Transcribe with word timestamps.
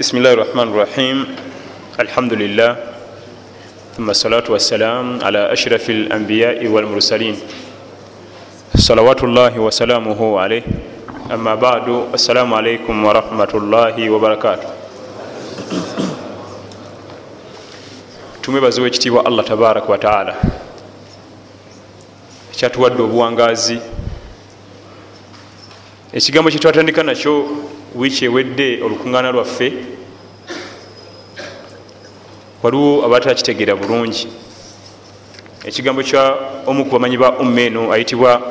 بسم 0.00 0.14
الله 0.18 0.32
الرحمن 0.32 0.68
الرحيم 0.74 1.18
الحمد 2.00 2.32
لله 2.32 2.70
ثم 3.96 4.10
الصلاة 4.10 4.46
والسلام 4.48 5.06
على 5.22 5.52
أشرف 5.52 5.90
الأنبياء 5.90 6.66
والمرسلين 6.66 7.36
صلوات 8.76 9.20
الله 9.24 9.58
وسلامه 9.58 10.20
عليه 10.40 10.62
أما 11.30 11.54
بعد 11.54 11.86
السلام 12.14 12.54
عليكم 12.54 12.94
ورحمة 13.04 13.52
الله 13.54 13.96
وبركاته 14.10 14.68
tumwebaziwa 18.44 18.86
ekitiibwa 18.86 19.26
allah 19.26 19.44
tabaraka 19.44 19.86
wataala 19.92 20.34
ekyatuwadde 22.52 23.02
obuwangazi 23.02 23.78
ekigambo 26.12 26.50
kyetwatandika 26.50 27.02
nakyo 27.02 27.48
wiiki 27.95 28.25
ewedde 28.25 28.83
olukuŋŋaana 28.83 29.31
lwaffe 29.31 29.73
waliwo 32.63 33.05
abatakitegeera 33.05 33.75
bulungi. 33.75 34.27
Ekigambo 35.65 36.03
kya 36.03 36.35
omu 36.67 36.85
ku 36.85 36.91
bamanyi 36.91 37.17
ba 37.17 37.37
umma 37.39 37.61
eno 37.61 37.91
ayitibwa 37.91 38.41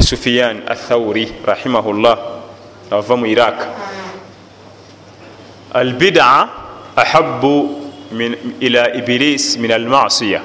sufiyan 0.00 0.62
athauri 0.68 1.32
rahimahullah 1.46 2.18
ava 2.90 3.16
mu 3.16 3.26
iraq. 3.26 3.58
Albida 5.72 6.48
ahabu 6.96 7.80
ila 8.60 8.94
ibilis 8.94 9.56
min 9.58 9.70
almasiya. 9.72 10.40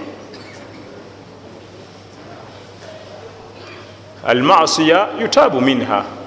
Almasiya 4.25 5.07
yutabu 5.21 5.61
minha 5.61 6.18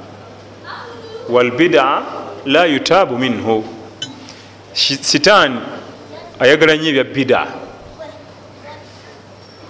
walbida 1.29 2.03
la 2.47 2.65
yutabu 2.67 3.19
minhu. 3.19 3.65
Sitaani 4.73 5.61
ayagala 6.41 6.77
nnyo 6.77 6.89
ebya 6.89 7.05
bida 7.05 7.47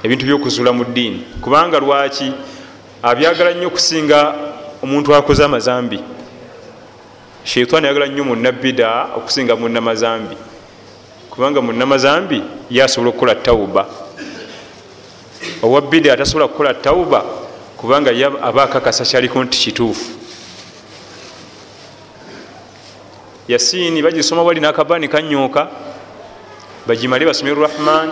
ebintu 0.03 0.27
byokuzula 0.27 0.73
mu 0.73 0.85
ddiini. 0.85 1.25
Kubanga 1.41 1.79
lwaki? 1.79 2.33
Abyagala 3.03 3.55
nnyo 3.55 3.67
okusinga 3.67 4.35
omuntu 4.83 5.15
akoze 5.15 5.45
amazambi. 5.45 6.01
Sheitaani 7.45 7.87
ayagala 7.87 8.07
nnyo 8.07 8.25
munnabida 8.25 9.07
okusinga 9.17 9.57
munnamazambi 9.57 10.37
kubanga 11.31 11.61
munnamazambi 11.61 12.43
ye 12.71 12.83
asobola 12.83 13.11
okukola 13.11 13.35
tawuba. 13.35 13.87
Owa 15.63 15.81
bida 15.81 16.13
atasobola 16.13 16.49
kukola 16.49 16.75
tawuba 16.75 17.25
kubanga 17.77 18.11
aba 18.43 18.63
akakasa 18.63 19.05
kyaliko 19.05 19.45
nti 19.45 19.59
kituufu 19.59 20.22
yasiini 23.49 24.03
bagisoma 24.03 24.43
wali 24.43 24.61
nakabani 24.61 25.09
kanyooka 25.09 25.69
bagimale 26.87 27.27
basome 27.27 27.55
rahman 27.55 28.11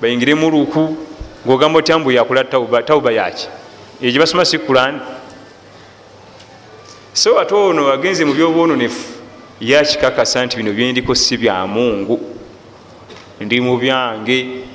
bayingiremu 0.00 0.50
luku 0.50 0.96
ngaogamba 1.46 1.78
otya 1.78 1.98
mbu 1.98 2.10
yakula 2.12 2.44
tawuba 2.82 3.12
yaki 3.12 3.48
eyo 4.02 4.12
gyebasoma 4.12 4.44
si 4.44 4.58
kurani 4.58 5.00
so 7.12 7.40
ate 7.40 7.54
ono 7.54 7.92
agenze 7.92 8.24
mu 8.24 8.34
byobwononefu 8.34 9.22
yakikakasa 9.62 10.46
nti 10.46 10.56
bino 10.56 10.72
byendiko 10.72 11.14
si 11.14 11.36
bya 11.36 11.66
mungu. 11.66 12.20
Ndi 13.40 13.60
mu 13.60 13.78
byange 13.78 14.66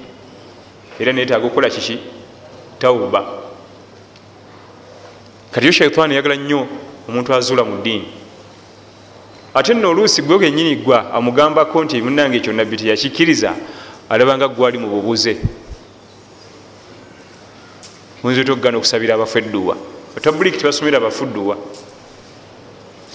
era 1.00 1.12
neetaaga 1.12 1.46
okukola 1.46 1.70
kiki? 1.70 2.00
Tawuba 2.80 3.26
kati 5.52 5.66
yo 5.66 5.72
shaitaani 5.72 6.16
yagala 6.16 6.36
nnyo 6.36 6.68
omuntu 7.10 7.34
azula 7.34 7.64
mu 7.64 7.78
ddiini 7.82 8.08
ate 9.54 9.74
nno 9.74 9.90
oluusi 9.90 10.22
gwe 10.22 10.40
kenyini 10.40 10.76
gwa 10.76 11.14
amugambako 11.14 11.84
nti 11.84 12.02
munange 12.02 12.38
ekyo 12.38 12.54
nabbi 12.54 12.78
teyakikkiriza 12.78 13.54
alabanga 14.10 14.48
gwali 14.48 14.78
mu 14.78 14.88
bubuze. 14.88 15.38
Oyinza 18.24 18.42
otogana 18.42 18.78
okusabira 18.78 19.16
abafu 19.16 19.38
edduwa 19.38 19.76
otabuliki 20.18 20.58
tebasomera 20.58 20.98
abafu 20.98 21.26
dduwa 21.26 21.58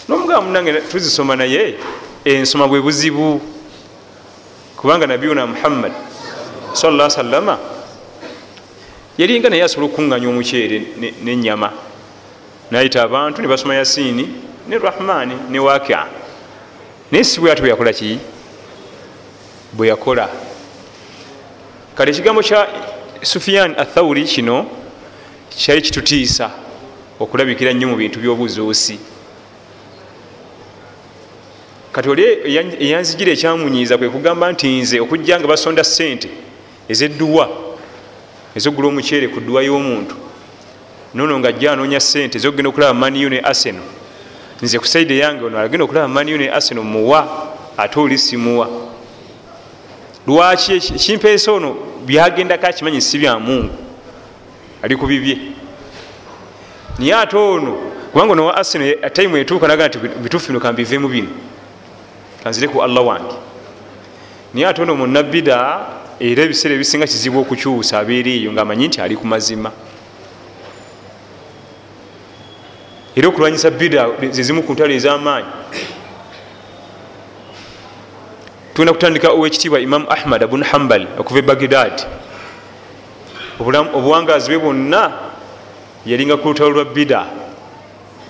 nomugamba 0.09 0.43
munange 0.43 0.81
tuzisoma 0.91 1.37
naye 1.37 1.75
ensoma 2.25 2.69
bwe 2.69 2.81
buzibu. 2.81 3.41
Kubanga 4.77 5.07
nabiyuna 5.07 5.47
muhammad 5.47 5.93
salla 6.73 7.11
sallama 7.11 7.59
yalinga 9.19 9.49
naye 9.51 9.63
asobola 9.63 9.87
okukuŋŋanya 9.87 10.29
omukyere 10.29 10.79
nenyama 11.23 11.71
nayita 12.71 13.03
abantu 13.03 13.43
nebasoma 13.43 13.75
yasiini 13.75 14.25
ne 14.69 14.79
rahmani 14.79 15.35
ne 15.51 15.59
wakia 15.59 16.07
naye 17.13 17.25
si 17.25 17.41
bwe 17.41 17.53
ati 17.53 17.61
bweyakola 17.61 17.93
ki? 17.93 18.19
Bwe 19.73 19.89
yakola. 19.89 20.29
Kale 21.95 22.11
ekigambo 22.11 22.43
kya 22.43 22.69
sufiyan 23.23 23.75
athauri 23.79 24.25
kino 24.25 24.67
kyali 25.51 25.83
kitutiisa 25.83 26.51
okulabikira 27.21 27.73
nnyo 27.73 27.89
mu 27.89 27.97
bintu 27.97 28.21
by'obuzuusi. 28.21 28.99
Kati 31.93 32.09
oli 32.09 32.25
eyanzigira 32.81 33.33
ekyamunyiiza 33.33 33.99
kwe 33.99 34.09
kugamba 34.09 34.53
nti 34.53 34.69
nze 34.69 35.01
okujja 35.01 35.39
nga 35.39 35.47
basonda 35.49 35.85
sente 35.85 36.29
ezedduwa 36.89 37.49
ezogula 38.57 38.89
omukyere 38.89 39.29
ku 39.29 39.41
dduwa 39.41 39.63
y'omuntu. 39.63 40.17
Nono 41.15 41.39
nga 41.39 41.49
ajja 41.49 41.73
anoonya 41.73 42.01
sente 42.01 42.39
ezokugenda 42.39 42.69
okulaba 42.71 42.95
maniyo 42.95 43.29
ne 43.29 43.41
aseno 43.41 44.02
nze 44.63 44.79
ku 44.79 44.87
saidi 44.87 45.15
eyange 45.15 45.45
ono 45.45 45.59
agenda 45.59 45.85
okulaba 45.85 46.09
maniyo 46.09 46.39
ne 46.39 46.51
aseno 46.51 46.83
muwa 46.83 47.21
ate 47.77 48.01
oli 48.01 48.19
simuwa 48.19 48.69
lwaki 50.27 50.73
ekimpeesa 50.73 51.53
ono 51.53 51.77
byagendako 52.07 52.67
akimanyi 52.67 53.01
si 53.01 53.19
bya 53.19 53.39
mungu? 53.39 53.71
Ali 54.83 54.97
ku 54.97 55.07
bibye. 55.07 55.39
Naye 56.99 57.15
ate 57.15 57.37
ono 57.37 57.73
kubanga 58.13 58.33
ono 58.33 58.47
wa 58.47 58.57
aseno 58.57 58.95
taimu 59.13 59.37
etuuka 59.37 59.69
naga 59.69 59.89
nti 59.89 59.99
bituufu 59.99 60.49
bino 60.49 60.61
kambivemu 60.61 61.09
bino. 61.09 61.29
Kanzire 62.43 62.69
ku 62.69 62.83
allah 62.83 63.07
wange. 63.07 63.35
Naye 64.55 64.67
ate 64.67 64.83
ono 64.83 64.95
munabida 64.95 65.87
era 66.21 66.43
ebiseera 66.43 66.75
ebisinga 66.75 67.07
kizibu 67.07 67.41
okukyusa 67.41 67.99
abeera 67.99 68.31
eyo 68.31 68.53
ngaamanyi 68.53 68.89
nti 68.89 69.01
ali 69.01 69.17
ku 69.17 69.27
mazima 69.27 69.71
era 73.17 73.29
okulwanyisa 73.29 73.71
bida 73.71 74.09
zezimu 74.31 74.63
ku 74.63 74.73
ntalo 74.73 74.93
ez'amaanyi. 74.95 75.49
Tugenda 78.75 78.93
kutandika 78.93 79.29
owekitiibwa 79.31 79.81
imamu 79.81 80.07
ahmad 80.09 80.43
abun 80.43 80.63
hambal 80.65 81.07
okuva 81.19 81.39
e 81.39 81.43
bagdad 81.43 81.97
obuwangazi 83.61 84.49
bwe 84.49 84.59
bwonna 84.59 85.13
yalinga 86.07 86.37
ku 86.37 86.49
lutalo 86.49 86.71
lwa 86.71 86.85
bida 86.85 87.27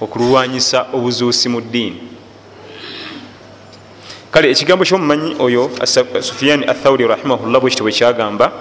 okulwanyisa 0.00 0.86
obuzuusi 0.92 1.48
mu 1.48 1.60
ddiini. 1.60 2.00
Kale 4.32 4.50
ekigambo 4.50 4.84
kyomumanyi 4.84 5.36
oyo 5.38 5.70
sufiyani 6.20 6.66
athauri 6.66 7.06
rahimahullah 7.06 7.60
bwekito 7.60 7.84
bwekyagamba 7.84 8.52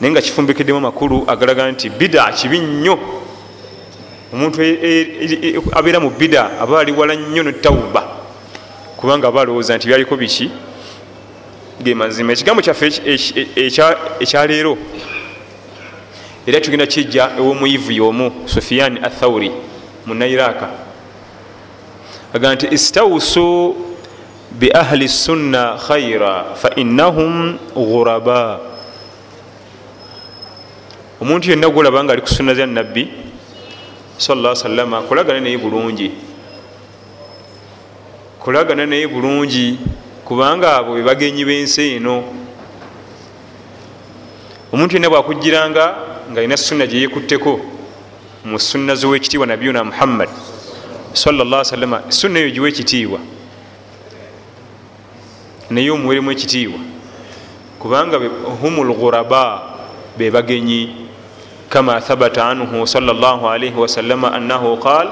naye 0.00 0.10
nga 0.12 0.20
kifumbikiddemu 0.20 0.78
amakulu 0.78 1.24
agalaga 1.28 1.70
nti 1.70 1.90
bida 1.90 2.32
kibi 2.32 2.58
nnyo 2.58 2.98
omuntu 4.32 4.60
abeera 5.72 6.00
mu 6.00 6.10
bida 6.10 6.60
aba 6.60 6.80
ali 6.80 6.92
wala 6.92 7.14
nnyo 7.14 7.42
netawuba 7.42 8.02
kubanga 8.96 9.28
aba 9.28 9.42
alowooza 9.42 9.76
nti 9.76 9.86
byaliko 9.86 10.16
biki? 10.16 10.50
Ge 11.82 11.94
mazima. 11.94 12.32
Ekigambo 12.32 12.62
kyaffe 12.62 12.86
ekyaleero 14.20 14.78
era 16.46 16.60
tugenda 16.60 16.86
kijja 16.86 17.30
ew'omuyivu 17.38 17.92
y'omu 17.92 18.32
sufiyani 18.46 19.00
athauri 19.02 19.52
munairaka 20.06 20.68
aga 22.34 22.54
nti 22.54 22.66
istawusu 22.70 23.76
biahli 24.50 25.08
sunna 25.08 25.78
khaira 25.86 26.44
fainahum 26.54 27.58
ghuraba. 27.74 28.60
Omuntu 31.20 31.50
yenna 31.50 31.68
gwolaba 31.68 32.04
nga 32.04 32.12
ali 32.12 32.22
ku 32.22 32.28
sunna 32.28 32.54
za 32.54 32.66
nabbi 32.66 33.21
sala 34.22 34.54
salama 34.54 35.02
kolagana 35.02 35.40
naye 35.40 35.58
bulungi. 35.58 36.10
Kolagana 38.38 38.86
naye 38.86 39.06
bulungi 39.08 39.78
kubanga 40.24 40.76
abo 40.76 40.94
bebagenyi 40.94 41.44
b'ensi 41.44 41.96
eno. 41.96 42.22
Omuntu 44.72 44.94
yenna 44.94 45.10
bwakugiranga 45.10 45.84
nga 46.30 46.38
alina 46.40 46.56
sunna 46.56 46.86
gyeyekutteko 46.86 47.60
mu 48.44 48.58
sunna 48.58 48.94
zowekitiibwa 48.94 49.46
nabiyuna 49.46 49.84
muhammad 49.84 50.28
salla 51.12 51.64
salama 51.64 52.02
sunna 52.08 52.38
eyo 52.38 52.50
giwa 52.50 52.68
ekitiibwa. 52.68 53.18
Naye 55.70 55.90
omuweremu 55.90 56.30
ekitiibwa. 56.30 56.80
Kubanga 57.78 58.18
hum 58.62 58.86
lghuraba 58.86 59.62
bebagenyi 60.16 61.01
kama 61.72 62.00
thabata 62.00 62.52
anhu 62.52 62.84
salllah 62.86 63.40
alaihi 63.40 63.72
wasallama 63.72 64.28
annahu 64.36 64.76
qal 64.76 65.08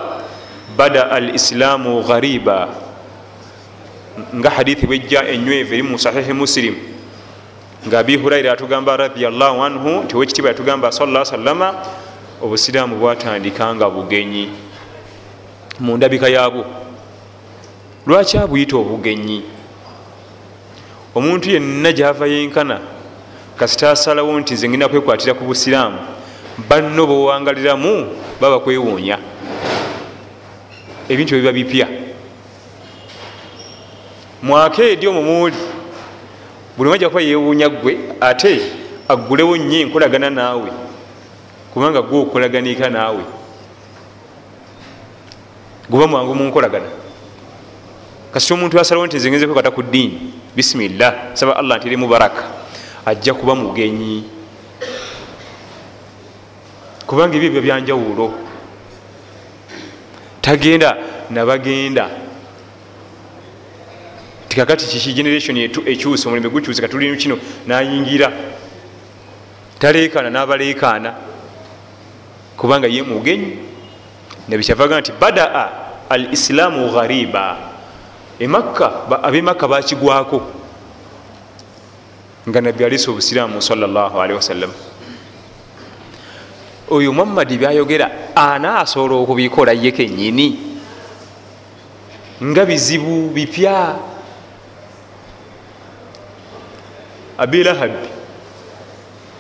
bada 0.77 1.09
al 1.09 1.33
islaamu 1.33 2.05
ghariba 2.05 2.69
nga 4.37 4.51
hadithi 4.51 4.85
bwejja 4.87 5.25
enywevu 5.25 5.73
eri 5.75 5.83
mu 5.83 5.97
sahihi 5.99 6.33
muslim. 6.37 6.77
Nga 7.89 7.99
abi 7.99 8.17
huraira 8.17 8.53
atugamba 8.53 8.97
radiallahu 8.97 9.65
anhu 9.65 10.05
tiwekitiibwa 10.05 10.53
yatugamba 10.53 10.93
sala 10.93 11.25
salama 11.25 11.75
obusiraamu 12.43 13.01
bwatandika 13.01 13.75
nga 13.75 13.89
bugenyi. 13.91 14.53
Mu 15.81 15.97
ndabika 15.97 16.29
yaabwo 16.29 16.65
lwaki 18.07 18.37
abuyita 18.39 18.77
obugenyi? 18.77 19.43
Omuntu 21.15 21.51
yenna 21.51 21.93
gyava 21.93 22.27
yenkana 22.27 22.81
kasita 23.57 23.91
asalawo 23.91 24.41
nti 24.41 24.55
nze 24.55 24.69
ngenda 24.69 24.89
kwekwatira 24.89 25.35
ku 25.35 25.45
busiraamu 25.45 26.20
banno 26.69 27.07
bowangaliramu 27.07 28.07
baba 28.41 28.61
kwewuunya. 28.61 29.19
Ebintu 31.09 31.35
ebiba 31.37 31.53
bipya. 31.53 31.87
Mwaka 34.43 34.83
edi 34.83 35.07
omwo 35.07 35.23
muuli. 35.23 35.57
Buli 36.77 36.89
mwajja 36.89 37.09
kuba 37.09 37.21
yewuunya 37.21 37.69
gwe 37.69 37.99
ate 38.21 38.61
aggulewo 39.09 39.57
nnyo 39.57 39.81
enkolagana 39.81 40.31
naawe 40.31 40.71
kubanga 41.73 42.03
gwe 42.03 42.19
okolaganika 42.19 42.91
naawe. 42.91 43.23
Guba 45.91 46.07
mwangu 46.07 46.35
mu 46.35 46.45
nkolagana. 46.45 46.87
Kasita 48.33 48.55
omuntu 48.55 48.81
asalawo 48.81 49.07
nti 49.07 49.17
nzengeze 49.17 49.47
kwekata 49.47 49.71
ku 49.71 49.83
ddiini 49.83 50.33
bisimillah 50.57 51.35
saba 51.35 51.57
allah 51.57 51.79
nti 51.79 51.87
eri 51.87 51.97
mubaraka 51.97 52.43
ajja 53.07 53.35
kuba 53.35 53.55
mugenyi 53.55 54.25
kubanga 57.11 57.35
ebyo 57.35 57.49
ebyo 57.51 57.63
byanjawulo 57.63 58.27
tagenda 60.41 60.97
nabagenda. 61.31 62.07
Tikakati 64.49 64.87
kiki 64.87 65.13
generation 65.13 65.57
ekyusa 65.59 66.29
omulembe 66.29 66.49
gukyuse 66.49 66.83
katulinu 66.83 67.17
kino 67.17 67.37
nayingira. 67.67 68.31
Talekana 69.79 70.31
nabalekana 70.31 71.15
kubanga 72.57 72.87
ye 72.87 73.03
mugenyi. 73.03 73.59
Nabikyavaga 74.49 75.01
nti 75.01 75.13
badaa 75.13 75.67
al 76.09 76.33
islaamu 76.33 76.91
ghariba. 76.95 77.57
Emakka 78.39 79.11
abemakka 79.23 79.69
bakigwako. 79.69 80.43
Nga 82.49 82.61
nabbi 82.61 82.85
alisa 82.85 83.11
obusiraamu 83.11 83.63
salllahalihi 83.63 84.39
wasallam 84.39 84.90
oyo 86.91 87.13
muhammadi 87.13 87.59
byayogera 87.59 88.35
anaasobola 88.35 89.15
okubikola 89.23 89.73
ye 89.73 89.91
kenyini 89.91 90.49
nga 92.41 92.65
bizibu 92.65 93.31
bipya. 93.31 93.97
Abilahabi 97.39 98.09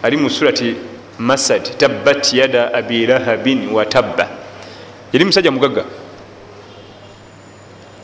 ali 0.02 0.16
mu 0.16 0.28
surati 0.30 0.76
masad 1.18 1.76
tabbat 1.76 2.32
yada 2.32 2.72
abilahabin 2.72 3.68
watabba 3.72 4.28
yali 5.12 5.24
musajja 5.24 5.50
mugagga. 5.50 5.84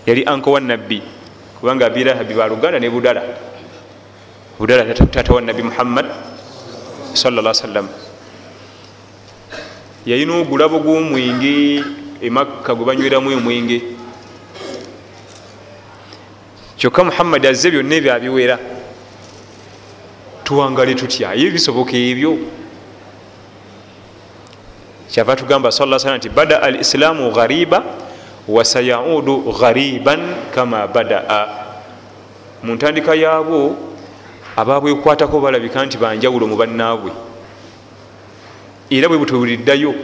Yali 0.06 0.22
anko 0.24 0.52
wa 0.52 0.60
nabbi 0.60 1.02
kubanga 1.60 1.86
abilahabi 1.86 2.34
baluganda 2.34 2.80
ne 2.80 2.88
budala. 2.90 3.22
Budala 4.58 4.84
tata 4.92 5.32
wa 5.32 5.40
nabbi 5.40 5.62
muhammad 5.62 6.06
salla 7.16 7.54
sallam 7.54 7.88
yalina 10.06 10.38
ogulabo 10.38 10.78
gwomwenge 10.78 11.82
emakka 12.22 12.74
gwe 12.74 12.84
banyweramu 12.86 13.30
omwenge. 13.34 13.82
Kyokka 16.78 17.04
muhammadi 17.04 17.46
azze 17.46 17.70
byonna 17.70 17.94
ebyo 17.94 18.14
abiwera. 18.14 18.58
Tuwangale 20.44 20.94
tutya? 20.94 21.34
Ye 21.34 21.50
bisoboka 21.50 21.96
ebyo. 21.96 22.38
Kyava 25.10 25.36
tugamba 25.36 25.72
sa 25.72 25.98
salam 25.98 26.18
nti 26.18 26.28
bada 26.28 26.62
al 26.62 26.80
islaamu 26.80 27.32
ghariba 27.32 27.82
wasayaudu 28.48 29.50
ghariban 29.58 30.20
kama 30.54 30.86
badaa 30.86 31.48
mu 32.62 32.74
ntandika 32.74 33.14
yaabwo 33.14 33.74
ababwekwatako 34.56 35.40
balabika 35.40 35.82
nti 35.86 35.98
banjawulo 35.98 36.46
mu 36.46 36.56
bannaabwe 36.56 37.25
era 38.90 39.08
bwe 39.08 39.18
butubuliddayo 39.18 39.94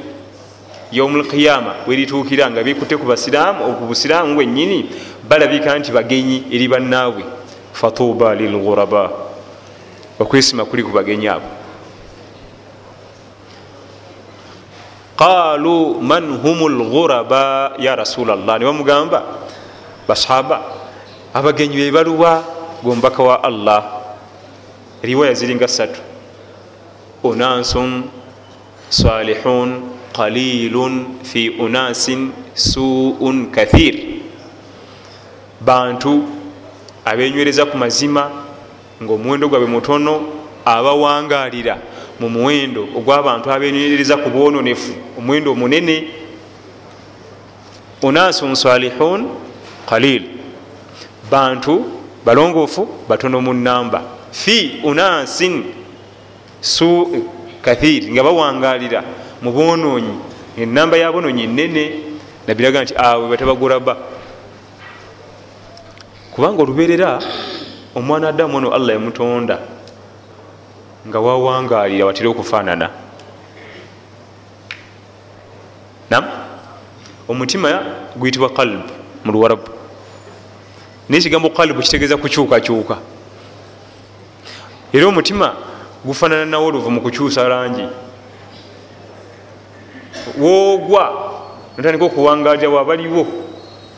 yaumulqiyama 0.92 1.86
bwerituukira 1.86 2.50
nga 2.50 2.62
bikutte 2.62 2.96
ku 2.96 3.06
basiraamu 3.06 3.78
ku 3.78 3.84
busiraamu 3.86 4.34
bwennyini 4.34 4.90
balabika 5.28 5.78
nti 5.78 5.92
bagenyi 5.92 6.44
eri 6.52 6.68
bannaabwe 6.68 7.24
fatuba 7.72 8.34
lilghuraba 8.34 9.10
okwesima 10.18 10.64
kuli 10.64 10.82
ku 10.82 10.90
bagenyi 10.90 11.28
abo. 11.28 11.48
Qalu 15.16 16.02
man 16.02 16.24
hum 16.42 16.58
lghuraba 16.66 17.72
ya 17.78 17.96
rasulllah 17.96 18.58
ne 18.58 18.64
bamugamba 18.64 19.48
basahaba 20.08 20.60
abagenyi 21.32 21.76
bebaluwa 21.76 22.44
gombaka 22.82 23.22
wa 23.22 23.36
allah. 23.42 23.82
Riwaya 25.02 25.34
ziringa 25.34 25.68
satu 25.68 26.00
unansun 27.22 28.21
salihun 28.92 29.80
qalilun 30.12 31.24
fi 31.24 31.48
unasin 31.58 32.32
suun 32.54 33.46
kathir. 33.50 33.94
Bantu 35.60 36.28
abenywereza 37.04 37.64
ku 37.66 37.76
mazima 37.78 38.30
ngaomuwendo 39.02 39.48
gwabwe 39.48 39.68
mutono 39.68 40.20
abawangalira 40.64 41.78
mu 42.20 42.28
muwendo 42.28 42.82
ogw'abantu 42.94 43.50
abenywereza 43.50 44.16
ku 44.16 44.28
bwononefu 44.30 44.92
omuwendo 45.18 45.52
omunene. 45.52 45.96
Unasun 48.02 48.54
salihun 48.54 49.28
qalil. 49.88 50.22
Bantu 51.30 51.84
balongoofu 52.24 52.88
batono 53.08 53.40
mu 53.40 53.54
namba 53.54 54.02
fi 54.32 54.80
unasin 54.84 55.64
su 56.60 57.08
kathir 57.62 58.10
nga 58.10 58.22
bawangalira 58.22 59.00
mu 59.42 59.52
bwononyi. 59.52 60.14
Enamba 60.58 60.96
yabononyi 60.96 61.46
nene 61.46 61.84
nabiraga 62.46 62.82
nti 62.82 62.94
awe 62.96 63.28
batabaguraba 63.30 63.96
kubanga 66.34 66.62
oluberera 66.62 67.18
omwana 67.94 68.28
adamu 68.28 68.56
ono 68.56 68.68
allah 68.74 68.92
yamutonda 68.94 69.58
nga 71.08 71.18
wawangalira 71.20 72.06
watera 72.06 72.28
okufaanana. 72.30 72.90
Nam 76.10 76.24
omutima 77.28 77.68
guyitibwa 78.16 78.50
kalbu 78.50 78.92
mu 79.24 79.32
luwarabu. 79.32 79.70
Naye 81.08 81.20
ekigambo 81.20 81.50
kalbu 81.50 81.80
kitegeeza 81.80 82.16
kukyukakyuka. 82.16 82.96
Era 84.92 85.06
omutima 85.06 85.71
gufaanana 86.04 86.44
nawo 86.44 86.66
oluvu 86.66 86.90
mu 86.90 87.00
kukyusa 87.00 87.48
langi. 87.48 87.86
Woogwa 90.38 91.04
notandika 91.76 92.04
okuwangalira 92.04 92.68
wabaliwo 92.68 93.26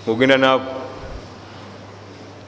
ngaogenda 0.05 0.37
naabo 0.37 0.65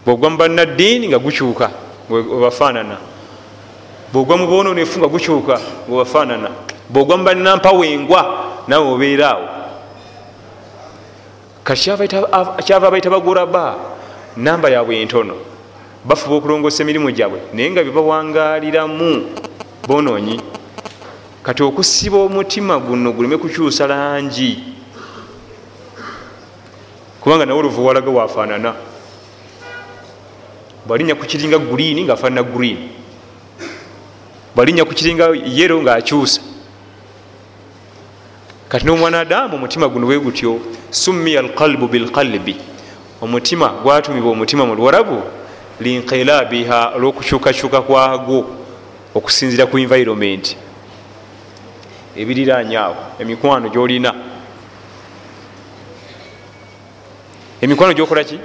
bwogwa 0.06 0.30
mu 0.30 0.36
bannaddiini 0.36 1.08
nga 1.08 1.18
gukyuka 1.18 1.70
webafaanana 2.10 2.96
bwogwa 4.12 4.36
mu 4.36 4.46
bwononefu 4.46 4.98
nga 4.98 5.08
gukyuka 5.08 5.60
webafaanana 5.88 6.50
bwogwa 6.88 7.16
mu 7.16 7.24
bannampawengwa 7.24 8.22
nawe 8.68 8.86
obeeraawo 8.92 9.48
kakyava 11.64 12.86
abaita 12.86 13.10
baguraba 13.10 13.74
namba 14.36 14.70
yabwe 14.70 15.00
entono. 15.02 15.34
Bafuba 16.06 16.36
okulongosa 16.36 16.82
emirimu 16.82 17.10
gyabwe 17.10 17.40
naye 17.52 17.70
nga 17.70 17.82
byebawangaliramu 17.82 19.26
bononyi. 19.86 20.40
Kati 21.42 21.62
okusiba 21.62 22.18
omutima 22.18 22.78
guno 22.78 23.12
guleme 23.12 23.36
kukyusa 23.36 23.86
langi. 23.86 24.64
Kubanga 27.20 27.46
nawe 27.46 27.58
oluvu 27.58 27.86
walaga 27.86 28.10
wafaanana. 28.10 28.74
Bwalinya 30.86 31.14
kukiringa 31.14 31.58
guliini 31.58 32.04
ngaafaanana 32.04 32.42
guliini 32.42 32.88
bwalinya 34.56 34.84
kukiringa 34.84 35.28
yero 35.46 35.82
ngaakyusa 35.82 36.40
kati 38.68 38.86
nomwanadamu 38.86 39.54
omutima 39.54 39.88
guno 39.88 40.06
bwe 40.06 40.18
gutyo 40.18 40.60
summiya 40.90 41.40
alqalbu 41.40 41.88
bilqalbi. 41.88 42.56
Omutima 43.20 43.68
gwatumibwa 43.68 44.32
omutima 44.32 44.66
mu 44.66 44.74
luwarabu 44.74 45.22
linqilabiha 45.80 46.92
olwokukyukakyuka 46.96 47.82
kwagwo 47.82 48.46
okusinzira 49.16 49.66
ku 49.66 49.78
environment. 49.78 50.56
Ebiriranyaawo 52.16 52.96
emikwano 53.20 53.68
gyolina. 53.68 54.12
Emikwano 57.60 57.92
gyokolaki 57.94 58.38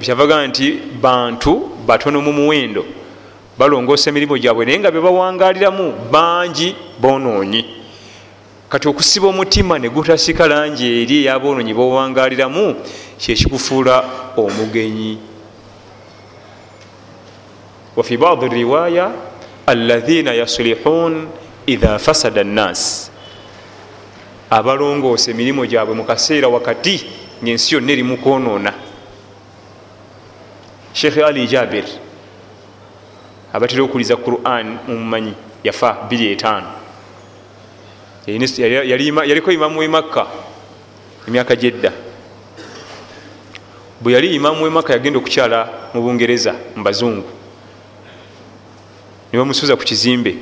kyavaga 0.00 0.46
nti 0.46 0.66
bantu 1.00 1.52
batono 1.86 2.20
mu 2.20 2.32
muwendo 2.32 2.84
balongoosa 3.58 4.10
emirimu 4.10 4.38
gyabwe 4.38 4.64
naye 4.64 4.78
nga 4.78 4.90
bebawangaliramu 4.90 6.10
bangi 6.10 6.74
bonoonyi. 6.98 7.62
Kati 8.68 8.88
okusiba 8.88 9.28
omutima 9.28 9.78
ne 9.78 9.88
gutasika 9.88 10.46
langi 10.48 11.02
eri 11.02 11.16
eyabonoonyi 11.22 11.74
bowangaliramu 11.74 12.76
kyekikufuula 13.18 14.04
omugenyi 14.36 15.29
wafi 18.00 18.16
badi 18.16 18.48
riwaya 18.48 19.12
alaina 19.66 20.32
yasulihun 20.32 21.28
idha 21.66 21.98
fasada 21.98 22.44
nnas 22.44 23.10
abalongoosa 24.50 25.30
emirimu 25.30 25.66
gyabwe 25.66 25.94
mu 25.94 26.04
kaseera 26.04 26.48
wakati 26.48 27.06
ngaensi 27.44 27.74
yonna 27.74 27.92
eri 27.92 28.02
mukwonoona 28.02 28.72
sheikh 30.92 31.18
ali 31.18 31.46
jabir 31.46 31.84
abatera 33.52 33.82
okuliza 33.82 34.16
quran 34.16 34.78
mumumanyi 34.88 35.34
yafa 35.64 36.08
25 36.08 36.62
yaliko 39.28 39.52
imamu 39.52 39.80
wemakka 39.80 40.26
emyaka 41.28 41.56
gyedda. 41.56 41.92
Bwe 44.00 44.12
yali 44.12 44.34
imamu 44.34 44.64
wemakka 44.64 44.92
yagenda 44.92 45.18
okukyala 45.18 45.68
mu 45.94 46.02
bungereza 46.02 46.54
mu 46.76 46.84
bazungu 46.84 47.39
nebamusuuza 49.32 49.76
ku 49.76 49.84
kizimbe. 49.84 50.36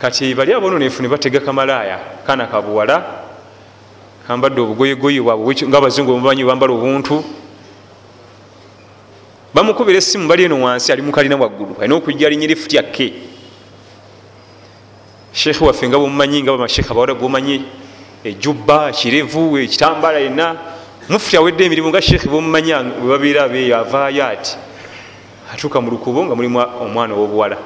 Kati 0.00 0.34
bali 0.34 0.52
abononefu 0.52 1.02
ne 1.02 1.08
batega 1.08 1.40
kamalaaya 1.40 1.98
kaana 2.26 2.46
kabuwala 2.46 3.04
kambadde 4.26 4.60
obugoyegoye 4.60 5.20
bwabwe 5.20 5.54
nga 5.68 5.78
abazungu 5.78 6.12
bamubanyi 6.12 6.44
bambala 6.44 6.72
obuntu. 6.72 7.24
Bamukubira 9.54 9.98
esimu 9.98 10.28
bali 10.28 10.44
eno 10.44 10.62
wansi 10.62 10.92
ali 10.92 11.02
mukalina 11.02 11.36
waggulu 11.36 11.76
alina 11.80 11.96
okwijja 11.96 12.26
alinyira 12.26 12.52
efuti 12.52 12.78
akke 12.78 13.12
sheekhe 15.32 15.64
waffe 15.64 15.88
nga 15.88 15.98
bwomumanyi 15.98 16.42
nga 16.42 16.52
bamashekhe 16.52 16.90
abawala 16.90 17.14
bwomanyi 17.14 17.64
ejubba 18.24 18.90
ekirevu 18.90 19.58
ekitambala 19.58 20.18
yena 20.18 20.56
mufuti 21.08 21.36
awedde 21.36 21.64
emirimu 21.64 21.88
nga 21.88 22.02
sheekhe 22.02 22.28
bwomumanyi 22.28 22.72
webabeera 23.02 23.44
abeeyo 23.44 23.76
avaayo 23.78 24.26
ati 24.26 24.56
atuuka 25.52 25.80
mu 25.80 25.90
lukubo 25.90 26.24
nga 26.24 26.34
mulimu 26.34 26.58
omwana 26.80 27.14
ow'obuwala. 27.14 27.56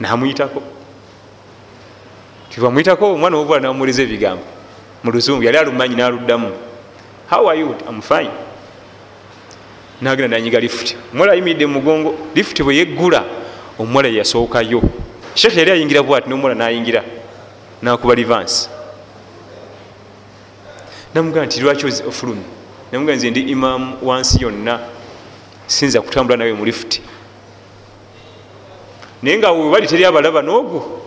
Namuyitako. 0.00 0.62
Tibamuyitako 2.50 3.12
omwana 3.14 3.36
ow'obuwala 3.36 3.62
namuwuleza 3.62 4.02
ebigambo. 4.02 4.44
Mu 5.04 5.10
luzungu 5.12 5.42
yali 5.42 5.58
alumanyi 5.58 5.96
naluddamu. 5.96 6.52
How 7.30 7.48
are 7.48 7.58
you? 7.58 7.74
Am 7.88 8.02
fine. 8.02 8.30
Nagenda 10.00 10.36
nanyiga 10.36 10.60
lifuti 10.60 10.96
omuwala 11.12 11.32
ayimiridde 11.32 11.66
mumugongo 11.66 12.14
lifuti 12.34 12.62
bwe 12.62 12.76
yeggula 12.76 13.24
omuwala 13.78 14.08
yeyasookayo 14.08 14.82
sheekh 15.34 15.56
yali 15.56 15.70
ayingira 15.70 16.02
bwati 16.02 16.28
nomuwala 16.28 16.54
nayingira 16.54 17.02
nakuba 17.82 18.14
livansi 18.14 18.68
namugaa 21.14 21.44
nti 21.46 21.60
lwaki 21.60 21.86
ofulumi 21.86 22.42
namugaa 22.92 23.14
nze 23.14 23.30
ndi 23.30 23.40
imamu 23.40 23.96
wansi 24.02 24.42
yonna 24.42 24.78
sinza 25.66 26.00
kutambula 26.00 26.36
nawe 26.36 26.52
mu 26.52 26.64
lifuti 26.64 27.02
naye 29.22 29.38
nga 29.38 29.50
webali 29.52 29.86
teri 29.86 30.04
abalaba 30.04 30.42
n'ogwo. 30.42 31.02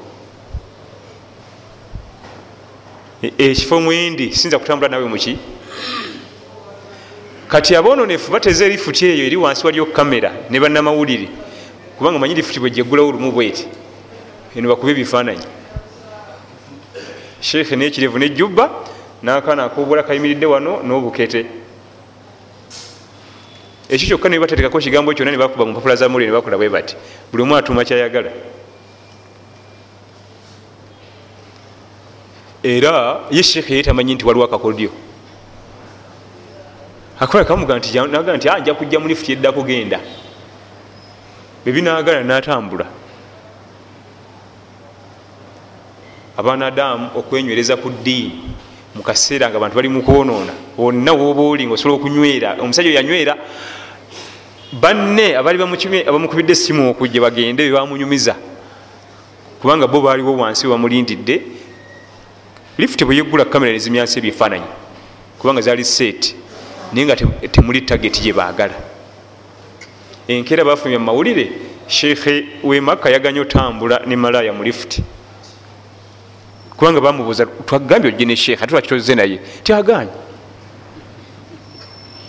Ekifo 3.38 3.78
e, 3.78 3.80
mwendi 3.82 4.36
sinza 4.36 4.60
kutambula 4.60 4.90
nawe 4.90 5.06
muki 5.06 5.38
kati 7.48 7.76
abononefu 7.76 8.32
bateze 8.32 8.70
lifuti 8.70 9.06
eyo 9.06 9.26
eri 9.26 9.36
wansi 9.36 9.66
waliyo 9.66 9.86
kamera 9.86 10.32
ne 10.50 10.60
bannamawulire 10.60 11.30
kubanga 11.98 12.20
manyi 12.20 12.36
lifuti 12.36 12.60
bwejeggulawo 12.60 13.10
olumu 13.10 13.32
bweti. 13.32 13.68
Eno 14.56 14.70
bakuba 14.70 14.92
ebifaananyi. 14.92 15.46
Sheekhe 17.42 17.76
nekirevu 17.76 18.20
nejubba 18.20 18.70
nakaana 19.24 19.64
akobula 19.64 20.04
kayimiridde 20.04 20.46
wano 20.46 20.84
n'obukete 20.84 21.46
ekyo 23.90 24.08
kyokka 24.08 24.30
nebatetekako 24.30 24.78
ekigambo 24.80 25.14
kyonna 25.14 25.32
nebakuba 25.32 25.66
mu 25.66 25.72
mpapula 25.72 25.96
za 25.96 26.10
mawulire 26.10 26.30
nebakola 26.32 26.58
bwe 26.58 26.70
bati 26.70 26.96
buli 27.32 27.44
omu 27.44 27.56
atuuma 27.58 27.86
kyayagala. 27.86 28.30
Era 32.64 33.26
ye 33.32 33.44
sheekhe 33.44 33.76
ye 33.76 33.84
tamanyi 33.84 34.14
nti 34.16 34.26
waliwo 34.26 34.46
akakodyo. 34.46 34.92
Akola 37.20 37.46
kamuga 37.46 37.78
ntiaga 37.78 38.38
nti 38.38 38.48
nja 38.62 38.74
kujja 38.74 39.00
mu 39.00 39.08
lifuti 39.08 39.34
edda 39.34 39.52
kugenda. 39.52 40.00
Bebinagala 41.66 42.24
natambula. 42.24 42.86
Abanadamu 46.38 47.10
okwenywereza 47.16 47.76
ku 47.76 47.90
ddiini 47.90 48.54
mukaseera 48.96 49.50
nga 49.50 49.58
abantu 49.58 49.76
bali 49.76 49.90
mukwonoona 49.90 50.54
wonna 50.78 51.14
woba 51.14 51.42
oli 51.42 51.66
nga 51.66 51.74
osobola 51.74 51.96
okunywera 51.96 52.58
omusajja 52.60 52.92
yanywera 52.98 53.36
banne 54.82 55.36
abali 55.38 55.58
abamukubidde 56.08 56.52
esimu 56.54 56.90
okujja 56.92 57.22
bagende 57.22 57.70
bebamunyumiza 57.70 58.36
kubanga 59.62 59.88
bo 59.88 60.02
baaliwo 60.02 60.38
wansi 60.38 60.68
webamulindidde 60.68 61.42
lifuti 62.78 63.06
bweyeggula 63.06 63.46
kamera 63.46 63.72
nezimyansi 63.74 64.20
ebifaananyi 64.20 64.70
kubanga 65.40 65.62
zaali 65.62 65.86
seeti 65.86 66.36
naye 66.94 67.06
nga 67.06 67.16
temuli 67.52 67.82
tageti 67.82 68.22
gyebaagala 68.22 68.76
enkeera 70.28 70.64
bafulumya 70.64 71.00
mumawulire 71.00 71.46
sheekhe 71.88 72.34
wemakka 72.64 73.10
yaganye 73.10 73.40
otambula 73.40 74.02
ne 74.06 74.16
malaya 74.16 74.54
mu 74.54 74.64
lifuti 74.64 75.04
kubanga 76.78 77.02
bamubuuza 77.02 77.46
twagambye 77.68 78.12
ojje 78.12 78.26
ne 78.26 78.36
sheekhe 78.36 78.64
ate 78.64 78.72
lwakitoze 78.72 79.16
naye? 79.16 79.40
Tyaganye 79.64 80.29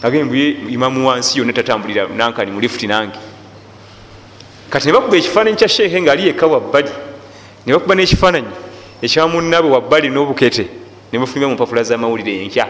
agembye 0.03 0.51
imamu 0.69 1.09
wansi 1.09 1.39
yonna 1.39 1.53
tatambulira 1.53 2.07
nankani 2.09 2.51
mu 2.51 2.61
lifuti 2.61 2.87
nange. 2.87 3.19
Kati 4.71 4.87
ne 4.87 4.93
bakuba 4.93 5.17
ekifaananyi 5.17 5.57
kya 5.57 5.69
sheekhe 5.69 6.01
ngaali 6.03 6.27
yekka 6.27 6.47
wabbali 6.47 6.91
ne 7.67 7.73
bakuba 7.73 7.95
n'ekifaananyi 7.95 8.49
ekyamunnabe 9.03 9.69
wabbali 9.69 10.09
n'obukete 10.09 10.69
ne 11.13 11.19
bafulumya 11.19 11.49
mu 11.49 11.55
mpapula 11.55 11.83
z'amawulire 11.83 12.43
enkya. 12.43 12.67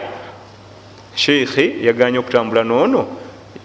Sheekhe 1.15 1.83
yaganye 1.83 2.17
okutambula 2.19 2.63
noono 2.63 3.07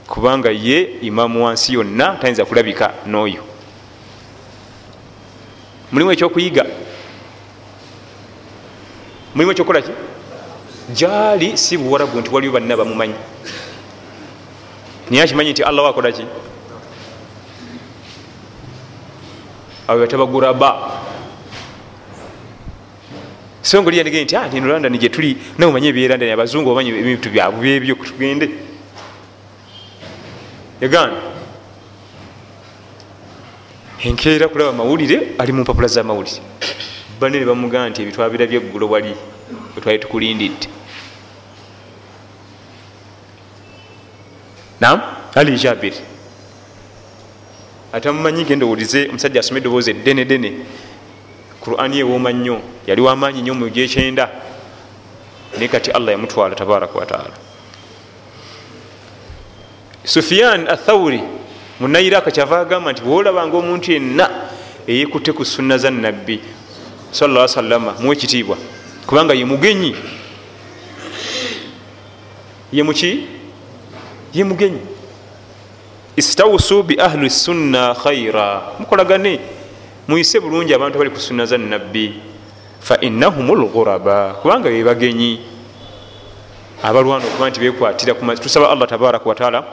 kubanga 0.07 0.51
ye 0.51 0.99
imamu 1.03 1.45
wansi 1.45 1.75
yonna 1.75 2.17
tayinza 2.21 2.45
kulabika 2.45 2.95
n'oyo. 3.07 3.43
Mulimu 5.93 6.13
ekyokuyiga? 6.13 6.67
Mulimu 9.35 9.53
ekyokukolaki 9.53 9.91
gyali 10.95 11.57
si 11.57 11.77
buwaragu 11.77 12.21
nti 12.21 12.31
waliwo 12.31 12.53
banna 12.53 12.77
bamumanyi 12.77 13.15
naye 15.11 15.23
akimanyi 15.23 15.51
nti 15.51 15.63
allah 15.63 15.85
wakolaki 15.85 16.25
abo 19.89 19.99
batabaguraba 20.01 20.71
so 23.63 23.83
nga 23.83 23.89
oliyandige 23.89 24.25
nti 24.25 24.55
nino 24.55 24.69
london 24.69 24.99
gyetuli 24.99 25.37
nawe 25.59 25.71
omanyi 25.71 25.89
ebyerondon 25.91 26.31
abazungu 26.31 26.71
bamanyi 26.71 26.91
ebintu 27.03 27.31
byabwe 27.35 27.61
byebyo 27.63 27.95
tugende. 27.99 28.47
Yagana 30.81 31.17
enkeera 34.05 34.49
kulaba 34.49 34.73
mawulire 34.73 35.35
ali 35.39 35.53
mu 35.53 35.63
mpapula 35.63 35.89
zamawulire 35.89 36.41
bane 37.19 37.39
ne 37.39 37.47
bamugaa 37.47 37.89
nti 37.89 38.03
ebitwabira 38.03 38.47
byeggulo 38.47 38.87
wali 38.93 39.15
wetwali 39.77 39.99
tukulindidde 39.99 40.69
nam 44.81 45.01
ali 45.35 45.59
jabiri 45.59 45.97
atamumanyi 47.93 48.45
genda 48.45 48.67
owulize 48.67 49.09
omusajja 49.09 49.41
asoma 49.41 49.59
eddoboozi 49.59 49.91
eddene 49.91 50.25
dene 50.25 50.51
qurani 51.61 51.99
ewooma 51.99 52.33
nnyo 52.33 52.61
yali 52.87 53.01
wamaanyi 53.01 53.41
nnyo 53.43 53.55
mu 53.55 53.69
gyekyenda 53.69 54.29
naye 55.57 55.69
kati 55.69 55.91
allah 55.91 56.13
yamutwala 56.13 56.55
tabaraka 56.55 56.99
wataala 56.99 57.37
sufiyan 60.05 60.69
athawuri 60.69 61.23
munayiraka 61.81 62.31
kyava 62.31 62.61
agamba 62.61 62.93
nti 62.93 63.03
bwolabanga 63.03 63.57
omuntu 63.57 63.93
yenna 63.93 64.27
eyekutte 64.87 65.33
ku 65.33 65.45
sunna 65.45 65.79
za 65.79 65.91
nabbi 65.91 66.41
salla 67.11 67.49
salama 67.49 67.93
muwe 68.01 68.17
ekitiibwa 68.17 68.57
kubanga 69.07 69.35
ye 69.35 69.45
mugenyi. 69.45 69.95
Ye 72.73 72.83
muki? 72.83 73.27
Ye 74.35 74.45
mugenyi. 74.45 74.81
Istausu 76.17 76.83
bi 76.83 76.97
ahli 77.01 77.31
sunna 77.31 77.95
khaira 77.95 78.77
mukolagane 78.79 79.41
muyise 80.09 80.41
bulungi 80.41 80.75
abantu 80.75 80.99
abali 80.99 81.11
ku 81.11 81.21
sunna 81.21 81.47
za 81.47 81.59
nabbi 81.59 82.21
fa 82.81 82.97
innahum 83.01 83.47
lghuraba 83.55 84.35
kubanga 84.43 84.69
be 84.69 84.83
bagenyi. 84.83 85.41
Abalwana 86.83 87.25
okuba 87.25 87.51
nti 87.51 87.61
bekwatira 87.61 88.15
tusaba 88.37 88.71
allah 88.71 88.89
tabaraka 88.89 89.29
wataala 89.29 89.65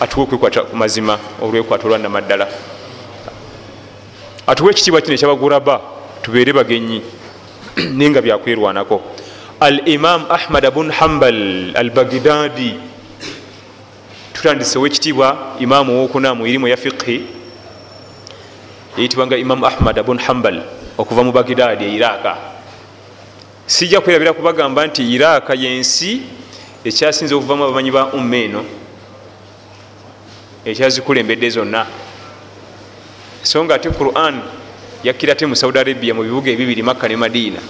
atuwe 0.00 0.24
okwekwata 0.24 0.62
ku 0.62 0.76
mazima 0.76 1.18
olwekwata 1.42 1.86
olwannamaddala 1.86 2.48
atuwe 4.46 4.70
ekitiibwa 4.70 5.00
kino 5.00 5.14
ekyabaguraba 5.14 5.80
tubeere 6.22 6.52
bagenyi 6.52 7.02
naye 7.96 8.10
nga 8.10 8.22
byakwerwanako 8.22 9.02
al 9.60 9.88
imam 9.88 10.26
ahmad 10.30 10.64
bun 10.74 10.90
hambal 10.90 11.36
al 11.76 11.90
bagdadi 11.90 12.74
tutandisewo 14.32 14.86
ekitiibwa 14.86 15.56
imamu 15.60 15.92
owokuna 15.98 16.34
mu 16.34 16.46
irimu 16.46 16.68
ya 16.68 16.76
fiqhi 16.76 17.16
eyitibwanga 18.98 19.36
imamu 19.36 19.66
ahmad 19.66 19.96
bun 20.02 20.18
hambal 20.18 20.62
okuva 20.98 21.22
mu 21.24 21.32
bagdadi 21.32 21.84
e 21.84 21.94
iraka 21.94 22.36
sijja 23.66 24.00
kwerabira 24.00 24.32
kubagamba 24.32 24.86
nti 24.86 25.02
iraka 25.14 25.54
yensi 25.54 26.22
ekyasinza 26.84 27.36
okuvamu 27.36 27.64
abamanyi 27.64 27.90
ba 27.90 28.12
umma 28.12 28.36
eno 28.36 28.62
ekyazikulembedde 30.64 31.50
zonna. 31.50 31.86
So 33.42 33.64
nga 33.64 33.74
ate 33.74 33.88
quran 33.90 34.40
yakkira 35.04 35.34
te 35.34 35.46
mu 35.46 35.56
saudi 35.56 35.78
arabia 35.78 36.14
mu 36.14 36.22
bibuga 36.22 36.50
ebibiri 36.50 36.82
makka 36.82 37.08
ne 37.08 37.16
madiina 37.16 37.60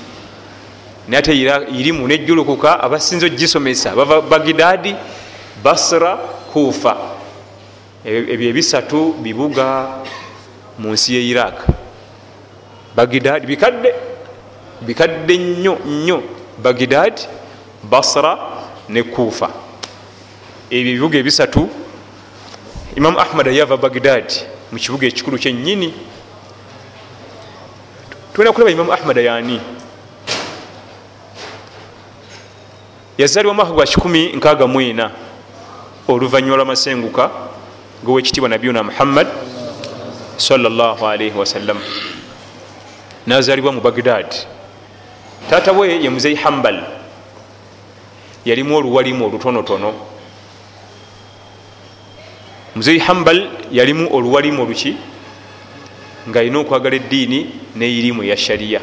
naye 1.09 1.19
ate 1.19 1.33
irimu 1.81 2.07
nejjulukuka 2.09 2.81
abasinza 2.81 3.27
ogisomesa 3.27 3.95
bava 3.95 4.21
bagidadi 4.21 4.95
basra 5.63 6.17
kufa. 6.53 6.97
Ebyo 8.05 8.49
ebisatu 8.49 9.15
bibuga 9.23 9.89
mu 10.79 10.93
nsi 10.93 11.15
ye 11.15 11.29
iraq. 11.29 11.67
Bagidadi 12.97 13.47
bikadde 13.47 13.95
bikadde 14.81 15.39
nnyo 15.39 15.79
nnyo. 15.87 16.23
Bagidadi 16.63 17.23
basra 17.83 18.39
ne 18.89 19.03
kufa. 19.03 19.51
Ebyo 20.71 20.93
ebibuga 20.93 21.19
ebisatu 21.19 21.69
imamu 22.97 23.19
ahmad 23.19 23.49
ayava 23.49 23.77
bagidadi 23.77 24.35
mu 24.73 24.79
kibuga 24.79 25.07
ekikulu 25.07 25.39
kyenyini 25.39 25.95
tulina 28.35 28.53
kulaba 28.53 28.71
imamu 28.71 28.93
ahmad 28.93 29.17
yani 29.17 29.61
yazalibwa 33.19 33.55
mwaka 33.55 33.73
gwa 33.73 33.85
164 33.85 35.11
oluvanyuma 36.09 36.57
lwamasenguka 36.57 37.31
gowekitiibwa 38.05 38.49
nabiyuna 38.49 38.83
muhammad 38.83 39.27
salllahalaihi 40.37 41.39
wasallam 41.39 41.79
nazalibwa 43.27 43.73
mu 43.73 43.81
bagdad 43.81 44.35
taata 45.51 45.73
we 45.73 45.89
ye 46.03 46.11
muzei 46.11 46.35
hambal. 46.35 46.85
Yalimu 48.45 48.77
oluwalimu 48.77 49.27
olutonotono. 49.27 49.95
Muzei 52.77 52.99
hambal 52.99 53.51
yalimu 53.73 54.15
oluwalimu 54.15 54.63
oluki 54.63 54.97
nga 56.31 56.41
alina 56.41 56.59
okwagala 56.59 56.97
eddiini 56.97 57.47
neirimu 57.77 58.23
ya 58.25 58.37
shariya 58.37 58.81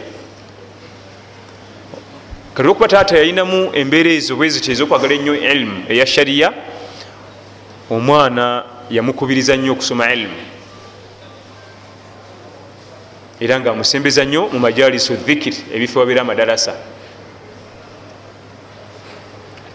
kati 2.54 2.62
olwokuba 2.62 2.88
taata 2.88 3.18
yalinamu 3.18 3.72
embeera 3.74 4.10
ezo 4.10 4.36
bweziti 4.36 4.72
ezokwagala 4.72 5.13
ennyo 5.13 5.36
ilimu 5.36 5.84
eya 5.89 6.06
shariya 6.06 6.54
omwana 7.89 8.63
yamukubiriza 8.89 9.56
nnyo 9.56 9.72
okusoma 9.72 10.13
ilimu 10.13 10.39
era 13.39 13.60
nga 13.60 13.72
amusembeza 13.72 14.25
nnyo 14.25 14.50
mu 14.54 14.60
majalisu 14.60 15.13
dhikiri 15.16 15.58
ebifo 15.74 16.00
wabeera 16.00 16.22
amadalasa 16.22 16.75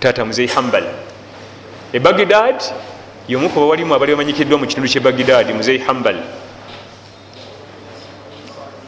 taata 0.03 0.25
muzei 0.25 0.47
hambal. 0.47 0.85
E 1.93 1.99
bagdad 1.99 2.59
yomuku 3.29 3.61
bawalimu 3.61 3.95
abali 3.95 4.13
bamanyikiddwa 4.13 4.59
mu 4.59 4.67
kitundu 4.67 4.91
kye 4.91 5.01
bagdad 5.01 5.55
muzei 5.55 5.79
hambal 5.79 6.19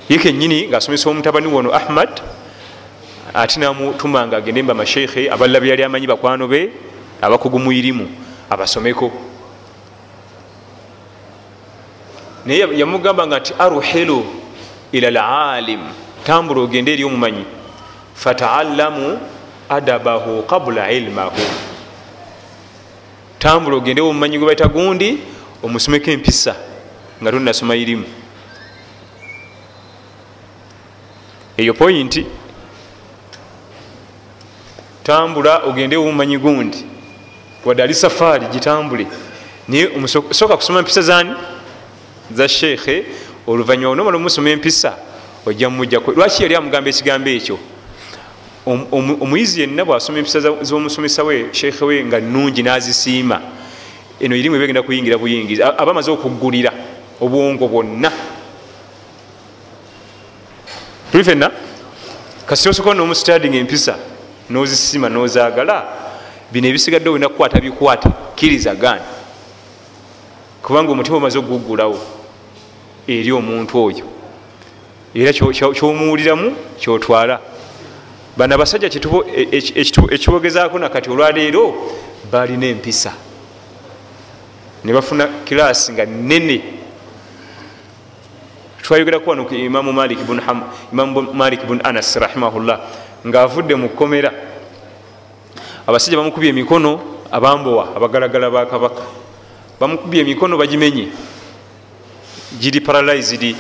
ye 0.08 0.18
kenyini 0.18 0.68
ngaasomesa 0.68 1.10
omutabani 1.10 1.46
wono 1.46 1.74
ahmad 1.74 2.20
ate 3.34 3.60
namutuma 3.60 4.26
nga 4.26 4.36
agende 4.36 4.62
mba 4.62 4.74
masheikhe 4.74 5.30
abalala 5.30 5.60
be 5.60 5.68
yali 5.68 5.82
amanyi 5.84 6.06
bakwano 6.06 6.48
be 6.48 6.70
abakugu 7.22 7.58
muirimu 7.58 8.08
abasomeko. 8.50 9.10
Naye 12.46 12.68
yamugamba 12.76 13.26
nga 13.26 13.38
nti 13.40 13.52
aruhilu 13.58 14.24
ila 14.92 15.10
lalim 15.10 15.80
tambula 16.24 16.60
ogende 16.60 16.92
eri 16.92 17.04
omumanyi. 17.04 17.44
Fataallamu 18.14 19.18
adabahu 19.68 20.42
qabula 20.42 20.92
ilmahu. 20.92 21.40
Tambula 23.38 23.76
ogende 23.76 24.00
omumanyi 24.00 24.38
gwe 24.38 24.46
baita 24.46 24.68
gundi 24.68 25.18
omusomeko 25.62 26.10
empisa 26.10 26.54
nga 27.22 27.32
tonasoma 27.32 27.76
irimu 27.76 28.23
eyo 31.56 31.74
pointi 31.74 32.26
tambula 35.04 35.62
ogende 35.64 35.96
omumanyi 35.96 36.38
gundi. 36.38 36.84
Wadde 37.64 37.82
ali 37.82 37.94
safaari 37.94 38.46
gitambule. 38.46 39.06
Naye 39.68 39.90
sooka 40.30 40.56
kusoma 40.56 40.78
empisa 40.78 41.02
zani 41.02 41.34
za 42.30 42.48
sheekhe 42.48 43.04
oluvanyuma 43.46 43.90
onomala 43.90 44.16
omusoma 44.16 44.50
empisa 44.50 44.96
ojja 45.46 45.70
mumujjako 45.70 46.12
lwaki 46.12 46.42
yali 46.42 46.54
amugamba 46.54 46.90
ekigambo 46.90 47.30
ekyo? 47.30 47.58
Omuyizi 49.20 49.60
yenna 49.60 49.84
bwasoma 49.84 50.18
empisa 50.18 50.40
zomusomesa 50.62 51.22
we 51.24 51.48
sheekhe 51.52 51.84
we 51.84 52.04
nga 52.04 52.20
nungi 52.20 52.62
nazisiima. 52.62 53.40
Eno 54.20 54.36
irimu 54.36 54.56
ebagenda 54.56 54.82
kuyingira 54.82 55.18
buyingizi 55.18 55.62
aba 55.62 55.90
amaze 55.90 56.10
okugulira 56.10 56.72
obwongo 57.20 57.68
bwonna 57.68 58.12
tuli 61.14 61.24
fenna 61.24 61.50
kasi 62.46 62.68
osoka 62.68 62.94
nomusitading 62.94 63.54
empisa 63.54 63.96
nozisima 64.50 65.08
nozagala 65.08 65.84
bino 66.52 66.68
ebisigadde 66.68 67.08
olina 67.08 67.28
kukwata 67.28 67.60
bikwate 67.60 68.08
kkiriza 68.34 68.74
gani? 68.74 69.02
Kubanga 70.62 70.92
omutima 70.92 71.16
omaze 71.16 71.38
okugugulawo 71.38 71.98
eri 73.06 73.32
omuntu 73.32 73.84
oyo. 73.84 74.04
Era 75.14 75.32
kyomuwuliramu 75.72 76.56
kyotwala. 76.80 77.40
Bano 78.36 78.54
abasajja 78.54 78.90
ekibogezaako 80.10 80.78
nakati 80.78 81.10
olwaleero 81.10 81.74
balina 82.32 82.66
empisa. 82.66 83.12
Ne 84.84 84.92
bafuna 84.92 85.28
kirasi 85.44 85.92
nga 85.92 86.06
nene 86.06 86.62
twayogerako 88.84 89.30
wano 89.30 89.44
ku 89.48 89.54
imamu 89.54 89.92
malik 91.32 91.64
bun 91.66 91.80
anas 91.82 92.16
rahimahullah 92.16 92.80
ngaavudde 93.26 93.74
mu 93.74 93.88
kkomera. 93.88 94.30
Abasajja 95.86 96.20
bamukubye 96.20 96.50
emikono 96.52 97.00
abambowa 97.32 97.96
abagalagala 97.96 98.50
ba 98.50 98.66
kabaka. 98.66 99.02
Bamukubye 99.80 100.20
emikono 100.20 100.60
bagimenye. 100.60 101.08
Giri 102.60 102.80
paralysed 102.80 103.56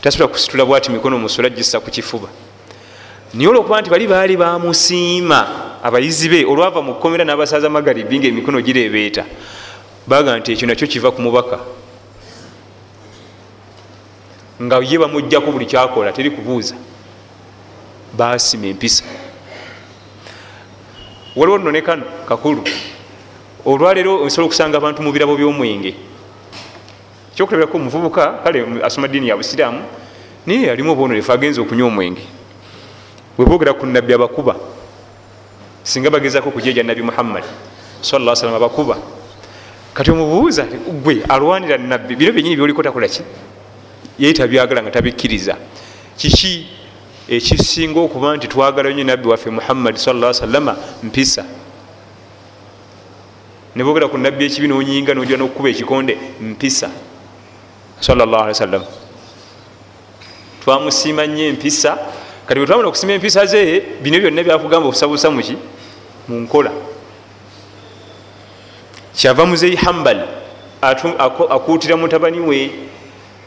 tasobola 0.00 0.28
kusitula 0.28 0.64
bwati 0.64 0.90
mikono 0.90 1.18
musula 1.18 1.50
gissa 1.50 1.80
ku 1.80 1.90
kifuba. 1.90 2.28
Naye 3.34 3.48
olwokuba 3.48 3.80
nti 3.80 3.90
bali 3.90 4.06
baali 4.06 4.36
bamusiima 4.36 5.48
abayizi 5.82 6.28
be 6.28 6.44
olwava 6.46 6.82
mu 6.82 6.94
kkomera 6.94 7.24
n'abasaza 7.24 7.68
magaribi 7.68 8.18
nga 8.18 8.28
emikono 8.28 8.62
girebeeta 8.62 9.24
baga 10.06 10.38
nti 10.38 10.52
ekyo 10.52 10.66
nakyo 10.68 10.86
kiva 10.86 11.10
ku 11.10 11.20
mubaka 11.22 11.58
nga 14.62 14.78
ye 14.78 14.98
bamugjako 14.98 15.52
buli 15.52 15.66
kyakola 15.66 16.12
teri 16.12 16.30
kubuuza. 16.30 16.74
Basima 18.16 18.66
empisa. 18.66 19.04
Waliwo 21.36 21.58
nno 21.58 21.70
ne 21.70 21.82
kano 21.82 22.04
kakulu. 22.28 22.62
Olwaleero 23.66 24.22
osobola 24.22 24.46
okusanga 24.46 24.76
abantu 24.78 25.02
mu 25.02 25.12
birabo 25.12 25.36
by'omwenge. 25.36 25.94
Kyokulabirako 27.34 27.76
omuvubuka 27.76 28.44
kale 28.44 28.62
asoma 28.84 29.08
ddiini 29.08 29.28
ya 29.28 29.36
busiraamu 29.36 29.82
naye 30.46 30.70
alimu 30.70 30.92
obwononefu 30.92 31.32
agenza 31.32 31.60
okunywa 31.60 31.88
omwenge. 31.88 32.22
Webogera 33.38 33.74
ku 33.74 33.86
nabbi 33.86 34.14
abakuba 34.14 34.54
singa 35.82 36.10
bagezako 36.10 36.48
okujeja 36.48 36.82
nabbi 36.82 37.02
muhammad 37.02 37.44
sala 38.00 38.36
salam 38.36 38.54
abakuba. 38.54 38.96
Kati 39.94 40.10
omubuuza 40.10 40.66
gwe 41.02 41.22
alwanira 41.28 41.78
nabbi 41.78 42.14
bino 42.16 42.32
byenyini 42.32 42.56
byoliko 42.56 42.82
takolaki 42.82 43.22
ye 44.18 44.32
tabyagala 44.32 44.82
nga 44.82 44.90
tabikkiriza. 44.90 45.56
Kiki 46.16 46.66
ekisinga 47.28 48.00
okuba 48.00 48.36
nti 48.36 48.48
twagala 48.48 48.92
nyo 48.92 49.04
nabbi 49.04 49.28
waffe 49.28 49.50
muhammadi 49.50 49.98
sala 49.98 50.34
salama 50.34 50.76
mpisa? 51.02 51.44
Nebogera 53.76 54.08
ku 54.08 54.18
nabbi 54.18 54.44
ekibi 54.44 54.68
nonyinga 54.68 55.14
nojira 55.14 55.38
nokukuba 55.38 55.68
ekikonde 55.68 56.18
mpisa. 56.40 56.90
Sawasalam 58.00 58.84
twamusiima 60.64 61.26
nnyo 61.26 61.44
empisa. 61.44 61.98
Kati 62.46 62.60
bwe 62.60 62.66
twamala 62.66 62.88
okusiima 62.88 63.12
empisa 63.12 63.46
ze 63.46 63.82
bino 64.02 64.18
byonna 64.18 64.42
byakugamba 64.42 64.88
obusabusa 64.88 65.30
muki 65.30 65.56
munkola 66.28 66.72
kyava 69.16 69.46
muzeyi 69.46 69.76
hambal 69.76 70.26
akuutira 71.50 71.96
mutabani 71.96 72.40
we 72.40 72.70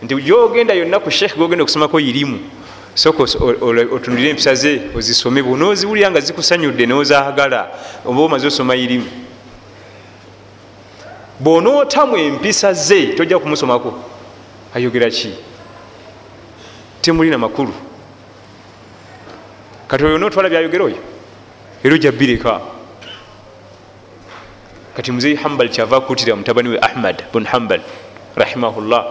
nti 0.03 0.15
gyogenda 0.15 0.73
yonna 0.73 0.99
ku 0.99 1.11
sheekh 1.11 1.37
gogenda 1.37 1.63
okusomako 1.63 1.99
irimu 1.99 2.39
soka 2.95 3.23
otunulire 3.93 4.29
empisa 4.29 4.55
ze 4.55 4.81
ozisome 4.95 5.41
bwonoziwulira 5.43 6.11
nga 6.11 6.19
zikusanyudde 6.19 6.85
nozagala 6.85 7.71
oba 8.05 8.21
omaze 8.21 8.47
osoma 8.47 8.75
irimu 8.75 9.07
bwonootamu 11.39 12.17
empisa 12.17 12.73
ze 12.73 13.13
tojja 13.13 13.39
kumusomako. 13.39 13.93
Ayogera 14.73 15.09
ki? 15.09 15.31
Temulina 17.01 17.37
makulu. 17.37 17.73
Kati 19.87 20.03
oyo 20.05 20.17
notwala 20.17 20.49
byayogera 20.49 20.83
oyo 20.83 20.97
era 21.83 21.93
ojja 21.95 22.11
bireka 22.11 22.61
kati 24.95 25.11
muzeyi 25.11 25.35
hambal 25.35 25.69
kyava 25.69 25.97
akutira 25.97 26.35
mutabani 26.35 26.69
we 26.69 26.79
ahmad 26.81 27.23
bun 27.31 27.45
hambal 27.45 27.79
rahimahullah 28.35 29.05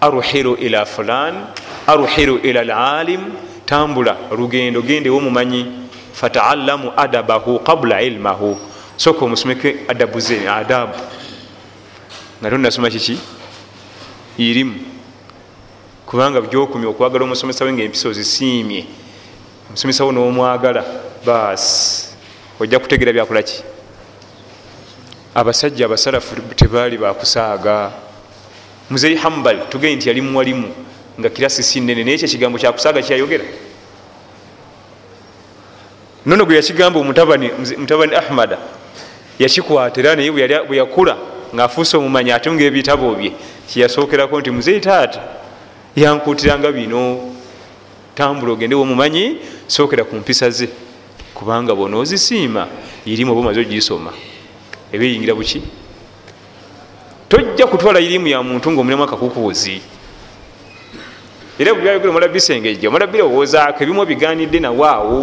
aruhiru 0.00 0.56
ila 0.56 0.84
fulan 0.86 1.46
aruhiru 1.86 2.38
ila 2.38 2.64
lalim 2.64 3.20
tambula 3.66 4.16
lugendo 4.30 4.82
gendewo 4.82 5.20
mumanyi 5.20 5.66
fataallamu 6.12 6.92
adabahu 6.96 7.58
qabula 7.58 8.02
ilmahu. 8.02 8.58
Soka 8.96 9.24
omusomeke 9.24 9.76
adabu 9.88 10.20
ze 10.20 10.48
adabu. 10.48 10.94
Nga 12.40 12.50
tonasoma 12.50 12.90
kiki? 12.90 13.18
Irimu. 14.38 14.74
Kubanga 16.06 16.40
byokumya 16.40 16.88
okwagala 16.88 17.24
omusomesa 17.24 17.64
we 17.64 17.72
nga 17.72 17.82
empisa 17.82 18.08
ozisiimye 18.08 18.84
omusomesa 19.70 20.04
wo 20.04 20.12
nomwagala 20.12 20.84
baasi 21.24 22.08
ojja 22.60 22.78
kutegeera 22.78 23.12
byakolaki 23.12 23.62
abasajja 25.34 25.86
abasalafu 25.86 26.34
tebaali 26.56 26.98
bakusaaga 26.98 27.92
muzeyi 28.90 29.16
hambal 29.16 29.68
tugee 29.68 29.96
nti 29.96 30.08
yali 30.08 30.20
muwalimu 30.20 30.68
nga 31.20 31.28
kirasi 31.30 31.62
si 31.62 31.80
nene 31.80 32.04
naye 32.04 32.14
ekyo 32.16 32.26
ekigambo 32.28 32.58
kyakusaaga 32.58 33.02
kyayogera. 33.02 33.44
Nono 36.26 36.44
gwe 36.44 36.56
yakigamba 36.56 37.02
mutabani 37.02 38.14
ahmada 38.16 38.58
yakikwata 39.38 40.00
era 40.00 40.16
naye 40.16 40.30
bwe 40.30 40.76
yakula 40.76 41.16
ngaafuuse 41.54 41.96
omumanyi 41.96 42.32
atunga 42.32 42.64
ebitabo 42.64 43.14
bye 43.14 43.32
kyeyasookerako 43.68 44.40
nti 44.40 44.50
muzeyi 44.50 44.80
taata 44.80 45.20
yankuutiranga 45.96 46.72
bino 46.72 47.34
tambula 48.14 48.52
ogendewo 48.52 48.82
omumanyi 48.82 49.38
sookera 49.66 50.04
ku 50.04 50.16
mpisa 50.16 50.50
ze. 50.50 50.68
Kubanga 51.34 51.74
bona 51.74 51.96
ozisiima 51.96 52.68
irimu 53.06 53.32
oba 53.32 53.40
omaze 53.40 53.60
ogisoma. 53.60 54.12
Eba 54.92 55.04
eyingira 55.04 55.34
buki 55.34 55.62
tojja 57.30 57.66
kutwala 57.66 58.00
irimu 58.00 58.26
ya 58.26 58.42
muntu 58.42 58.72
ngaomulemu 58.72 59.04
akakukuuzi 59.04 59.80
era 61.58 61.74
bwebyayogera 61.74 62.10
omala 62.10 62.28
bisengejja 62.28 62.88
omala 62.88 63.06
birowoozaako 63.06 63.78
ebimu 63.84 64.02
biganidde 64.06 64.58
nawaawo 64.60 65.18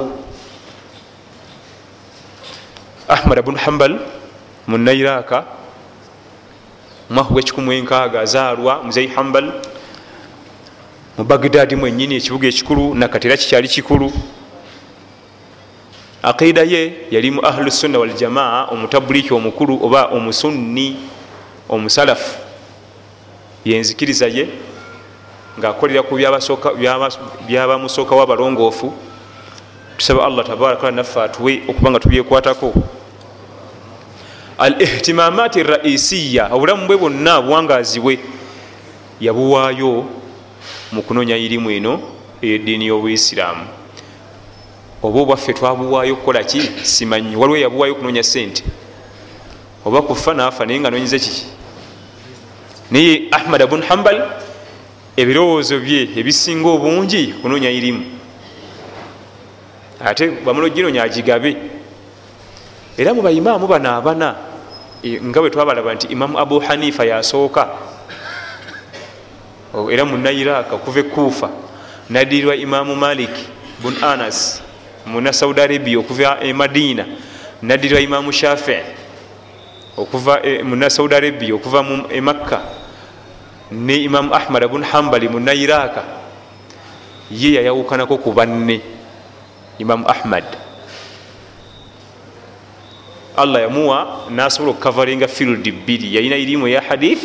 ahmad 3.08 3.42
bnu 3.44 3.58
hambal 3.58 4.00
munairaka 4.68 5.44
omwaka 7.10 7.30
gwekikumu 7.30 7.74
enkaaga 7.74 8.20
azaalwa 8.22 8.84
muzeyi 8.84 9.08
hambal 9.08 9.52
mu 11.18 11.24
bagdadi 11.24 11.76
mwenyini 11.76 12.16
ekibuga 12.16 12.48
ekikulu 12.48 12.96
nakati 12.96 13.28
era 13.28 13.38
kikyali 13.38 13.68
kikulu. 13.68 14.14
Aqida 16.24 16.62
ye 16.62 16.94
yali 17.12 17.32
mu 17.32 17.42
ahlu 17.46 17.72
sunna 17.72 18.00
waljamaa 18.00 18.66
omutabuliki 18.72 19.34
omukulu 19.34 19.80
oba 19.86 20.06
omusunni 20.06 21.17
omusalafu 21.70 22.40
yenzikiriza 23.66 24.28
ye 24.28 24.48
ngaakolera 25.60 26.04
ku 26.04 26.16
byabamusookawo 27.48 28.22
abalongoofu 28.22 28.94
tusaba 29.98 30.26
allah 30.26 30.46
tabaraka 30.46 30.92
naffe 30.92 31.22
atuwe 31.22 31.62
okuba 31.68 31.92
nga 31.92 32.00
tubyekwatako. 32.00 32.74
Al 34.58 34.82
ihtimamati 34.82 35.64
raisiya 35.64 36.50
obulamu 36.54 36.88
bwe 36.88 36.98
bwonna 36.98 37.42
buwangazi 37.42 38.00
bwe 38.00 38.20
yabuwaayo 39.22 40.06
mu 40.92 41.02
kunonya 41.02 41.38
irimu 41.38 41.72
eno 41.72 42.02
eyeddiini 42.42 42.86
y'obuisiraamu 42.88 43.66
oba 45.04 45.20
obwaffe 45.22 45.54
twabuwaayo 45.54 46.16
kukola 46.16 46.44
ki? 46.44 46.62
Simanyi. 46.84 47.36
Waliwo 47.36 47.58
yabuwaayo 47.58 47.94
okunonya 47.94 48.24
sente 48.24 48.64
oba 49.86 50.02
kufa 50.02 50.34
naafa 50.34 50.66
naye 50.66 50.80
nga 50.80 50.90
nonyize 50.90 51.20
kiki 51.20 51.57
naye 52.92 53.28
ahmad 53.32 53.62
abun 53.62 53.82
hambal 53.82 54.18
ebirowoozo 55.18 55.80
bye 55.80 56.10
ebisinga 56.16 56.70
obungi 56.70 57.34
kunonya 57.42 57.70
irimu. 57.70 58.04
Ate 60.00 60.30
bamuno 60.46 60.70
ginonya 60.70 61.04
agigabe 61.04 61.58
era 62.98 63.14
mu 63.14 63.22
baimaamu 63.22 63.68
bano 63.68 63.90
abana 63.90 64.36
nga 65.04 65.40
bwe 65.42 65.50
twabalaba 65.50 65.94
nti 65.96 66.08
imamu 66.08 66.40
abu 66.40 66.60
hanifa 66.60 67.06
yasooka. 67.06 67.68
Era 69.92 70.06
muna 70.06 70.32
iraq 70.32 70.74
okuva 70.74 71.00
ekuufa 71.00 71.50
nadirirwa 72.10 72.56
imamu 72.56 72.96
malik 72.96 73.34
bun 73.82 73.94
anas 74.02 74.62
muna 75.06 75.34
saudi 75.34 75.62
arabia 75.62 76.00
okuva 76.00 76.38
e 76.42 76.54
madina 76.54 77.06
nadirirwa 77.62 78.02
imamu 78.02 78.32
shafi 78.32 78.97
okuva 79.98 80.42
muna 80.64 80.90
saudi 80.90 81.16
arabia 81.16 81.56
okuva 81.56 81.84
e 82.10 82.22
makka. 82.22 82.62
Ne 83.72 83.96
imamu 84.04 84.34
ahmad 84.34 84.68
bun 84.70 84.84
hambali 84.84 85.28
muna 85.28 85.54
iraq 85.54 85.98
ye 87.32 87.54
yayawukanako 87.58 88.18
ku 88.18 88.32
banne 88.32 88.82
imamu 89.80 90.08
ahmad. 90.08 90.46
Allah 93.38 93.62
yamuwa 93.62 94.30
nasobola 94.30 94.72
okukavaringa 94.72 95.28
field 95.28 95.62
bbiri. 95.62 96.16
Yalina 96.16 96.38
irimu 96.38 96.68
eya 96.68 96.82
hadith 96.82 97.22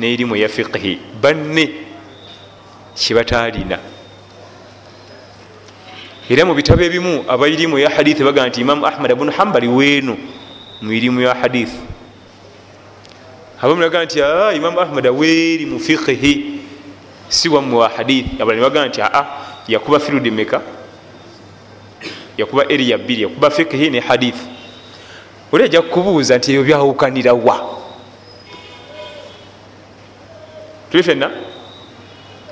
neirimu 0.00 0.36
eya 0.36 0.48
fiqhi. 0.48 0.98
Banne 1.20 1.68
kyebataalina 2.98 3.78
era 6.28 6.44
mu 6.44 6.52
bitabo 6.52 6.82
ebimu 6.82 7.24
abairimu 7.24 7.78
eya 7.78 7.88
hadith 7.88 8.20
bagaa 8.20 8.48
nti 8.48 8.60
imamu 8.60 8.84
ahmad 8.84 9.12
abunu 9.12 9.32
hambali 9.32 9.68
weeno 9.68 10.18
mu 10.82 10.92
irimu 10.92 11.20
ya 11.20 11.34
hadith 11.34 11.72
abamu 13.60 13.80
bagaa 13.82 14.04
nti 14.04 14.22
aa 14.22 14.52
imamu 14.52 14.80
ahmad 14.80 15.06
aweeri 15.06 15.66
mu 15.66 15.80
fiqhi 15.80 16.60
si 17.28 17.48
wamme 17.48 17.74
wa 17.76 17.88
hadith. 17.88 18.40
Abalani 18.40 18.62
bagaa 18.62 18.86
nti 18.86 19.02
aa 19.02 19.24
yakuba 19.68 20.00
field 20.00 20.26
meka 20.32 20.62
yakuba 22.36 22.64
eriya 22.68 22.98
bbiri 22.98 23.22
yakuba 23.22 23.50
fiqhi 23.50 23.90
ne 23.90 24.00
hadith. 24.00 24.38
Oli 25.52 25.64
ajja 25.64 25.82
kukubuuza 25.82 26.38
nti 26.38 26.52
ebyo 26.52 26.64
byawukanira 26.64 27.34
wa? 27.34 27.56
Tuli 30.90 31.02
fenna 31.02 31.30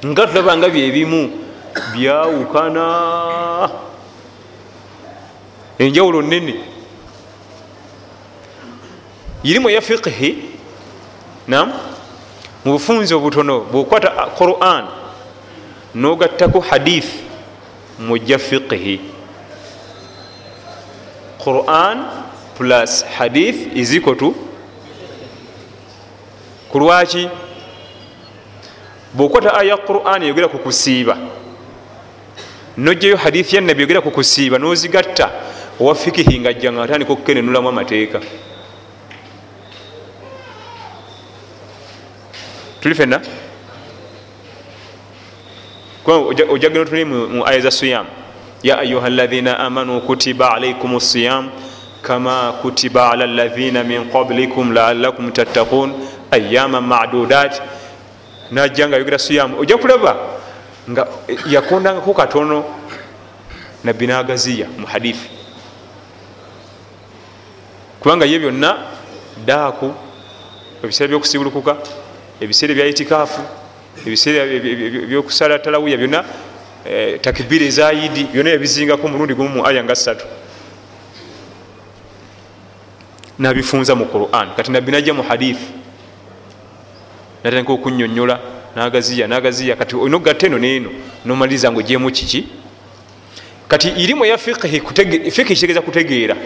nga 0.06 0.26
tulabanga 0.26 0.68
byebimu 0.68 1.30
byawukana. 1.94 2.86
Enjawulo 5.78 6.22
nene 6.22 6.54
irimu 9.44 9.70
eya 9.70 9.80
fiqhi 9.80 10.55
nam 11.48 11.72
mu 12.64 12.72
bufunzi 12.72 13.14
obutono 13.14 13.60
bwokwata 13.60 14.10
quran 14.38 14.84
nogattako 15.94 16.60
hadith 16.60 17.08
mujja 17.98 18.38
fiqhi. 18.38 19.00
Quran 21.38 22.04
plus 22.58 23.04
hadith 23.04 23.76
izikotu 23.76 24.34
kulwaki 26.72 27.28
bwokwata 29.14 29.54
aya 29.54 29.76
quran 29.76 30.22
eyogera 30.22 30.48
ku 30.48 30.58
kusiiba 30.58 31.16
nojjayo 32.76 33.16
hadithi 33.16 33.56
yannabi 33.56 33.82
yogera 33.82 34.00
ku 34.00 34.10
kusiiba 34.10 34.58
nozigatta 34.58 35.30
owa 35.80 35.94
fikihi 35.94 36.40
nga 36.40 36.52
jja 36.52 36.72
nga 36.72 36.82
atandika 36.82 37.12
okukenenulamu 37.12 37.68
amateeka 37.68 38.20
tuli 42.86 42.94
fenna 42.94 43.20
ojagenda 46.48 46.80
otuli 46.80 47.04
mu 47.04 47.46
aya 47.46 47.60
za 47.60 47.70
siyamu 47.70 48.08
ya 48.62 48.78
ayuha 48.78 49.06
alaina 49.06 49.58
amanu 49.58 50.00
kutiba 50.00 50.54
alaikum 50.54 51.00
siyam 51.00 51.50
kama 52.02 52.52
kutiba 52.62 53.10
ala 53.10 53.24
alaina 53.24 53.84
min 53.84 54.10
qablikum 54.10 54.72
laalakum 54.72 55.32
tattakun 55.32 55.94
ayama 56.30 56.80
madudat. 56.80 57.62
Najja 58.50 58.88
nga 58.88 58.96
ayogera 58.96 59.18
siyamu 59.18 59.58
ojja 59.60 59.76
kulaba 59.76 60.16
nga 60.90 61.06
yakondangako 61.46 62.14
katono 62.14 62.64
nabbi 63.84 64.06
nagaziya 64.06 64.66
mu 64.78 64.86
hadithi 64.86 65.30
kubanga 68.00 68.24
ye 68.24 68.38
byonna 68.38 68.76
daaku 69.46 69.90
ebiseera 70.82 71.08
byokusibulukuka 71.08 71.76
ebiseera 72.40 72.72
ebya 72.72 72.86
itikaafu 72.86 73.40
ebiseera 74.06 74.46
byokusala 75.08 75.58
talawiya 75.58 75.96
byonna 75.96 76.24
eh, 76.84 77.20
takibiri 77.20 77.66
ezayidi 77.66 78.24
byonna 78.32 78.50
yabizingako 78.50 79.08
mulundi 79.08 79.34
gumu 79.34 79.48
mu 79.48 79.66
aya 79.66 79.84
nga 79.84 79.94
ssatu. 79.94 80.26
Nabifunza 83.38 83.94
mu 83.94 84.06
quran. 84.06 84.54
Kati 84.56 84.70
nabbi 84.72 84.92
najja 84.92 85.14
mu 85.14 85.22
hadithi 85.22 85.66
natandika 87.44 87.72
okunyonyola 87.72 88.40
nagaziya 88.76 89.26
nagaziya. 89.28 89.76
Kati 89.76 89.96
olina 89.96 90.16
okugatta 90.16 90.46
eno 90.46 90.58
neeno 90.58 90.90
nomaliriza 91.24 91.70
nga 91.70 91.78
ogyemu 91.78 92.10
kiki? 92.10 92.48
Kati 93.68 93.88
irimu 93.88 94.24
eya 94.24 94.38
fiqhi 94.38 94.80
kitegeeza 94.80 95.80
kutegeera. 95.82 96.36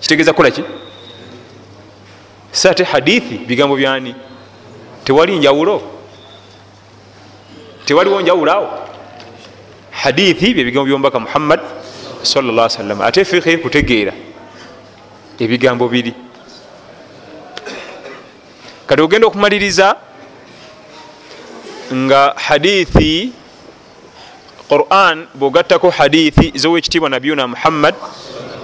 Kitegeeza 0.00 0.32
kukolaki 0.32 0.62
sa 2.52 2.74
te 2.74 2.84
hadithi 2.84 3.38
bigambo 3.48 3.76
byani 3.76 4.14
tewali 5.04 5.38
njawulo? 5.38 5.82
Tewaliwo 7.84 8.20
njawulo 8.20 8.52
awo 8.52 8.68
hadithi 9.90 10.54
byebigambo 10.54 10.86
byomubaka 10.86 11.20
muhammad 11.20 11.60
salla 12.22 12.68
salam 12.68 13.00
ate 13.00 13.24
fiqhi 13.24 13.58
kutegeera 13.58 14.12
ebigambo 15.38 15.88
biri 15.88 16.14
kati 18.86 19.02
ogenda 19.02 19.26
okumaliriza 19.26 19.96
nga 21.94 22.34
hadithi 22.36 23.32
quran 24.68 25.26
bwogattako 25.34 25.90
hadithi 25.90 26.52
zowekitiibwa 26.58 27.10
nabiyuna 27.10 27.46
muhammad 27.48 27.94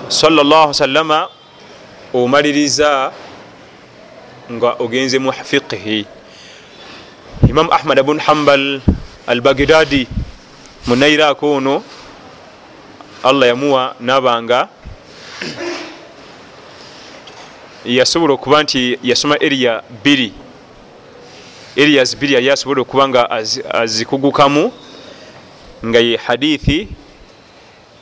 salllah 0.08 0.74
salama 0.74 1.28
omaliriza 2.14 3.12
nga 4.52 4.76
ogenze 4.78 5.18
mu 5.18 5.32
fiqhi. 5.32 6.06
Imamu 7.48 7.72
ahmad 7.72 8.02
bun 8.02 8.18
hambal 8.20 8.80
al 9.26 9.40
bagdadi 9.40 10.08
munairako 10.86 11.52
ono 11.52 11.82
allah 13.22 13.48
yamuwa 13.48 13.94
nabanga 14.00 14.68
yasobola 17.84 18.34
okuba 18.34 18.62
nti 18.62 18.98
yasoma 19.02 19.36
eriya 19.40 19.82
biri 20.04 20.32
erias 21.76 22.16
biri 22.16 22.34
yali 22.34 22.50
asobola 22.50 22.80
okuba 22.82 23.08
nga 23.08 23.30
azikugukamu 23.70 24.72
nga 25.86 25.98
ye 25.98 26.16
hadithi 26.16 26.88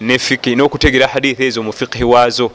ne 0.00 0.18
fiki 0.18 0.56
n'okutegera 0.56 1.06
hadithi 1.06 1.44
ezo 1.44 1.62
mu 1.62 1.72
fiqhi 1.72 2.04
waazo 2.04 2.50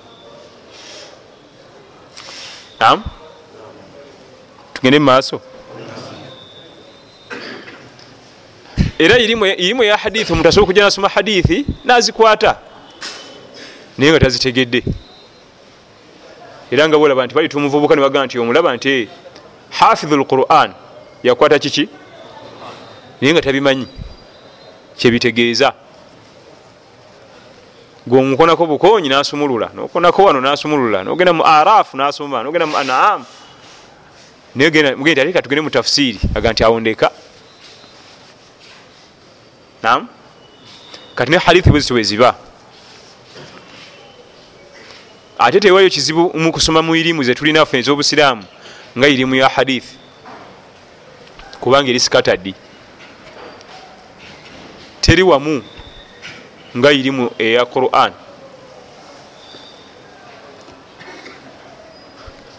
tugende 4.82 5.00
mumaaso 5.00 5.42
era 9.00 9.18
irimu 9.18 9.84
ya 9.84 9.98
hadithi 9.98 10.34
omuntu 10.34 10.50
asobola 10.50 10.64
okuja 10.64 10.84
nasoma 10.84 11.10
hadithi 11.10 11.66
nazikwata. 11.86 12.58
Naye 13.98 14.12
nga 14.12 14.20
tazitegedde. 14.20 14.84
Era 16.72 16.88
nga 16.88 16.98
bolaba 16.98 17.26
nti 17.26 17.36
balita 17.36 17.58
omuvubuka 17.58 17.96
niwagaa 17.96 18.26
nti 18.26 18.40
omulaba 18.40 18.76
nti 18.76 19.10
hafidhu 19.70 20.18
lquran 20.18 20.74
yakwata 21.24 21.60
kiki? 21.60 21.90
Naye 23.22 23.34
nga 23.34 23.42
tabimanyi 23.42 23.88
kyebitegeeza 24.98 25.74
gweomukonako 28.08 28.66
bukonyi 28.66 29.10
nasumulula 29.10 29.70
nokonako 29.74 30.24
wano 30.24 30.42
nasumulula 30.42 31.04
nogenda 31.04 31.34
mu 31.34 31.46
arafu 31.46 31.98
nasoma 31.98 32.44
nogenda 32.44 32.66
mu 32.66 32.78
anaamu 32.78 33.26
nayegenda 34.56 35.22
ate 35.22 35.34
katugende 35.34 35.62
mu 35.62 35.70
tafusiiri 35.70 36.20
aga 36.36 36.52
nti 36.52 36.64
awondeka 36.64 37.12
nam 39.84 40.08
kati 41.16 41.32
ne 41.32 41.38
hadithi 41.38 41.70
bwezito 41.70 41.94
bweziba 41.94 42.36
ate 45.40 45.60
tewaliyo 45.60 45.90
kizibu 45.90 46.32
mukusoma 46.34 46.82
mu 46.82 46.96
irimu 46.96 47.24
zetulinafe 47.24 47.80
ezobusiraamu 47.80 48.44
nga 48.98 49.08
irimu 49.08 49.36
ya 49.36 49.50
hadithi. 49.50 49.96
Kubanga 51.60 51.90
eri 51.90 52.00
sikatadi 52.00 52.56
teri 55.02 55.24
wamu 55.24 55.64
nga 56.78 56.92
irimu 56.92 57.32
eya 57.38 57.66
quran 57.66 58.14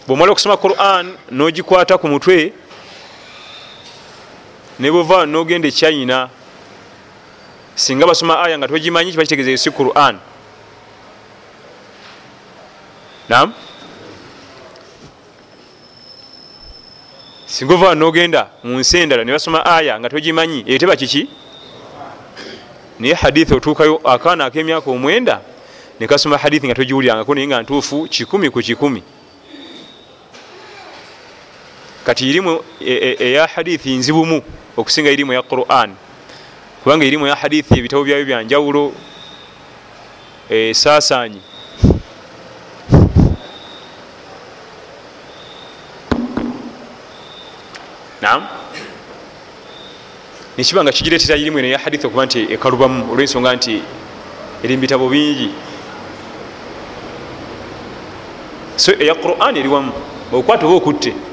bwomala 0.07 0.31
okusoma 0.31 0.57
quran 0.57 1.17
nogikwata 1.31 1.97
ku 1.97 2.07
mutwe 2.07 2.53
nebwova 4.79 5.25
nogenda 5.25 5.67
ekyayina 5.67 6.29
singa 7.75 8.07
basoma 8.07 8.43
aya 8.43 8.57
nga 8.57 8.67
togimanyi 8.67 9.11
kiba 9.11 9.23
kitegeeza 9.23 9.51
esi 9.51 9.71
quran. 9.71 10.19
Nam 13.29 13.53
singa 17.45 17.73
ova 17.73 17.95
nogenda 17.95 18.49
mu 18.63 18.79
nsi 18.79 18.97
endala 18.97 19.23
nebasoma 19.23 19.65
aya 19.65 19.99
nga 19.99 20.09
togimanyi 20.09 20.65
eteba 20.67 20.95
kiki? 20.95 21.29
Naye 22.99 23.13
hadithi 23.13 23.53
otuukayo 23.53 24.01
akaana 24.03 24.45
ak'emyaka 24.45 24.91
omwenda 24.91 25.41
nekasoma 25.99 26.37
hadithi 26.37 26.67
nga 26.67 26.75
togiwulirangako 26.75 27.35
naye 27.35 27.47
nga 27.47 27.61
ntuufu 27.61 28.07
kikumi 28.11 28.49
ku 28.49 28.59
kikumi 28.59 29.03
kati 32.05 32.29
irimu 32.29 32.63
eya 33.19 33.47
hadithi 33.47 33.95
nzibumu 33.95 34.41
okusinga 34.77 35.11
irimu 35.11 35.33
ya 35.33 35.41
quran. 35.41 35.95
Kubanga 36.83 37.05
irimu 37.05 37.27
ya 37.27 37.35
hadithi 37.35 37.79
ebitabo 37.79 38.03
byayo 38.03 38.25
byanjawulo 38.25 38.91
esaasaanyi 40.49 41.41
nam 48.21 48.43
nekiba 50.57 50.83
nga 50.83 50.91
kigiretera 50.91 51.37
irimu 51.39 51.59
eno 51.59 51.67
eya 51.67 51.79
hadithi 51.79 52.07
okuba 52.07 52.25
nti 52.25 52.39
ekalubamu 52.53 53.11
olwensonga 53.11 53.55
nti 53.55 53.79
eri 54.63 54.75
mubitabo 54.75 55.09
bingi. 55.09 55.49
So 58.75 58.91
eya 58.91 59.15
quran 59.15 59.55
eri 59.57 59.69
wamu 59.69 59.91
okwata 60.31 60.65
oba 60.67 60.75
okutte 60.75 61.32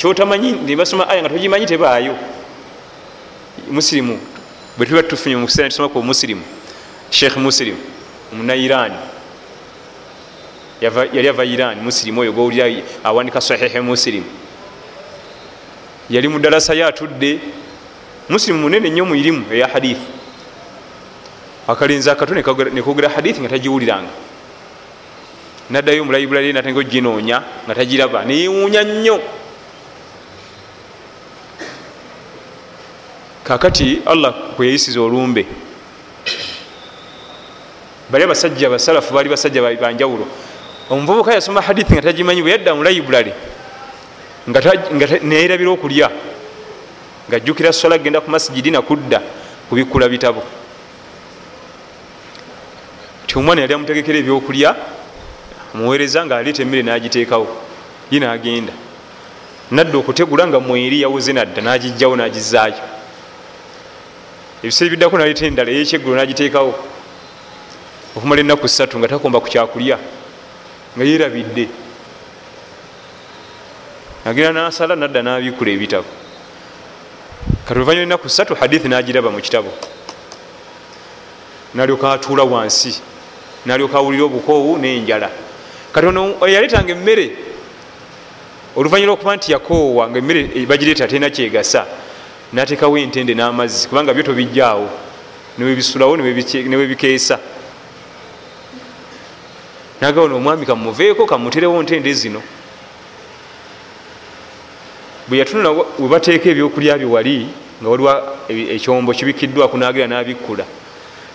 kyotamanyi 0.00 0.52
nibasoma 0.64 1.04
aya 1.08 1.20
nga 1.20 1.28
togimanyi 1.28 1.66
tebaayo. 1.66 2.16
Musirimu 3.68 4.16
bwe 4.76 4.86
tuba 4.86 5.02
tufunye 5.02 5.36
mukiseera 5.36 5.68
nitusomaku 5.68 5.98
omusirimu 5.98 6.42
sheikh 7.10 7.36
musirimu 7.36 7.78
omuna 8.32 8.56
iran 8.56 8.92
yali 10.80 11.28
ava 11.28 11.44
iran 11.44 11.76
musirimu 11.84 12.20
oyo 12.20 12.32
gowulira 12.32 12.64
awandika 13.04 13.40
sahihi 13.40 13.80
musirimu. 13.80 14.26
Yali 16.10 16.28
mudalasa 16.28 16.74
ye 16.74 16.84
atudde 16.84 17.38
musirimu 18.28 18.62
munene 18.62 18.88
nnyo 18.90 19.04
muirimu 19.04 19.52
eya 19.52 19.68
hadithi 19.68 20.08
akalenzi 21.68 22.10
akato 22.10 22.34
nekogera 22.34 23.08
hadithi 23.08 23.40
nga 23.40 23.48
tagiwuliranga. 23.48 24.10
Naddayo 25.70 26.02
omulaibulali 26.02 26.52
natandika 26.52 26.80
oginoonya 26.80 27.42
nga 27.66 27.74
tagiraba 27.74 28.24
neyewuunya 28.24 28.82
nnyo 28.84 29.20
kakati 33.50 34.02
allah 34.06 34.32
kweyayisiza 34.56 35.00
olumbe. 35.00 35.46
Bali 38.10 38.24
abasajja 38.24 38.70
basalafu 38.70 39.14
baali 39.14 39.28
basajja 39.28 39.62
banjawulo 39.62 40.26
omuvubuka 40.90 41.34
yasoma 41.34 41.60
hadithi 41.60 41.92
nga 41.92 42.02
tagimanyi 42.02 42.42
bwe 42.42 42.50
yadda 42.50 42.74
mulaibulale 42.74 43.34
neyerabira 45.22 45.70
okulya 45.70 46.10
ngaajjukira 47.28 47.72
sola 47.72 47.98
genda 47.98 48.20
ku 48.20 48.30
masigidi 48.30 48.70
nakudda 48.70 49.22
kubikkula 49.68 50.08
bitabo. 50.08 50.42
Ti 53.26 53.38
omwana 53.38 53.60
yali 53.60 53.74
amutegekera 53.74 54.18
ebyokulya 54.18 54.76
muweereza 55.74 56.26
nga 56.26 56.36
aleeta 56.36 56.62
emmere 56.62 56.82
nagiteekawo 56.82 57.46
ye 58.10 58.18
nagenda. 58.20 58.72
Nadda 59.70 59.98
okutegula 59.98 60.46
nga 60.46 60.60
mweri 60.60 61.02
yawoze 61.02 61.32
nadda 61.32 61.62
nagijjawo 61.62 62.16
nagizaayo 62.16 62.99
ebiseera 64.62 64.86
ebiddako 64.92 65.18
naleeta 65.18 65.46
endala 65.46 65.70
eyekyeggulo 65.70 66.16
nagiteekawo. 66.16 66.74
Okumala 68.16 68.40
ennaku 68.40 68.68
ssatu 68.68 68.98
nga 68.98 69.08
takomba 69.08 69.40
ku 69.40 69.48
kyakulya 69.48 69.98
nga 70.96 71.04
yerabidde 71.04 71.68
agenda 74.26 74.52
nasala 74.52 74.96
nadda 74.96 75.22
nabikula 75.22 75.70
ebitabo. 75.70 76.10
Kati 77.64 77.78
oluvanyuma 77.78 78.02
enaku 78.02 78.28
ssatu 78.28 78.54
hadithi 78.54 78.88
nagiraba 78.88 79.30
mu 79.30 79.40
kitabo. 79.40 79.70
Nalyoka 81.74 82.12
atuula 82.12 82.44
wansi 82.44 83.00
nalyoka 83.64 83.98
awulira 83.98 84.24
obukoowu 84.24 84.78
nenjala. 84.78 85.30
Kati 85.92 86.06
ono 86.06 86.46
yaletanga 86.46 86.92
emmere 86.92 87.30
oluvanyuma 88.76 89.14
lwokuba 89.14 89.36
nti 89.36 89.52
yakoowa 89.52 90.10
nga 90.10 90.18
emmere 90.18 90.66
bagireeta 90.66 91.06
terina 91.06 91.30
kyegasa 91.30 91.86
natekawo 92.52 92.98
entende 92.98 93.34
n'amazzi 93.34 93.88
kubanga 93.88 94.14
byo 94.14 94.22
tobijjaawo. 94.22 94.90
Newebisulawo 95.58 96.16
newebikeesa 96.16 97.38
nagawona 100.00 100.34
omwami 100.34 100.66
kamuveeko 100.66 101.26
kamuterewo 101.26 101.82
ntende 101.82 102.12
zino. 102.14 102.42
Bwe 105.28 105.38
yatunula 105.38 105.70
webateeka 105.98 106.48
ebyokulya 106.50 106.98
bye 106.98 107.06
wali 107.06 107.46
nga 107.80 107.88
waliwo 107.88 108.10
ekyombo 108.48 109.12
kibikiddwaku 109.12 109.76
nagira 109.78 110.06
nabikkula 110.06 110.64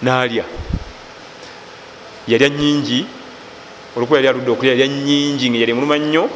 nalya. 0.02 0.44
Yalya 2.28 2.50
nyingi 2.50 3.06
olwokuba 3.96 4.18
yali 4.18 4.28
aludde 4.28 4.52
okulya 4.52 4.72
yalya 4.74 4.88
nyingi 4.88 5.50
nga 5.50 5.58
yali 5.58 5.74
muluma 5.74 5.98
nnyo 5.98 6.30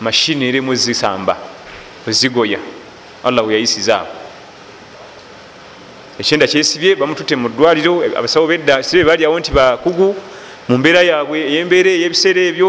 mashini 0.00 0.48
erimu 0.48 0.74
zisamba 0.74 1.36
ozigoya 2.08 2.58
allah 3.24 3.46
weyayisizaawo 3.46 4.08
ekyenda 6.18 6.46
kyesibye 6.46 6.94
bamutute 6.94 7.36
mu 7.36 7.48
ddwaliro 7.48 8.04
abasawo 8.18 8.46
bedda 8.46 8.82
sibe 8.82 9.04
balyawo 9.04 9.38
nti 9.40 9.50
bakugu 9.50 10.14
mu 10.68 10.78
mbeera 10.78 11.02
yaabwe 11.02 11.38
eyembeera 11.50 11.90
eyebiseera 11.90 12.40
ebyo. 12.50 12.68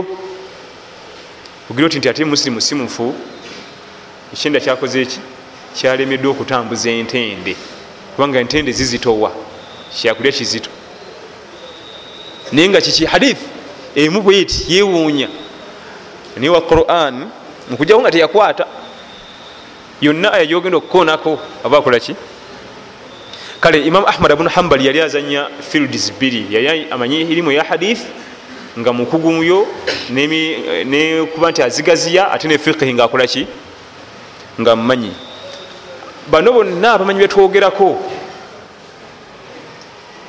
Ogira 1.70 1.86
oti 1.86 1.98
nti 1.98 2.10
ate 2.10 2.26
musilimu 2.26 2.62
simufu 2.62 3.14
ekyenda 4.34 4.60
kyakoze 4.60 5.02
eki 5.02 5.20
kyalemeddwa 5.78 6.32
okutambuza 6.32 6.90
entende. 6.90 7.56
Kubanga 8.16 8.40
entende 8.40 8.72
zizitowa 8.72 9.32
kyakulya 9.96 10.32
kizito. 10.32 10.70
Naye 12.52 12.70
nga 12.70 12.82
kiki? 12.82 13.06
Hadith 13.06 13.42
emu 13.96 14.22
bweti 14.22 14.66
yewuunya 14.74 15.30
naye 16.38 16.50
wa 16.50 16.62
quran 16.62 17.30
mukujjawo 17.70 18.02
nga 18.02 18.12
teyakwata 18.12 18.66
yonna 20.02 20.34
aya 20.34 20.46
gyogenda 20.46 20.78
okukoonako 20.78 21.40
aba 21.64 21.78
akolaki 21.78 22.16
kale 23.60 23.80
imamu 23.80 24.08
ahmad 24.08 24.32
abunu 24.32 24.50
hambali 24.50 24.88
yali 24.88 25.02
azanya 25.02 25.48
fields 25.62 26.12
bbiri. 26.12 26.48
Yali 26.50 26.88
amanyi 26.92 27.22
irimu 27.22 27.52
ya 27.52 27.64
hadith 27.64 28.02
nga 28.80 28.94
mukugumuyo 28.94 29.68
nekuba 30.86 31.52
nti 31.52 31.62
azigaziya 31.64 32.32
ate 32.32 32.48
ne 32.48 32.58
fiqihi 32.58 32.94
ngaakolaki 32.94 33.48
nga 34.62 34.76
mmanyi. 34.76 35.12
Bano 36.28 36.52
bonna 36.52 36.94
abamanyi 36.94 37.20
betwogerako 37.20 38.00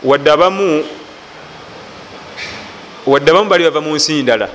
wadde 0.03 0.31
abamu 0.31 0.85
wadde 3.07 3.31
abamu 3.31 3.51
bali 3.51 3.65
bava 3.65 3.81
mu 3.81 3.95
nsi 3.97 4.23
ndala. 4.23 4.49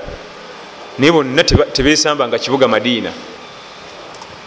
Naye 0.99 1.11
bonna 1.11 1.43
tebesamba 1.43 2.27
nga 2.27 2.39
kibuga 2.39 2.67
madiina 2.67 3.11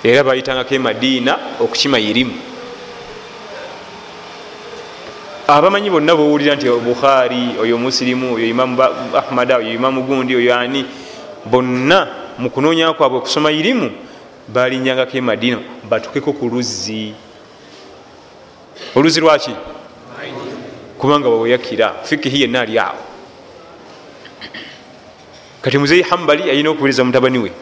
era 0.04 0.24
bayitangako 0.24 0.74
emadiina 0.74 1.38
okukima 1.60 1.98
irimu. 1.98 2.34
Abamanyi 5.46 5.90
bonna 5.90 6.16
bowulira 6.16 6.56
nti 6.56 6.66
bukhari 6.66 7.54
oyo 7.60 7.78
musirimu 7.78 8.34
oyo 8.34 8.46
imamu 8.46 8.82
ahmada 9.14 9.56
oyo 9.58 9.72
imamu 9.72 10.02
gundi 10.02 10.36
oyo 10.36 10.54
ani 10.58 10.86
bonna 11.44 12.08
mukunoonya 12.38 12.92
kwabwe 12.92 13.18
okusoma 13.18 13.50
irimu 13.52 13.90
balinyangako 14.48 15.18
emadiina 15.18 15.58
batukeko 15.88 16.32
ku 16.32 16.48
luzzi. 16.48 17.14
Oluzzi 18.96 19.20
lwaki 19.20 19.54
kubanga 20.98 21.28
waweyakira 21.28 21.94
fikihi 22.02 22.42
yenna 22.42 22.60
ali 22.60 22.78
awo. 22.78 22.98
Kati 25.62 25.78
muzeyi 25.78 26.02
hambali 26.02 26.50
ayina 26.50 26.70
okuwuliriza 26.70 27.04
mutabani 27.04 27.38
we 27.38 27.52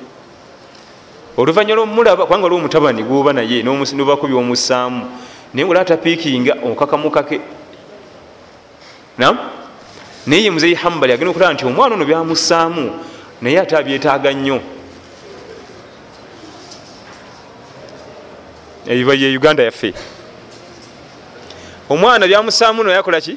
oluvanyuma 1.36 1.74
lwomulaba 1.74 2.26
kubanga 2.26 2.46
olwo 2.46 2.58
omutabani 2.58 3.02
gwoba 3.02 3.32
naye 3.32 3.62
nobakubi 3.62 4.34
omusaamu 4.34 5.02
naye 5.54 5.66
nga 5.66 5.70
olatapiikinga 5.70 6.52
okakamukake 6.64 7.40
nam 9.18 9.38
naye 10.26 10.42
ye 10.44 10.50
muzeyi 10.50 10.74
hambali 10.74 11.12
agenda 11.12 11.30
okulaba 11.30 11.54
nti 11.54 11.66
omwana 11.66 11.94
ono 11.94 12.04
byamusaamu 12.04 12.84
naye 13.40 13.60
ate 13.60 13.76
abyetaaga 13.76 14.32
nnyo. 14.32 14.60
Ebiba 18.86 19.14
ye 19.14 19.36
uganda 19.36 19.62
yaffe. 19.62 19.94
Omwana 21.88 22.26
byamusaamu 22.26 22.82
no 22.84 22.90
yakolaki 22.90 23.36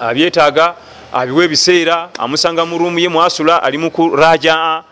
abyetaaga 0.00 0.74
abiwa 1.12 1.44
ebiseera 1.44 2.08
amusanga 2.18 2.66
mu 2.66 2.78
ruumu 2.78 2.98
ye 2.98 3.08
mwasula 3.08 3.62
ali 3.62 3.78
mukurajaa 3.78 4.82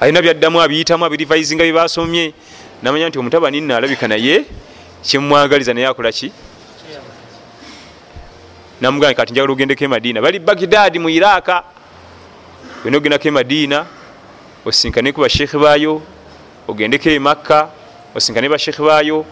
alina 0.00 0.22
byaddamu 0.22 0.60
abiyitamu 0.60 1.04
abirivaizinga 1.04 1.64
byebasomye 1.64 2.32
namanya 2.82 3.08
nti 3.08 3.18
omutabani 3.18 3.60
nno 3.60 3.76
alabika 3.76 4.08
naye 4.08 4.44
kyemwagaliza 5.02 5.74
naye 5.74 5.86
akolaki 5.86 6.32
namugamba 8.80 9.14
kati 9.14 9.32
njagala 9.32 9.52
ogendeko 9.52 9.84
emadiina 9.84 10.22
bali 10.22 10.38
bagidadi 10.38 10.98
mu 10.98 11.08
iraka 11.10 11.64
yona 12.84 12.96
ogendako 12.96 13.28
emadiina 13.28 13.86
osinkaneku 14.64 15.20
bashekhe 15.20 15.58
baayo 15.58 16.02
ogendeko 16.68 17.10
emakka 17.10 17.68
osinkane 18.14 18.48
bashekhe 18.48 18.82
baayo 18.82 19.24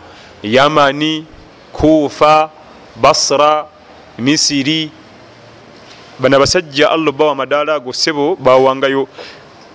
yamani 0.42 1.26
kufa 1.72 2.50
basra 2.96 3.66
misiri. 4.18 4.90
Bano 6.18 6.37
abasajja 6.37 6.90
allah 6.90 7.12
bawa 7.12 7.33
amadaala 7.33 7.74
ago 7.74 7.92
sebo 7.92 8.37
bawangayo 8.37 9.09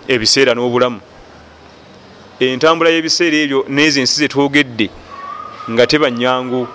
ebiseera 0.08 0.54
n'obulamu. 0.54 1.00
Entambula 2.40 2.90
y'ebiseera 2.90 3.38
ebyo 3.38 3.66
nezo 3.70 4.00
ensi 4.00 4.16
zetwogedde 4.22 4.90
nga 5.70 5.88
teba 5.88 6.12
nyangu 6.12 6.68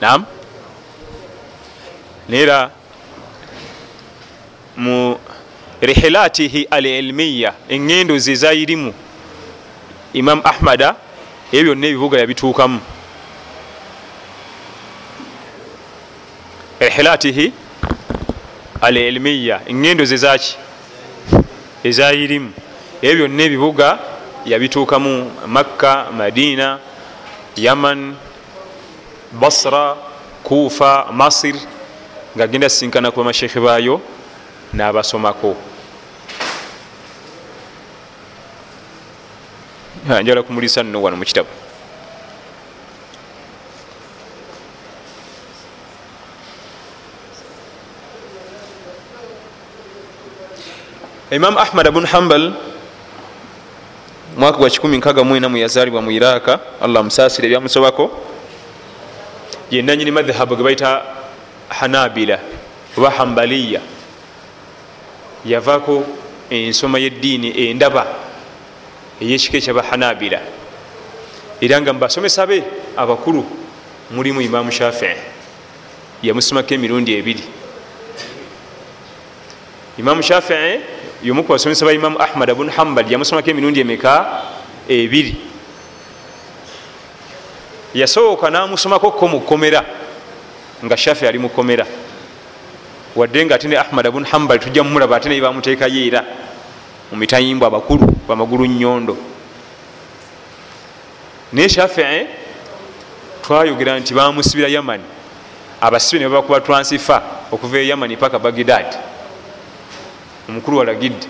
nam 0.00 0.24
naera 2.28 2.70
mu 4.76 5.18
rihilatihi 5.80 6.66
al 6.70 6.86
ilmiya 6.86 7.54
eŋŋendo 7.70 8.18
ze 8.18 8.32
ezayirimu 8.32 8.92
imam 10.14 10.40
ahmada 10.44 10.96
ebyo 11.52 11.74
byonna 11.74 11.86
ebibuga 11.86 12.18
yabituukamu. 12.18 12.80
Rihilatihi 16.80 17.52
al 18.80 18.96
ilmiya 18.96 19.60
eŋŋendo 19.66 20.04
ze 20.04 20.16
zaki 20.16 20.56
ezayirimu. 21.84 22.50
Ebyo 23.02 23.26
byonna 23.26 23.42
ebibuga 23.42 23.98
yabituukamu 24.46 25.30
makka 25.46 26.10
madina 26.12 26.78
yaman 27.56 28.14
basra 29.32 29.96
kufa 30.42 31.06
masir 31.12 31.54
ngaagenda 32.36 32.68
sinkana 32.68 33.10
ku 33.10 33.20
bamashekhe 33.20 33.60
baayo 33.60 34.00
n'abasomako. 34.74 35.56
Njala 40.22 40.42
kumulisa 40.42 40.82
nno 40.82 41.02
wano 41.02 41.16
mukitabu 41.16 41.67
imam 51.30 51.58
ahmad 51.58 51.86
abun 51.86 52.06
hambal 52.06 52.52
mwaka 54.36 54.58
gwa 54.58 54.68
1 54.68 55.56
yazalibwa 55.56 56.02
mu 56.02 56.10
iraka 56.10 56.60
allah 56.80 57.04
musasire 57.04 57.46
ebyamusobako 57.46 58.10
yenanyini 59.70 60.10
madhabu 60.10 60.56
gebaita 60.56 61.02
hanabila 61.68 62.38
oba 62.96 63.10
hambaliya 63.10 63.80
yavako 65.44 66.04
ensoma 66.50 66.98
yeddiini 66.98 67.68
endaba 67.68 68.06
eyekika 69.20 69.58
ekyaba 69.58 69.82
hanabila. 69.82 70.40
Era 71.60 71.80
nga 71.80 71.92
mubasomesa 71.92 72.46
be 72.46 72.62
abakulu 72.96 73.44
mulimu 74.10 74.40
imamu 74.40 74.70
shafii 74.72 75.18
yamusomako 76.22 76.74
emirundi 76.74 77.14
ebiri. 77.14 77.44
Imamu 79.98 80.22
shafii 80.22 80.80
yomu 81.22 81.44
kubasomesa 81.44 81.84
ba 81.84 81.92
imamu 81.92 82.18
ahmad 82.20 82.50
abun 82.50 82.70
hambal 82.70 83.06
yamusomako 83.10 83.50
emirundi 83.50 83.80
emeka 83.80 84.42
ebiri? 84.88 85.36
Yasooka 87.94 88.50
namusomako 88.50 89.10
ko 89.12 89.28
mukomera 89.28 89.84
nga 90.84 90.96
shafi 90.96 91.26
ali 91.26 91.38
mukomera 91.38 91.86
wadde 93.16 93.44
nga 93.44 93.54
ate 93.54 93.68
ne 93.68 93.76
ahmad 93.76 94.06
abun 94.06 94.24
hambal 94.24 94.58
tujja 94.58 94.84
mumulaba 94.84 95.16
ate 95.16 95.28
naye 95.28 95.40
bamuteekayo 95.40 96.06
era 96.06 96.24
mumitayimbwa 97.10 97.66
abakulu 97.66 98.06
bamagulu 98.28 98.66
nyondo 98.66 99.16
naye 101.52 101.68
shafii 101.68 102.26
twayogera 103.42 103.98
nti 103.98 104.14
bamusibira 104.14 104.68
yaman. 104.68 105.00
Abasibe 105.80 106.22
ne 106.22 106.28
babakuba 106.28 106.60
transifa 106.60 107.22
okuva 107.52 107.78
e 107.78 107.86
yamani 107.88 108.16
paka 108.16 108.38
bagidad 108.38 108.86
omukulu 110.48 110.78
walagidde 110.78 111.26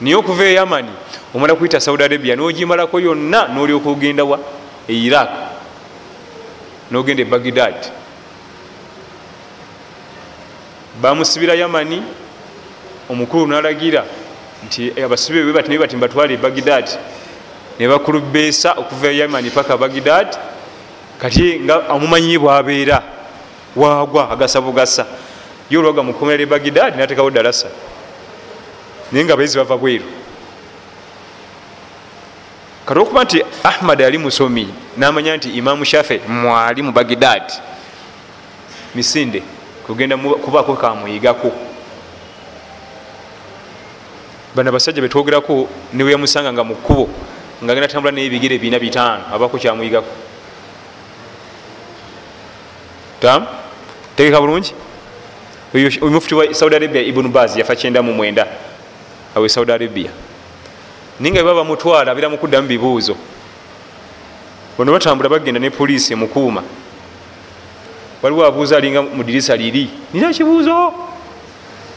naye 0.00 0.14
okuva 0.16 0.44
e 0.44 0.54
yamani 0.54 0.92
omala 1.34 1.54
kuyita 1.54 1.80
saudi 1.80 2.02
arabia 2.02 2.36
nogimalako 2.36 3.00
yonna 3.00 3.48
nolyoka 3.48 3.88
ogenda 3.90 4.24
wa? 4.24 4.38
E 4.88 4.94
iraq 4.94 5.30
nogenda 6.90 7.22
e 7.22 7.24
bagidad 7.24 7.74
bamusibira 11.00 11.54
yamani 11.54 12.02
omukulu 13.10 13.46
nalagira 13.46 14.04
nti 14.66 14.92
abasibe 15.04 15.44
bebati 15.44 15.68
naye 15.68 15.78
bati 15.78 15.96
mbatwala 15.96 16.32
e 16.32 16.36
bagidad 16.36 16.88
nebakulubeesa 17.78 18.72
okuva 18.72 19.08
e 19.08 19.18
yamani 19.18 19.50
paka 19.50 19.76
bagidad 19.76 20.36
kati 21.18 21.60
nga 21.60 21.88
amumanyi 21.88 22.38
bwabeera 22.38 23.02
wagwa 23.76 24.30
agasa 24.30 24.60
bugasa 24.60 25.06
ye 25.70 25.78
olwaga 25.78 26.02
mukomera 26.02 26.42
e 26.42 26.46
bagidad 26.46 26.96
natekawo 26.96 27.30
dalasa 27.30 27.68
naye 29.12 29.24
nga 29.24 29.36
bayizi 29.36 29.58
bava 29.58 29.76
bweru. 29.76 30.04
Kati 32.86 33.00
okuba 33.00 33.24
nti 33.24 33.44
ahmad 33.64 34.02
ali 34.02 34.18
musomi 34.18 34.68
namanya 34.96 35.36
nti 35.36 35.48
imamu 35.50 35.84
shafe 35.84 36.20
mwali 36.28 36.82
mu 36.82 36.92
bagidad 36.92 37.42
misinde 38.94 39.42
kugenda 39.86 40.16
kubaako 40.16 40.76
kamuyigako 40.76 41.52
bano 44.54 44.68
abasajja 44.68 45.02
betwogerako 45.02 45.68
neweyamusanga 45.92 46.52
nga 46.52 46.64
mukubo 46.64 47.08
nga 47.64 47.74
genda 47.74 47.88
tambula 47.88 48.12
nebigere 48.12 48.58
bina 48.58 48.78
bitaano 48.78 49.24
abako 49.32 49.58
kyamuyigako 49.58 50.12
tam? 53.20 53.46
Tegeka 54.16 54.40
bulungi 54.40 54.74
omufuti 56.00 56.34
wa 56.34 56.54
saudi 56.54 56.76
arabia 56.76 57.02
ibunu 57.02 57.28
baz 57.28 57.56
yafa 57.56 57.76
kyenda 57.76 58.02
mu 58.02 58.12
mwenda. 58.12 58.46
Awe 59.36 59.48
saudi 59.48 59.72
arabia. 59.72 60.10
Naye 61.20 61.32
nga 61.32 61.42
beba 61.42 61.54
bamutwala 61.54 62.12
abira 62.12 62.28
mukuddamu 62.28 62.68
bibuuzo. 62.68 63.16
Bano 64.78 64.92
batambula 64.92 65.28
bagenda 65.28 65.60
ne 65.60 65.70
poliisi 65.70 66.12
emukuuma 66.12 66.62
waliwo 68.22 68.46
abuuza 68.46 68.76
alinga 68.76 69.02
mu 69.02 69.22
dirisa 69.24 69.56
liri. 69.56 69.90
Nina 70.12 70.32
kibuuzo? 70.32 70.92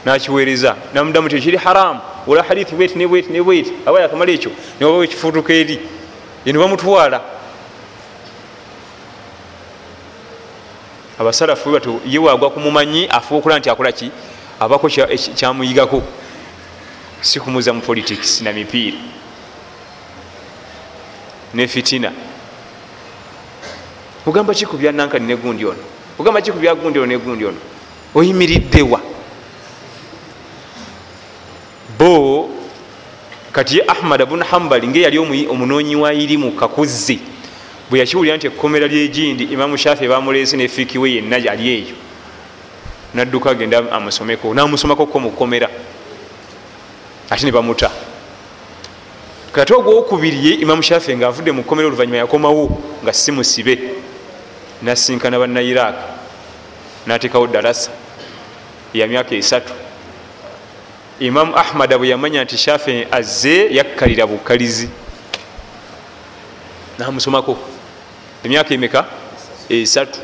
Nakiweereza. 0.06 0.76
Namuddamu 0.94 1.30
ti 1.30 1.40
kiri 1.42 1.58
haramu 1.58 2.00
ola 2.28 2.44
hadithi 2.44 2.76
bweti 2.76 2.98
nebweti 2.98 3.32
nebweti 3.32 3.74
aba 3.86 4.02
yakamala 4.02 4.32
ekyo 4.32 4.52
newabawo 4.80 5.04
ekifuutuka 5.04 5.54
eri. 5.54 5.80
Eno 6.46 6.60
bamutwala 6.60 7.22
abasalafu 11.20 11.72
bat 11.72 11.86
ye 12.06 12.20
wagwa 12.20 12.50
kumumanyi 12.50 13.08
afuukula 13.08 13.60
nti 13.60 13.70
akola 13.70 13.92
ki? 13.92 14.12
Abako 14.60 14.90
kyamuyigako. 15.36 16.04
Si 17.22 17.40
kumuza 17.40 17.74
mu 17.74 17.82
politics 17.82 18.42
na 18.42 18.54
mipiira. 18.54 18.98
Ne 21.54 21.68
fitina. 21.68 22.12
Ogamba 24.26 24.54
ki 24.54 24.66
ku 24.66 24.78
byanankani 24.78 25.28
negundi 25.28 25.66
ono? 25.66 25.84
Ogamba 26.20 26.42
ki 26.42 26.52
ku 26.52 26.60
byagundi 26.60 27.00
ono 27.00 27.08
negundi 27.08 27.46
ono? 27.46 27.58
Oyimiriddewa 28.16 29.02
bo 31.98 32.50
kati 33.52 33.78
ye 33.78 33.84
ahmad 33.88 34.26
bun 34.26 34.44
hambali 34.44 34.88
ngeyali 34.88 35.18
omunonyi 35.50 35.96
wa 35.96 36.14
irimu 36.14 36.52
kakuzzi 36.52 37.20
bwe 37.90 38.00
yakiwulira 38.00 38.38
nti 38.38 38.48
ekkomera 38.48 38.88
lyegindi 38.88 39.44
imamu 39.44 39.78
shafi 39.78 40.08
bamulese 40.08 40.58
nefikiwe 40.58 41.12
yenna 41.12 41.36
ali 41.36 41.70
eyo. 41.70 41.96
Nadduka 43.14 43.50
agenda 43.50 43.92
amusomeko 43.92 44.54
namusomako 44.54 45.06
ko 45.06 45.20
mukomera 45.20 45.70
ate 47.30 47.46
nebamuta 47.46 47.92
kati 49.52 49.74
ogwokubiri 49.74 50.46
ye 50.46 50.54
imamu 50.54 50.84
shafi 50.84 51.16
nga 51.16 51.28
avudde 51.28 51.52
mukomera 51.52 51.88
oluvanyuma 51.88 52.18
yakomawo 52.18 52.84
nga 53.04 53.14
si 53.14 53.32
musibe 53.32 53.80
nasinkana 54.82 55.40
banna 55.40 55.62
iraq 55.62 55.96
natekawo 57.08 57.48
darasa 57.48 57.92
ya 58.94 59.08
myaka 59.08 59.36
esatu. 59.36 59.74
Imamu 61.20 61.56
ahmada 61.58 61.98
bwe 61.98 62.10
yamanya 62.10 62.44
nti 62.44 62.58
shafi 62.58 63.08
azze 63.12 63.68
yakkalira 63.72 64.28
bukalizi 64.28 64.90
namusomako 67.00 67.58
emyaka 68.44 68.74
emeka? 68.74 69.06
Esatu. 69.70 70.20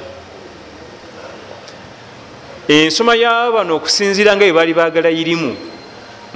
Ensoma 2.68 3.16
yabano 3.16 3.76
okusinzira 3.76 4.36
nga 4.36 4.46
bwebaali 4.46 4.74
bagala 4.74 5.12
irimu 5.12 5.52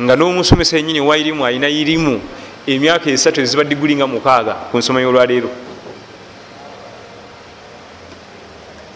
nga 0.02 0.14
n'omusomesa 0.16 0.78
enyini 0.78 1.00
wa 1.00 1.18
irimu 1.18 1.46
alina 1.46 1.70
irimu 1.70 2.22
emyaka 2.68 3.10
esatu 3.10 3.42
eziba 3.42 3.64
diguli 3.64 3.96
nga 3.96 4.08
mukaaga 4.08 4.54
ku 4.70 4.78
nsoma 4.78 5.00
y'olwaleero. 5.02 5.50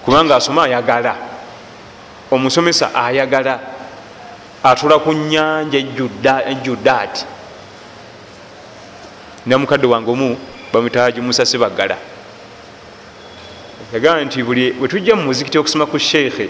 Kubanga 0.03 0.35
asoma 0.35 0.67
ayagala 0.67 1.15
omusomesa 2.31 2.91
ayagala 2.91 3.59
atula 4.63 4.99
ku 4.99 5.13
nyanja 5.13 5.79
ejjudde 5.79 6.91
ati. 6.91 7.23
Namukadde 9.45 9.87
wange 9.87 10.11
omu 10.11 10.37
bamutaji 10.73 11.21
musase 11.21 11.57
bagala 11.57 12.10
yagamba 13.93 14.23
nti 14.25 14.43
buli 14.43 14.71
bwetujja 14.71 15.15
mu 15.15 15.23
muzikiti 15.23 15.57
okusoma 15.57 15.85
ku 15.85 15.99
sheekhe 15.99 16.49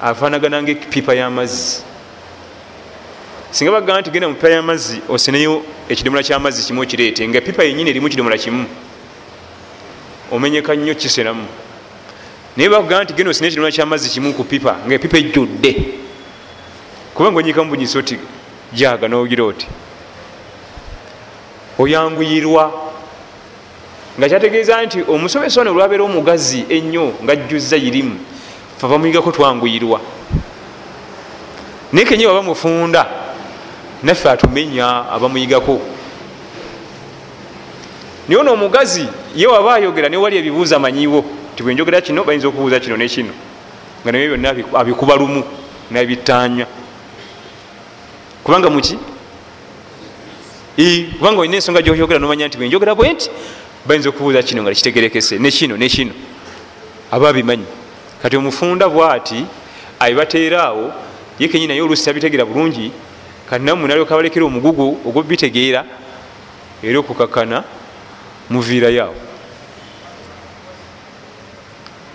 afanagana 0.00 0.62
nga 0.62 0.70
epipa 0.70 1.14
y'amazzi. 1.14 1.82
Singa 3.50 3.70
bagamba 3.70 4.00
nti 4.00 4.10
genda 4.10 4.28
mu 4.28 4.34
pipa 4.34 4.50
y'amazzi 4.50 5.00
oseneyo 5.08 5.62
ekidomola 5.88 6.22
ky'amazzi 6.22 6.66
kimu 6.66 6.82
okireete 6.82 7.28
nga 7.28 7.38
epipa 7.38 7.62
yenyini 7.62 7.90
erimu 7.90 8.08
kidomola 8.08 8.38
kimu 8.38 8.66
omenyeka 10.30 10.74
nnyo 10.74 10.94
kisenamu 10.94 11.46
naye 12.56 12.68
bakugamba 12.68 13.04
nti 13.04 13.14
genda 13.14 13.30
osine 13.30 13.46
ekidomola 13.48 13.72
ky'amazzi 13.72 14.10
kimu 14.10 14.34
ku 14.34 14.44
pipa 14.44 14.78
nga 14.86 14.94
epipa 14.94 15.18
ejjudde. 15.18 15.72
Kubanga 17.14 17.38
onyika 17.38 17.64
mubunyisa 17.64 17.98
oti 17.98 18.18
jaga 18.72 19.08
nogira 19.08 19.44
oti 19.44 19.66
oyanguyirwa 21.78 22.91
nga 24.18 24.28
kyategeeza 24.28 24.82
nti 24.82 24.98
omusomesa 25.08 25.60
ono 25.60 25.70
olwabeera 25.70 26.04
omugazi 26.04 26.64
ennyo 26.68 27.12
nga 27.22 27.32
ajjuzza 27.32 27.76
irimu 27.76 28.16
fe 28.78 28.86
bamuyigako 28.86 29.32
twanguyirwa. 29.32 30.00
Naye 31.92 32.06
kenye 32.06 32.26
baba 32.26 32.42
mufunda 32.42 33.06
naffe 34.02 34.30
atumenya 34.30 35.10
abamuyigako. 35.10 35.80
Naye 38.28 38.40
ono 38.40 38.52
omugazi 38.52 39.08
ye 39.36 39.46
waba 39.46 39.74
ayogera 39.74 40.08
newali 40.08 40.36
ebibuuzo 40.36 40.76
amanyiwo 40.76 41.24
ti 41.56 41.62
bwenjogera 41.62 42.00
kino 42.00 42.24
bayinza 42.24 42.48
okubuuza 42.48 42.80
kino 42.80 42.96
nekino 42.96 43.32
nga 44.02 44.12
nabyo 44.12 44.28
byonna 44.28 44.78
abikuba 44.80 45.16
lumu 45.16 45.42
nabitanya 45.90 46.66
kubanga 48.44 48.70
muki 48.70 48.98
kubanga 51.18 51.40
olina 51.40 51.56
ensonga 51.56 51.82
gyoyogera 51.82 52.18
nomanya 52.18 52.48
nti 52.48 52.58
bwenjogera 52.58 52.94
bwe 52.94 53.12
nti 53.12 53.30
bayinza 53.86 54.08
okubuuza 54.08 54.42
kino 54.42 54.62
nga 54.62 54.70
tekitegerekese 54.70 55.38
nekino 55.38 55.76
nekino 55.76 56.12
aba 57.10 57.28
abimanyi 57.28 57.66
kati 58.22 58.36
omufunda 58.36 58.88
bwati 58.88 59.44
abibateeraawo 59.98 60.92
ye 61.38 61.48
kenyi 61.48 61.66
naye 61.66 61.82
oluusi 61.82 62.04
tabitegeera 62.04 62.44
bulungi 62.44 62.92
kati 63.50 63.64
nammwe 63.64 63.88
nalyoka 63.88 64.16
balekera 64.16 64.46
omugugu 64.46 65.00
ogwobitegeera 65.06 65.84
era 66.82 66.98
okukakana 66.98 67.64
muviirayoawo 68.50 69.14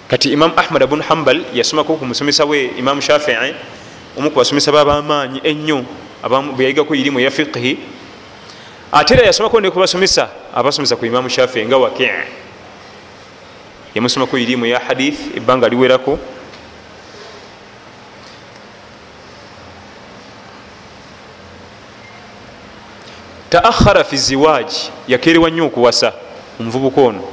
kati 0.08 0.32
imamu 0.32 0.54
ahmad 0.56 0.88
bun 0.88 1.02
hambal 1.02 1.44
yasomako 1.54 2.00
ku 2.00 2.06
musomesa 2.06 2.46
we 2.46 2.72
imamu 2.80 3.02
shafii 3.02 3.54
omu 4.18 4.32
kubasomesa 4.32 4.72
babamaanyi 4.72 5.40
ennyo 5.44 5.86
bweyayigako 6.56 6.96
irimu 6.96 7.20
ya 7.20 7.32
fiqhi 7.32 7.78
ate 8.92 9.14
era 9.14 9.26
yasomako 9.26 9.62
nekubasomesa 9.62 10.30
abasomesa 10.56 10.96
ku 10.96 11.06
imamu 11.06 11.30
shafii 11.30 11.66
nga 11.66 11.78
waki 11.78 12.10
yamusomako 13.96 14.38
irimu 14.38 14.66
ya 14.66 14.80
hadith 14.80 15.38
ebbanga 15.38 15.70
liwerako 15.70 16.20
taakhara 23.50 24.04
fi 24.04 24.18
ziwaji 24.18 24.92
yakerewa 25.08 25.50
nnyo 25.50 25.66
okuwasa 25.66 26.14
omuvubuka 26.60 27.02
ono. 27.02 27.24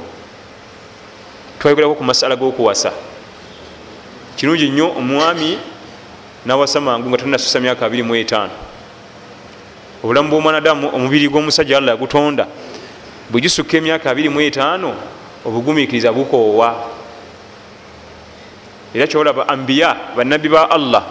Twayogerako 1.59 1.95
ku 1.95 2.03
masala 2.03 2.35
g'okuwasa. 2.35 2.91
Kirungi 4.35 4.69
nnyo 4.69 4.91
omwami 4.97 5.59
nawasa 6.45 6.81
mangu 6.81 7.09
nga 7.09 7.17
tanasusa 7.17 7.59
myaka 7.59 7.87
25 7.87 8.64
obulamu 10.05 10.29
bwomwanadamu 10.29 10.93
omubiri 10.93 11.25
gw'omusajja 11.25 11.77
allah 11.77 11.97
yagutonda 11.97 12.45
bwe-gisukka 13.33 13.77
emyaka 13.81 14.13
25 14.13 14.93
obugumikiriza 15.45 16.13
bukoowa. 16.13 16.69
Era 18.93 19.07
kyolaba 19.07 19.49
ambiya 19.49 20.13
bannabbi 20.15 20.49
ba 20.49 20.69
allah 20.69 21.03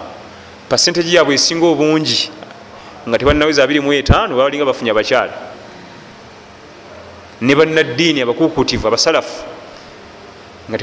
pasentegi 0.70 1.14
yabwe 1.14 1.34
esinga 1.34 1.66
obungi 1.66 2.30
nga 3.08 3.18
tebalinaweza 3.18 3.66
25 3.66 4.30
babalinga 4.30 4.64
bafunye 4.64 4.90
abakyala. 4.94 5.34
Ne 7.40 7.54
bannaddiini 7.54 8.22
abakukutivu 8.22 8.86
abasalafu 8.86 9.42
nga 10.70 10.78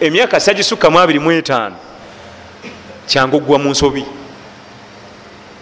emyaka 0.00 0.40
sagisukkamu 0.40 0.98
25 0.98 1.72
kyangu 3.06 3.36
ogwa 3.36 3.58
mu 3.58 3.70
nsobi. 3.70 4.04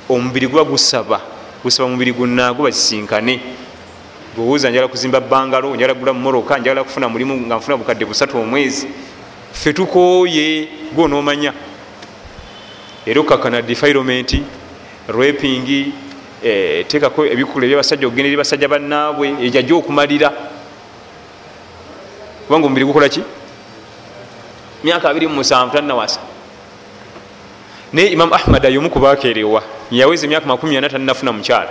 Omubiri 0.08 0.46
guba 0.46 0.64
gusaba 0.64 1.31
gusaba 1.62 1.88
mubiri 1.88 2.12
gunaago 2.12 2.62
bakisinkane 2.62 3.40
bwowuza 4.36 4.70
njala 4.70 4.88
kuzimba 4.88 5.20
bangalo 5.20 5.76
njala 5.76 5.94
gula 5.94 6.12
mumoroka 6.12 6.58
njala 6.58 6.84
kufuna 6.84 7.08
mulimu 7.08 7.36
nga 7.46 7.56
nfuna 7.56 7.76
bukadde 7.76 8.04
busatu 8.04 8.38
omwezi. 8.38 8.88
Fe 9.52 9.72
tukooye 9.72 10.68
gwonomanya 10.94 11.52
era 13.06 13.20
okakana 13.20 13.62
defilement 13.62 14.42
raping 15.08 15.92
eh, 16.42 16.86
tekako 16.86 17.26
ebikulu 17.26 17.66
ebyabasajja 17.66 18.06
okugenda 18.06 18.28
eri 18.28 18.36
basajja 18.36 18.68
bannaabwe 18.68 19.34
ejajja 19.42 19.74
okumalira. 19.74 20.32
Kubanga 22.46 22.66
omubiri 22.66 22.86
gukolaki 22.86 23.22
myaka 24.84 25.12
27 25.12 25.70
tannawasa 25.70 26.31
naye 27.92 28.08
imam 28.08 28.32
ahmad 28.32 28.66
ayomu 28.66 28.90
kubakerewa 28.90 29.62
yaweza 29.90 30.26
emyaka 30.26 30.46
4 30.46 30.90
tanafuna 30.90 31.32
mukyala. 31.32 31.68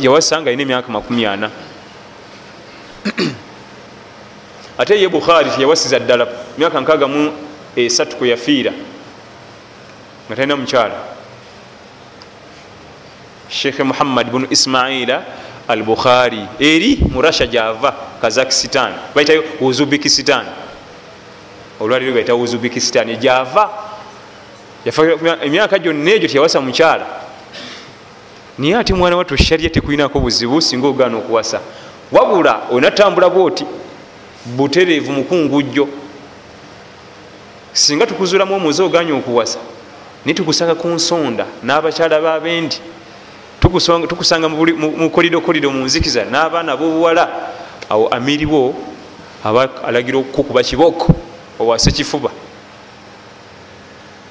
Yawasa 0.00 0.40
nga 0.40 0.50
alina 0.50 0.62
emyaka 0.62 0.92
4 0.92 1.50
ate 4.78 5.00
ye 5.00 5.08
bukhari 5.08 5.50
teyawasiza 5.50 5.98
ddala 5.98 6.28
myaka 6.58 6.80
nkaga 6.80 7.08
mu 7.08 7.32
esatu 7.76 8.16
kweyafiira 8.16 8.72
nga 10.26 10.36
talina 10.36 10.56
mukyala. 10.56 10.94
Sheikh 13.48 13.80
muhammad 13.80 14.30
bunu 14.30 14.46
ismaila 14.50 15.22
al 15.68 15.82
bukhari 15.82 16.46
eri 16.58 16.98
mu 17.12 17.22
rasha 17.22 17.46
gyava 17.46 17.94
kazakistan 18.20 18.92
baitayo 19.14 19.44
uzubikistan. 19.60 20.46
Olwaliro 21.80 22.12
baita 22.14 22.34
uzubikistan 22.34 23.16
gyava 23.16 23.89
emyaka 25.42 25.78
gyonna 25.78 26.10
egyo 26.10 26.28
teyawasa 26.28 26.60
mukyala. 26.60 27.06
Naye 28.58 28.76
ate 28.76 28.94
mwana 28.94 29.16
wattu 29.16 29.36
sharia 29.36 29.70
tekulinako 29.70 30.20
buzibu 30.20 30.60
singa 30.60 30.86
ogaana 30.86 31.16
okuwasa. 31.16 31.60
Wabula 32.12 32.60
onatambula 32.70 33.30
bwoti 33.30 33.64
butereevu 34.46 35.12
mukungujjo 35.12 35.88
singa 37.72 38.06
tukuzulamu 38.06 38.54
omuze 38.54 38.82
oganya 38.82 39.14
okuwasa 39.14 39.58
naye 40.24 40.34
tukusanga 40.34 40.74
ku 40.74 40.88
nsonda 40.88 41.46
n'abakyala 41.62 42.20
babendi 42.20 42.80
tukusanga 44.08 44.48
mu 44.48 45.10
kolido 45.10 45.40
kolido 45.40 45.70
mu 45.70 45.84
nzikiza 45.84 46.24
n'abaana 46.24 46.76
bobuwala 46.76 47.28
awo 47.88 48.08
amiriwo 48.08 48.74
aba 49.44 49.68
alagira 49.84 50.18
okukuba 50.18 50.62
kiboko 50.62 51.14
owase 51.58 51.92
kifuba 51.92 52.30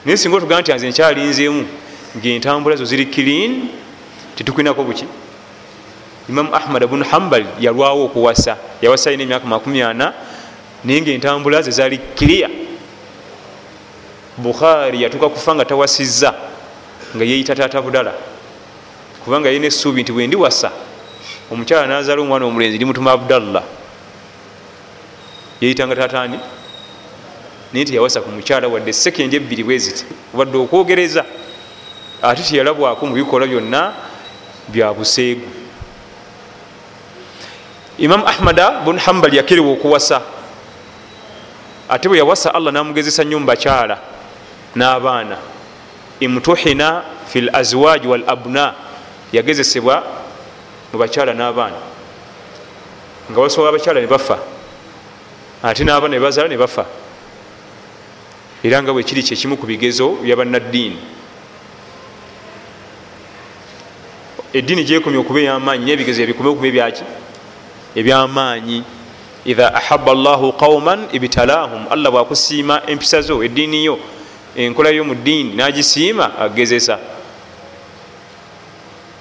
naye 0.10 0.18
singa 0.18 0.38
otugamba 0.38 0.62
nti 0.62 0.74
nze 0.74 0.90
nkyalinzeemu 0.90 1.66
ngaentambula 2.18 2.76
zo 2.76 2.86
ziri 2.86 3.06
kilin 3.06 3.70
tetukwinako 4.36 4.84
buki? 4.84 5.06
Imamu 6.30 6.56
ahmad 6.56 6.88
bunu 6.88 7.06
hambal 7.06 7.46
yalwawo 7.60 8.06
okuwasa 8.06 8.58
yawasa 8.82 9.12
yina 9.12 9.24
emyaka 9.24 9.46
40 9.48 10.14
naye 10.84 11.02
ngaentambula 11.02 11.62
ze 11.62 11.72
zali 11.72 11.98
kilia 12.16 12.50
bukhari 14.38 15.04
yatuuka 15.04 15.30
kufa 15.30 15.56
nga 15.56 15.66
tawasizza 15.66 16.34
nga 17.16 17.24
yeyita 17.24 17.56
taata 17.56 17.82
budala 17.82 18.14
kubanga 19.24 19.50
yina 19.50 19.68
essuubi 19.68 20.02
nti 20.02 20.12
bwendi 20.12 20.36
wasa 20.36 20.72
omukyala 21.52 21.88
nazaala 21.88 22.22
omwana 22.22 22.46
omulenzi 22.46 22.78
limutuma 22.78 23.12
abdallah. 23.12 23.64
Yeyitanga 25.62 25.96
taataani 25.96 26.40
naye 27.74 27.86
teyawasa 27.86 28.22
ku 28.22 28.30
mukyala 28.32 28.68
wadde 28.68 28.94
sekendi 28.94 29.36
ebbiri 29.36 29.64
bweziti. 29.64 30.06
Wadde 30.34 30.58
okwogereza 30.58 31.26
ate 32.22 32.44
teyalabwako 32.44 33.06
mu 33.06 33.14
bikolwa 33.14 33.48
byonna 33.48 33.94
bya 34.68 34.94
buseegu 34.94 35.48
imamu 37.98 38.28
ahmada 38.28 38.72
bun 38.86 39.00
hambal 39.00 39.34
yakerewa 39.34 39.72
okuwasa 39.72 40.22
ate 41.90 42.10
bwe 42.10 42.18
yawasa 42.18 42.54
allah 42.54 42.74
namugezesa 42.74 43.24
nnyo 43.24 43.40
mubakyala 43.40 44.00
n'abaana. 44.76 45.38
Imtuhina 46.20 47.04
fi 47.28 47.40
l 47.40 47.50
azwaji 47.54 48.08
wal 48.08 48.24
abna 48.28 48.74
yagezesebwa 49.32 50.04
mu 50.94 51.00
bakyala 51.00 51.34
n'abaana. 51.34 51.80
Nga 53.32 53.42
basobola 53.42 53.70
abakyala 53.70 54.02
ne 54.02 54.08
bafa 54.08 54.38
ate 55.64 55.84
n'abaana 55.84 56.16
ne 56.16 56.20
bazaala 56.20 56.50
ne 56.50 56.58
bafa 56.58 56.86
era 58.64 58.84
nga 58.84 58.94
bwe 58.94 59.04
kiri 59.04 59.24
kyekimu 59.24 59.58
ku 59.58 59.66
bigezo 59.66 60.20
byabannaddiini 60.24 61.00
eddiini 64.54 64.84
gyekomye 64.84 65.18
okuba 65.18 65.40
ey'amaanyi 65.40 65.84
n'ebigezo 65.86 66.22
ebikome 66.22 66.50
okuba 66.50 66.68
ebyaki 66.68 67.04
ebyamaanyi. 67.96 69.00
Idha 69.46 69.74
ahaba 69.74 70.14
llahu 70.14 70.54
qauman 70.54 71.08
ibtalahum 71.16 71.88
allah 71.90 72.12
bwakusiima 72.12 72.82
empisa 72.88 73.22
zo 73.22 73.44
eddiini 73.44 73.86
yo 73.86 74.00
enkola 74.56 74.90
yo 74.90 75.04
mu 75.08 75.16
ddiini 75.16 75.56
nagisiima 75.56 76.36
agezesa 76.40 77.00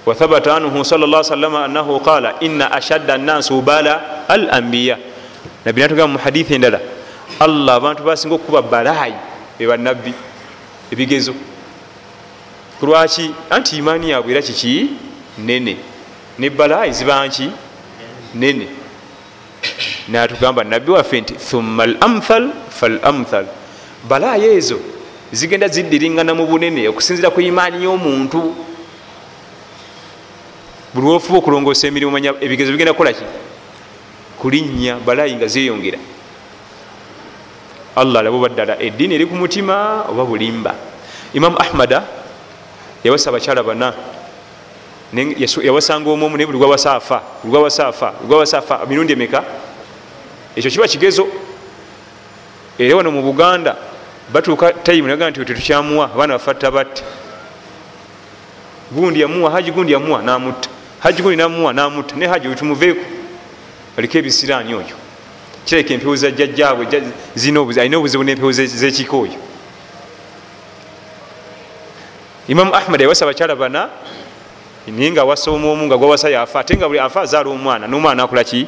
wathabata 0.07 0.57
anhu 0.57 0.85
sal 0.85 1.07
llah 1.07 1.23
salama 1.23 1.65
annahu 1.65 2.01
qala 2.01 2.35
ina 2.41 2.67
ashadda 2.73 3.19
nnasi 3.19 3.55
bala 3.63 4.27
al 4.29 4.51
ambiya 4.51 4.99
nabbi 5.65 5.81
natugamba 5.81 6.13
mu 6.13 6.19
hadithi 6.19 6.55
endala 6.55 6.81
allah 7.39 7.75
abantu 7.79 8.03
basinga 8.03 8.35
okukuba 8.35 8.63
balaayi 8.63 9.28
bebanabbi 9.59 10.13
ebigezo. 10.93 11.35
Kulwaki 12.81 13.35
anti 13.51 13.77
imaani 13.77 14.11
yaabwe 14.11 14.33
era 14.33 14.43
kiki? 14.43 14.91
Nene 15.39 15.77
ne 16.39 16.51
balaayi 16.51 16.93
zibanki 16.93 17.51
nene 18.35 18.69
natugamba 20.09 20.65
nabbi 20.65 20.91
waffe 20.91 21.21
nti 21.21 21.35
thumma 21.35 21.83
al 21.83 21.97
amthal 22.01 22.51
fal 22.71 22.99
amthal 23.03 23.47
balaayi 24.09 24.45
ezo 24.57 24.79
zigenda 25.33 25.69
ziddiringana 25.69 26.35
mu 26.35 26.47
bunene 26.47 26.89
okusinzira 26.89 27.31
ku 27.31 27.41
imaani 27.41 27.85
y'omuntu. 27.85 28.55
Buli 30.95 31.07
wofuba 31.07 31.39
okulongoosa 31.39 31.87
emirimu 31.87 32.11
manya 32.13 32.35
ebigezo 32.41 32.73
bigenda 32.73 32.93
kukolaki 32.93 33.25
kulinnya 34.39 34.97
balaayi 35.07 35.35
nga 35.37 35.47
zeyongera 35.47 35.99
allah 38.01 38.21
alaba 38.21 38.37
obaddala 38.37 38.79
eddiini 38.83 39.15
eri 39.15 39.27
ku 39.27 39.35
mutima 39.35 40.05
oba 40.09 40.25
bulimba. 40.25 40.75
Imamu 41.35 41.59
ahmada 41.59 42.03
yawasa 43.05 43.31
abakyala 43.31 43.63
bana 43.63 43.93
yawasanga 45.63 46.11
omwomu 46.11 46.37
naye 46.37 46.47
buli 46.47 46.59
gwawasa 46.59 46.95
afa 46.95 47.23
buli 47.43 47.51
gwawasa 47.53 47.87
afa 47.89 48.13
buli 48.13 48.29
gwawasa 48.29 48.59
afa 48.59 48.87
mirundi 48.87 49.13
emeka? 49.13 49.45
Ekyo 50.57 50.71
kiba 50.71 50.89
kigezo. 50.89 51.27
Era 52.79 52.97
wano 52.97 53.11
mu 53.11 53.23
buganda 53.23 53.77
batuuka 54.33 54.73
tayimu 54.73 55.09
naga 55.09 55.31
nti 55.31 55.45
tetukyamuwa 55.45 56.05
abaana 56.15 56.35
bafatta 56.39 56.71
batte. 56.71 57.03
Gundi 58.93 59.21
yamuwa 59.21 59.51
haji 59.51 59.71
gundi 59.71 59.93
yamuwa 59.93 60.23
namutta. 60.23 60.69
Haji 61.01 61.23
gundi 61.23 61.37
namuwa 61.37 61.73
namutta. 61.73 62.17
Ne 62.17 62.27
haji 62.27 62.49
wetumuveeku 62.49 63.05
aliko 63.97 64.19
ebisiraani 64.19 64.75
oyo 64.75 64.97
kireka 65.69 65.95
empewo 65.95 66.17
za 66.17 66.31
jjajjaabwe 66.31 66.87
alina 67.81 67.99
obuzibu 67.99 68.25
nempewo 68.25 68.53
zekika 68.53 69.17
oyo? 69.17 69.37
Imamu 72.49 72.75
ahmad 72.75 73.01
yawasa 73.01 73.25
abakyala 73.25 73.57
bana 73.57 73.89
naye 74.87 75.11
nga 75.11 75.21
awasa 75.21 75.51
omwomu 75.51 75.87
nga 75.87 75.97
gwawasa 75.97 76.31
yafa 76.31 76.61
ate 76.61 76.77
nga 76.77 76.89
buli 76.89 76.99
afa 76.99 77.21
azaala 77.21 77.51
omwana 77.51 77.87
nomwana 77.87 78.23
akola 78.23 78.45
ki? 78.45 78.67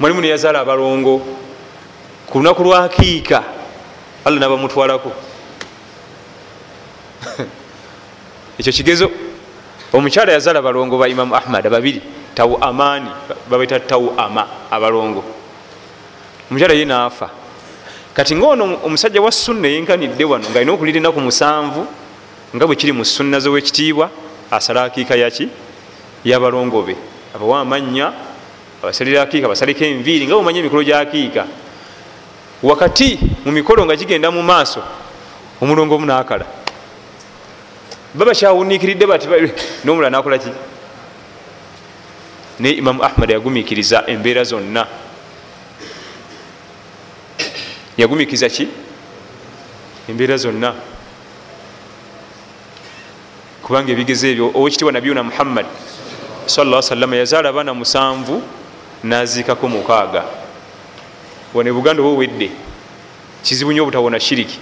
Mwalimu 0.00 0.20
neyazaala 0.20 0.60
abalongo 0.60 1.22
ku 2.26 2.38
lunaku 2.38 2.62
lwakiika 2.64 3.44
allah 4.24 4.40
nabamutwalako. 4.40 5.12
Ekyo 8.58 8.72
kigezo 8.72 9.10
omukyala 9.92 10.32
yazaala 10.32 10.58
abalongo 10.58 10.98
ba 10.98 11.08
imamu 11.08 11.36
ahmad 11.36 11.68
babiri 11.70 12.15
tawu 12.36 12.60
amaani 12.60 13.10
babaita 13.48 13.80
tawu 13.80 14.12
ama 14.16 14.44
abalongo. 14.70 15.24
Omukyala 16.50 16.74
ye 16.74 16.84
naafa 16.84 17.30
kati 18.14 18.36
ngaono 18.36 18.78
omusajja 18.84 19.22
wa 19.22 19.32
sunna 19.32 19.68
yenkanidde 19.68 20.24
wano 20.24 20.44
nga 20.50 20.60
alina 20.60 20.72
okulira 20.72 20.98
enaku 20.98 21.20
musanvu 21.20 21.86
nga 22.54 22.66
bwe 22.66 22.76
kiri 22.76 22.92
mu 22.92 23.04
sunna 23.04 23.40
zowekitiibwa 23.40 24.10
asala 24.50 24.84
akiika 24.84 25.16
yaki 25.16 25.48
yabalongo 26.24 26.82
be 26.82 26.96
abawa 27.34 27.60
amannya 27.60 28.12
abasalira 28.82 29.22
akiika 29.22 29.48
basaleko 29.48 29.84
enviiri 29.84 30.26
nga 30.26 30.34
bwemanya 30.34 30.60
emikolo 30.60 30.82
gyakiika 30.84 31.44
wakati 32.62 33.18
mu 33.44 33.52
mikolo 33.52 33.84
nga 33.84 33.96
gigenda 33.96 34.30
mu 34.30 34.42
maaso 34.42 34.80
omulongo 35.60 35.94
omu 35.96 36.06
nakala. 36.06 36.46
Babakyawunikiridde 38.14 39.06
bati 39.06 39.26
nomulala 39.84 40.10
nakolaki 40.10 40.48
naye 42.58 42.74
imamu 42.74 43.04
ahmad 43.04 43.30
yagumikiriza 43.30 44.04
embeera 44.06 44.44
zonna. 44.44 44.86
Yagumikiriza 47.96 48.48
ki? 48.48 48.68
Embeera 50.08 50.36
zonna. 50.36 50.74
Kubanga 53.62 53.92
ebigezo 53.92 54.26
ebyo 54.28 54.50
owekitiibwa 54.54 54.92
nabiyuna 54.92 55.22
muhammad 55.22 55.66
salla 56.46 56.82
salama 56.82 57.16
yazaala 57.16 57.48
abaana 57.48 57.74
musanvu 57.74 58.42
naziikako 59.04 59.68
mukaaga. 59.68 60.24
Wane 61.54 61.72
buganda 61.72 62.02
oba 62.02 62.10
owedde 62.10 62.50
kizibu 63.42 63.72
nyo 63.72 63.82
obutawona 63.82 64.20
shiriki. 64.20 64.58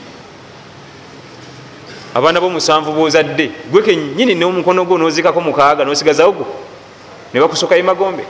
Abaana 2.15 2.41
bomusanvu 2.41 2.93
bozadde 2.93 3.51
gwe 3.71 3.83
kenyini 3.83 4.35
nomukono 4.35 4.85
gwo 4.85 4.99
nozikako 4.99 5.41
mukaaga 5.41 5.85
nosigazawo 5.85 6.64
nebakusokayo 7.35 7.85
magombe. 7.85 8.25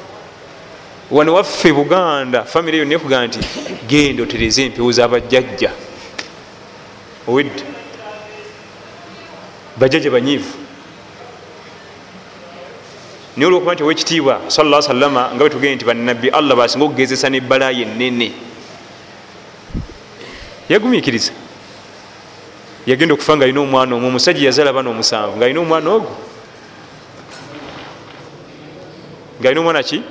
Wane 1.10 1.30
waffe 1.30 1.72
buganda 1.72 2.44
famiry 2.44 2.78
yonna 2.78 2.94
ekugaa 2.94 3.26
nti 3.26 3.38
genda 3.86 4.22
otereza 4.22 4.62
empewo 4.62 4.92
zabajjajja 4.92 5.70
owedde. 7.28 7.64
Bajjajja 9.76 10.10
banyiivu. 10.10 10.54
Naye 13.36 13.46
olwokuba 13.46 13.74
nti 13.74 13.82
owekitiibwa 13.82 14.40
salla 14.48 14.82
salama 14.82 15.30
nga 15.34 15.38
bwetugende 15.44 15.74
nti 15.76 15.84
banabbi 15.84 16.28
allah 16.28 16.56
basinga 16.56 16.84
okugezesa 16.84 17.30
nebbalayo 17.30 17.82
enene 17.82 18.32
yagumikiriza 20.68 21.32
yagenda 22.86 23.14
okufa 23.14 23.36
nga 23.36 23.44
alina 23.44 23.60
omwana 23.60 23.94
omwo. 23.94 24.08
Omusajja 24.08 24.46
yazaala 24.46 24.72
bana 24.72 24.90
omusanvu 24.90 25.36
nga 25.36 25.44
alina 25.44 25.60
omwana 25.60 25.90
ogwo 25.90 26.33
nga 29.44 29.50
alina 29.50 29.60
omwana 29.60 29.82
ki? 29.82 30.02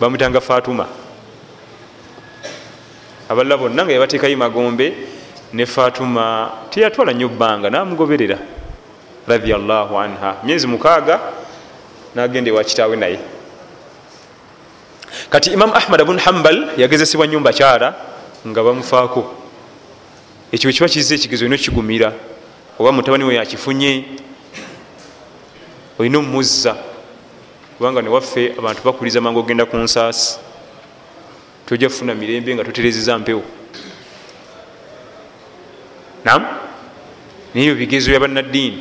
Bamwitanga 0.00 0.40
fatuma. 0.40 0.86
Abalala 3.28 3.56
bonna 3.56 3.84
nga 3.84 3.92
yabateekayo 3.92 4.36
magombe 4.36 4.92
ne 5.52 5.66
fatuma 5.66 6.50
teyatwala 6.70 7.12
nnyo 7.12 7.28
bbanga 7.28 7.70
namugoberera. 7.70 8.38
Radiallahu 9.28 9.98
anha. 9.98 10.42
Myezi 10.42 10.66
mukaaga 10.66 11.20
nagenda 12.14 12.50
ewa 12.50 12.64
kitaawe 12.64 12.96
naye. 12.96 13.18
Kati 15.30 15.50
imamu 15.50 15.74
ahmad 15.74 16.04
bun 16.04 16.18
hambal 16.18 16.68
yagezesebwa 16.76 17.26
nyumba 17.26 17.52
kyara 17.52 17.94
nga 18.46 18.62
bamufaako. 18.62 19.34
Ekyo 20.52 20.72
kiba 20.72 20.88
kiza 20.88 21.14
ekigezo 21.14 21.44
olina 21.44 21.54
okigumira 21.54 22.12
oba 22.78 22.92
mutabani 22.92 23.24
we 23.24 23.34
yakifunye 23.34 24.04
olina 25.98 26.18
omumuzza 26.18 26.74
kubanga 27.78 28.02
newaffe 28.02 28.52
abantu 28.58 28.82
bakuliza 28.84 29.20
mangu 29.20 29.38
ogenda 29.40 29.64
ku 29.66 29.76
nsaasi. 29.76 30.38
Tojja 31.66 31.88
kufuna 31.88 32.14
mirembe 32.14 32.54
nga 32.54 32.64
toterezeza 32.64 33.18
mpewo. 33.18 33.42
Nam 36.24 36.42
naye 37.54 37.66
ebyo 37.66 37.74
bigezo 37.74 38.10
bya 38.10 38.20
bannaddiini. 38.20 38.78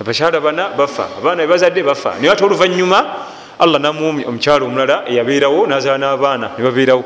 Abakyala 0.00 0.40
bana 0.40 0.68
bafa 0.76 1.08
abaana 1.18 1.42
bebazadde 1.46 1.82
bafa. 1.82 2.14
Naye 2.20 2.32
ate 2.32 2.44
oluvanyuma 2.44 3.26
allah 3.58 3.80
namuwa 3.80 4.24
omukyalo 4.28 4.66
omulala 4.66 5.08
eyabeerawo 5.10 5.66
nazaala 5.66 5.98
n'abaana 5.98 6.50
nebabeerawo 6.58 7.04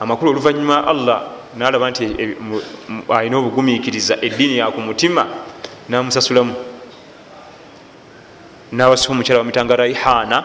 amakulu 0.00 0.30
oluvanyuma 0.30 0.86
allah 0.86 1.22
nalaba 1.56 1.90
nti 1.90 2.04
alina 3.08 3.36
obugumikiriza 3.38 4.18
eddiini 4.20 4.58
yakumutima 4.58 5.26
namusasulamu 5.88 6.54
nawasifa 8.72 9.12
omukyala 9.12 9.40
bamitanga 9.42 9.76
raihana 9.76 10.44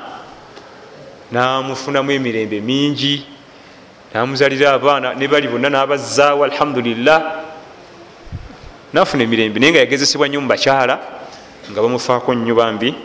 namufunamu 1.32 2.12
emirembe 2.12 2.62
mingi 2.62 3.26
namuzalira 4.14 4.74
abaana 4.74 5.14
ne 5.14 5.28
bali 5.28 5.48
bonna 5.48 5.70
nabazaawo 5.70 6.44
alhamdulillah 6.44 7.20
nafuna 8.94 9.24
emirembe 9.24 9.60
naye 9.60 9.72
nga 9.72 9.80
yagezesebwa 9.80 10.28
nnyo 10.28 10.42
mubakyala 10.42 11.00
nga 11.72 11.82
bamufaako 11.82 12.36
nnyo 12.36 12.56
bambi 12.56 12.96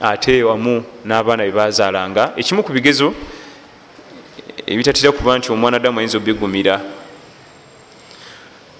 ate 0.00 0.42
wamu 0.42 0.84
n'abaana 1.04 1.42
bebazaalanga 1.44 2.32
ekimu 2.36 2.62
ku 2.62 2.72
bigezo 2.72 3.14
ebitatera 4.66 5.12
kuba 5.12 5.38
nti 5.38 5.52
omwana 5.52 5.76
adamu 5.76 5.98
ayinza 5.98 6.18
obigumira 6.18 6.80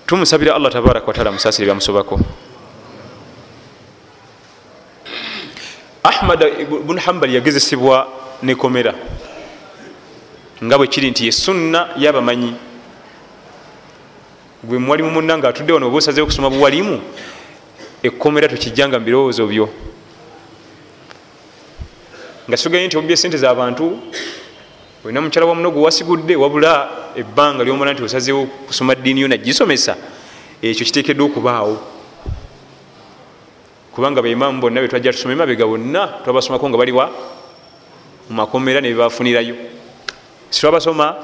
tumusabira 0.06 0.54
allah 0.54 0.72
tabaraka 0.72 1.06
wataala 1.06 1.32
musaasire 1.32 1.66
byamusobako 1.66 2.20
ahmad 6.08 6.40
bun 6.86 6.98
hambali 6.98 7.34
yagezesebwa 7.34 8.08
nekomera 8.42 8.94
nga 10.64 10.78
bwe 10.78 10.86
kiri 10.86 11.10
nti 11.10 11.26
yesunna 11.26 11.88
yabamanyi. 11.96 12.54
Gwe 14.64 14.78
muwalimu 14.78 15.10
munna 15.10 15.38
nga 15.38 15.48
atudde 15.48 15.72
wano 15.72 15.86
oba 15.86 15.98
osazeho 15.98 16.26
okusoma 16.26 16.50
buwalimu 16.50 17.00
ekkomera 18.02 18.48
tokijjanga 18.48 18.98
mubirowoozo 18.98 19.46
byo. 19.46 19.68
Nga 22.48 22.56
sigaye 22.56 22.86
nti 22.86 22.96
obubya 22.96 23.14
esente 23.14 23.36
zabantu 23.36 23.98
olina 25.04 25.20
mukyala 25.20 25.46
wa 25.46 25.54
muno 25.54 25.70
gwe 25.70 25.82
wasigudde 25.82 26.36
wabula 26.36 26.90
ebbanga 27.14 27.64
lyomala 27.64 27.92
nti 27.92 28.02
osazeho 28.02 28.46
kusoma 28.66 28.94
ddiini 28.94 29.20
yo 29.20 29.28
nagisomesa 29.28 29.96
ekyo 30.62 30.86
kiteekeddwa 30.86 31.26
okubaawo 31.26 31.97
kubanga 33.98 34.22
baimaamu 34.22 34.60
bonna 34.60 34.80
betwajja 34.80 35.12
tusoma 35.12 35.34
emabega 35.34 35.66
bonna 35.66 36.22
twabasomako 36.22 36.68
nga 36.68 36.78
baliwa 36.78 37.10
mumakomera 38.30 38.80
nebebafunirayo 38.80 39.56
sitwabasoma 40.50 41.16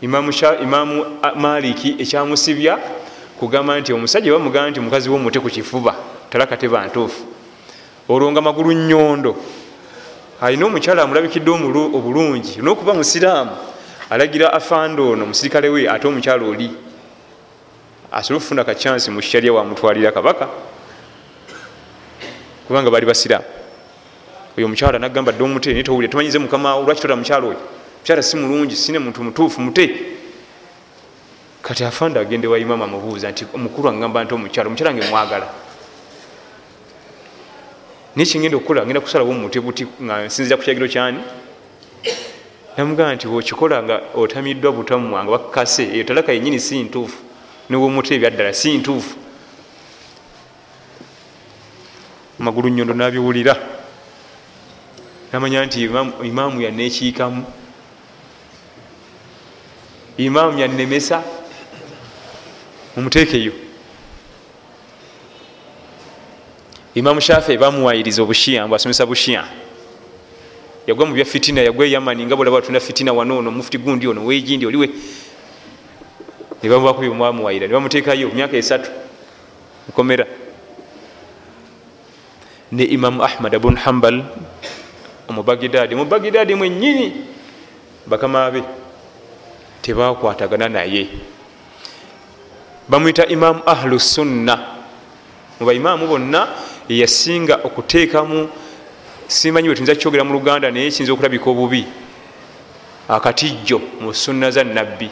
imaamu 0.00 1.18
maliki 1.34 1.96
ekyamusibya 1.98 2.78
kugamba 3.38 3.80
nti 3.80 3.92
omusajja 3.92 4.30
bamugamba 4.32 4.70
nti 4.70 4.80
mukazi 4.80 5.10
womute 5.10 5.40
ku 5.42 5.50
kifuba 5.50 5.96
talakateba 6.30 6.86
ntuufu. 6.86 7.26
Olwo 8.08 8.30
nga 8.30 8.40
magulu 8.40 8.72
nyondo 8.72 9.34
alina 10.40 10.66
omukyala 10.66 11.02
amulabikidde 11.02 11.50
obulungi 11.50 12.62
nokuba 12.62 12.94
musiraamu 12.94 13.50
alagira 14.10 14.52
afande 14.52 15.02
ono 15.02 15.26
musirikale 15.26 15.68
we 15.68 15.90
ate 15.90 16.06
omukyala 16.06 16.46
oli 16.46 16.89
asobole 18.12 18.36
okufuna 18.36 18.64
kacyansi 18.64 19.10
mu 19.10 19.20
sharya 19.22 19.52
wamutwalira 19.52 20.12
kabaka 20.12 20.48
kubanga 22.66 22.90
bali 22.90 23.06
basiraamu 23.06 23.60
oyo 24.60 24.66
omukyala 24.66 24.98
nagamba 24.98 25.32
dde 25.32 25.42
omute 25.44 25.72
naye 25.72 25.82
towulire 25.82 26.10
tomanyize 26.10 26.38
mukamawo 26.38 26.82
lwaki 26.84 27.00
tota 27.00 27.16
mukyala 27.16 27.46
oyo? 27.46 27.60
Mukyala 27.98 28.22
si 28.22 28.36
mulungi 28.36 28.76
sine 28.76 28.98
muntu 28.98 29.22
mutuufu 29.22 29.60
mute. 29.60 29.86
Kati 31.62 31.84
afande 31.84 32.20
agende 32.20 32.46
wa 32.46 32.58
imamu 32.58 32.84
amubuuza 32.84 33.30
nti 33.30 33.46
omukulu 33.54 33.88
agamba 33.88 34.24
nti 34.24 34.34
omukyala 34.34 34.68
omukyala 34.68 34.94
nge 34.94 35.06
mwagala. 35.10 35.46
Naye 38.16 38.26
kyengenda 38.26 38.56
okukola 38.56 38.84
ngenda 38.84 39.00
kusalawo 39.00 39.32
muti 39.32 39.60
buti 39.60 39.86
nga 40.02 40.24
nsinzira 40.26 40.56
ku 40.56 40.62
kyagiro 40.62 40.88
kyani? 40.88 41.20
Namugamba 42.76 43.14
nti 43.14 43.28
okikola 43.28 43.82
nga 43.82 44.00
otamiddwa 44.14 44.72
butamu 44.72 45.16
nga 45.16 45.30
bakase 45.30 45.84
eyo 45.94 46.04
talaka 46.04 46.32
yenyini 46.32 46.60
si 46.60 46.82
ntuufu 46.82 47.29
niwomuti 47.70 48.14
ebyaddala 48.14 48.52
si 48.52 48.78
ntuufu. 48.78 49.16
Amagulu 52.40 52.68
nyondo 52.68 52.94
nabiwulira. 52.94 53.56
Namanya 55.32 55.64
nti 55.66 55.88
imaamu 56.24 56.60
yanekiikamu 56.60 57.44
imaamu 60.16 60.58
yanemesa 60.58 61.22
mumuteekeyo. 62.96 63.52
Imaamu 66.94 67.20
shafi 67.20 67.56
bamuwayiriza 67.56 68.22
obushiya 68.22 68.66
mbu 68.66 68.74
asomesa 68.74 69.06
bushiya 69.06 69.44
yagwa 70.86 71.06
mu 71.06 71.14
bya 71.14 71.24
fitina 71.24 71.60
yagwa 71.62 71.86
eyamani 71.86 72.26
nga 72.26 72.36
bolaba 72.36 72.60
batunda 72.60 72.80
fitina 72.80 73.12
wanoono 73.12 73.50
mufuti 73.50 73.78
gundi 73.78 74.06
ono 74.06 74.24
wegindi 74.24 74.66
oliwe 74.66 74.90
nebamubako 76.62 77.00
byebamuwayira 77.00 77.66
nebamuteekayo 77.66 78.28
myaka 78.28 78.56
esatu. 78.56 78.90
Mukomera. 79.88 80.26
Ne 82.72 82.84
imamu 82.84 83.24
ahmad 83.24 83.58
bun 83.58 83.76
hambal 83.76 84.24
omubagidadi. 85.28 85.94
Mubagidadi 85.94 86.54
mwenyini 86.54 87.26
bakama 88.06 88.50
be 88.50 88.62
tebakwatagana 89.82 90.68
naye. 90.68 91.08
Bamwita 92.88 93.26
imamu 93.26 93.62
ahlu 93.66 94.00
sunna. 94.00 94.58
Mubaimaamu 95.60 96.06
bonna 96.06 96.48
eyasinga 96.88 97.60
okuteekamu 97.64 98.48
simanyi 99.28 99.68
bwe 99.68 99.74
tuyinza 99.74 99.94
kukyogera 99.94 100.24
mu 100.24 100.32
luganda 100.32 100.70
naye 100.70 100.90
kiyinza 100.90 101.12
okulabika 101.12 101.50
obubi. 101.50 101.86
Akatijjo 103.08 103.80
mu 104.00 104.14
sunna 104.14 104.50
za 104.50 104.64
nabbi 104.64 105.10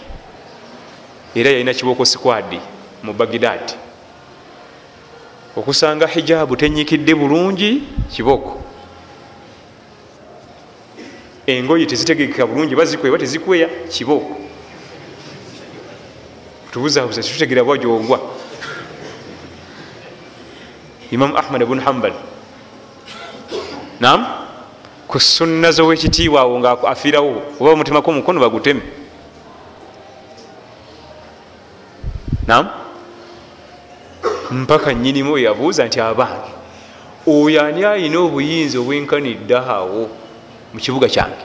era 1.34 1.50
yalina 1.50 1.74
kibooko 1.74 2.04
sikwadi 2.04 2.60
mu 3.02 3.12
bagidadi 3.12 3.74
okusanga 5.56 6.06
hijabu 6.06 6.56
tenyikidde 6.56 7.14
bulungi 7.14 7.82
kibooko. 8.12 8.62
Engoyi 11.46 11.86
tezitegekeka 11.86 12.46
bulungi 12.46 12.76
bazikweba 12.76 13.18
tezikweya 13.18 13.68
kibooko. 13.90 14.36
Tubuzabuza 16.70 17.22
titutegera 17.22 17.64
bwajogwa 17.64 18.20
imamu 21.10 21.36
ahmad 21.36 21.64
bnu 21.64 21.80
hambal 21.80 22.12
nam 24.00 24.26
ku 25.08 25.20
sunna 25.20 25.72
zowekitiibwa 25.72 26.40
awo 26.40 26.58
nga 26.60 26.70
afiirawo 26.88 27.42
oba 27.60 27.70
bamutemako 27.70 28.10
omukono 28.10 28.40
baguteme 28.40 28.80
nam 32.46 32.68
mpaka 34.50 34.94
nyinimu 34.94 35.32
oyo 35.32 35.44
yabuuza 35.44 35.86
nti 35.86 36.00
abange 36.00 36.52
oyo 37.26 37.64
ani 37.64 37.84
ayina 37.84 38.18
obuyinza 38.18 38.78
obwenkanidde 38.80 39.56
awo 39.56 40.08
mu 40.72 40.78
kibuga 40.80 41.08
kyange? 41.08 41.44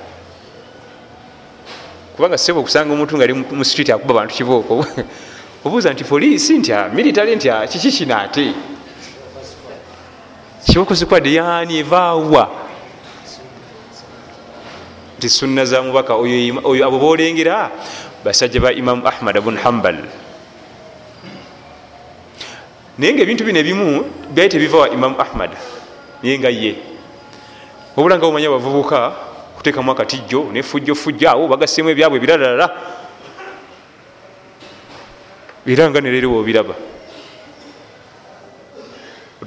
Kubanga 2.16 2.38
sebe 2.38 2.60
okusanga 2.60 2.94
omuntu 2.94 3.18
nga 3.18 3.24
ali 3.24 3.34
mu 3.34 3.66
street 3.66 3.90
akuba 3.90 4.14
abantu 4.14 4.34
kibooko. 4.36 4.86
Obuuza 5.66 5.94
nti 5.94 6.04
poliisi 6.04 6.60
nti 6.60 6.72
military 6.94 7.36
nti 7.36 7.50
kiki 7.72 7.92
kino 7.92 8.16
ate? 8.16 8.54
Kibooko 10.66 10.94
zikwadde 10.94 11.34
yaani 11.34 11.78
evaawa 11.80 12.64
nti 15.18 15.30
sunna 15.30 15.66
za 15.66 15.82
mubaka 15.82 16.14
oyo 16.16 16.86
abo 16.86 17.00
bolengera 17.00 17.72
basajja 18.24 18.60
ba 18.60 18.72
imamu 18.72 19.08
ahmad 19.08 19.40
bun 19.40 19.58
hambal 19.58 19.96
naye 22.98 23.14
nga 23.14 23.22
ebintu 23.24 23.44
bino 23.44 23.60
ebimu 23.60 24.06
byali 24.30 24.50
tebiva 24.50 24.78
wa 24.78 24.90
imamu 24.90 25.18
ahmad 25.22 25.52
naye 26.22 26.38
nga 26.40 26.50
ye. 26.50 26.76
Wabula 27.96 28.18
nga 28.18 28.26
bumanya 28.26 28.50
bavubuka 28.50 29.14
kuteekamu 29.58 29.92
akatijjo 29.92 30.50
nefujjo 30.54 30.96
fujjo 30.96 31.30
awo 31.30 31.48
bagasemu 31.48 31.90
ebyabwe 31.90 32.18
ebiralalala 32.18 32.68
era 35.66 35.90
nga 35.90 36.02
nerero 36.02 36.32
wobiraba. 36.34 36.76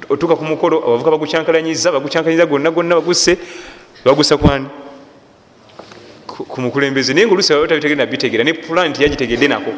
Otuuka 0.09 0.35
ku 0.35 0.45
mukolo 0.45 0.79
abavuka 0.79 1.11
bagucyankalanyiza 1.11 1.91
bagucyankalanyiza 1.91 2.45
gonna 2.45 2.71
gonna 2.71 2.95
baguse 2.95 3.37
bagusa 4.05 4.37
kwani 4.37 4.67
ku 6.27 6.57
mukulembeze. 6.61 7.13
Naye 7.13 7.27
nga 7.27 7.33
olusi 7.33 7.53
baba 7.53 7.67
tabitegere 7.67 7.95
nabitegeera 7.95 8.43
ne 8.43 8.53
plan 8.53 8.93
tiyagitegedde 8.93 9.47
nako 9.47 9.71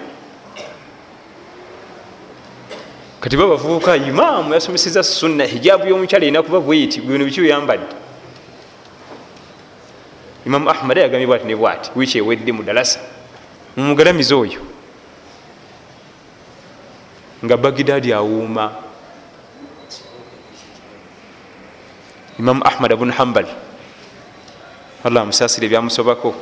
kati 3.20 3.38
babavubuka 3.38 3.95
imaamu 3.95 4.53
yasomeseza 4.53 5.03
sunna 5.03 5.45
hijabu 5.45 5.88
yomukyala 5.88 6.26
erina 6.26 6.43
kuba 6.43 6.59
bwiti 6.59 7.01
bino 7.01 7.26
biki 7.26 7.41
byambadde 7.41 7.95
imamu 10.45 10.70
ahmad 10.70 10.97
yagambye 10.97 11.28
bwati 11.28 11.45
ne 11.45 11.55
bwati 11.55 11.91
wiiki 11.95 12.17
ewedde 12.17 12.51
mu 12.51 12.63
dalasa 12.63 12.99
mumugalamiza 13.78 14.36
oyo 14.36 14.61
nga 17.45 17.57
bagidadi 17.57 18.13
awuuma. 18.13 18.72
Imamu 22.39 22.63
ahmad 22.67 22.95
bnu 22.95 23.11
hambal 23.11 23.45
allah 25.03 25.22
amusasire 25.24 25.67
ebyamusobako 25.67 26.36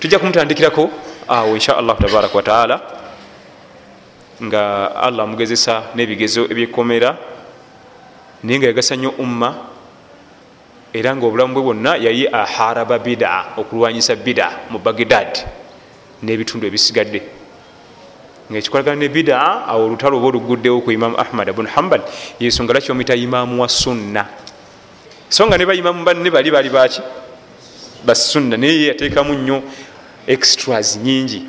tujja 0.00 0.18
kumutandikirako 0.18 0.90
awo 1.28 1.54
insha 1.54 1.76
allahu 1.76 2.02
tabaraka 2.02 2.36
wataala 2.36 2.80
nga 4.42 4.90
allah 4.98 5.22
amugezesa 5.22 5.94
n'ebigezo 5.94 6.50
ebyekomera 6.50 7.16
naye 8.42 8.58
nga 8.58 8.66
yagasa 8.66 8.96
nnyo 8.96 9.14
umma 9.18 9.50
era 10.94 11.10
nga 11.10 11.26
obulamu 11.26 11.54
bwe 11.54 11.62
bwonna 11.62 11.96
yali 11.98 12.26
aharaba 12.30 12.98
bida 12.98 13.58
okulwanyisa 13.58 14.14
bida 14.14 14.70
mu 14.70 14.78
bagdad 14.78 15.42
n'ebitundu 16.22 16.66
ebisigadde. 16.70 17.20
Nga 18.46 18.58
ekikolagana 18.58 19.02
ne 19.02 19.08
bida 19.08 19.66
awo 19.66 19.90
olutalo 19.90 20.22
oba 20.22 20.28
oluguddewo 20.30 20.84
ku 20.84 20.94
imamu 20.94 21.18
ahmad 21.18 21.50
bnu 21.50 21.66
hambal 21.66 22.02
yensonga 22.38 22.72
lwaki 22.76 22.88
bamwita 22.94 23.16
imamu 23.16 23.58
wa 23.62 23.68
sunna. 23.68 24.22
So 25.28 25.42
nga 25.46 25.58
ne 25.58 25.66
baimamu 25.66 26.04
banne 26.04 26.30
bali 26.30 26.50
bali 26.50 26.70
baki 26.70 27.02
basunna 28.06 28.56
naye 28.56 28.94
yateekamu 28.94 29.34
nnyo 29.34 29.62
extras 30.26 30.94
nyingi 31.00 31.42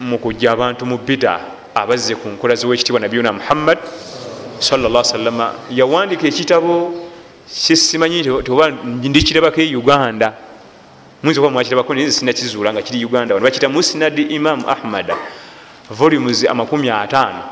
mu 0.00 0.16
kujja 0.18 0.56
abantu 0.56 0.86
mu 0.86 0.96
bida 0.96 1.51
abazze 1.74 2.14
ku 2.14 2.28
nkola 2.28 2.54
zowekitiibwa 2.54 3.00
nabiyuna 3.00 3.32
muhammad 3.32 3.78
salla 4.58 5.04
salama 5.04 5.54
yawandika 5.70 6.26
ekitabo 6.26 6.94
kyesimanyi 7.48 8.30
oba 8.30 8.70
ndikirabako 8.70 9.60
e 9.60 9.76
uganda. 9.76 10.34
Muyinza 11.22 11.40
okuba 11.40 11.52
mwakirabako 11.52 11.94
naye 11.94 12.10
sinakizuula 12.10 12.72
nga 12.72 12.82
kiri 12.82 13.04
uganda 13.04 13.34
wano. 13.34 13.44
Bakita 13.44 13.68
musnadi 13.68 14.22
imam 14.22 14.64
ahmad 14.66 15.12
volumes 15.90 16.44
amakumi 16.44 16.90
ataano. 16.90 17.42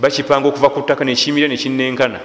Bakipanga 0.00 0.48
okuva 0.48 0.70
ku 0.70 0.80
ttaka 0.82 1.04
nekiyimira 1.04 1.48
nekinenkana 1.48 2.20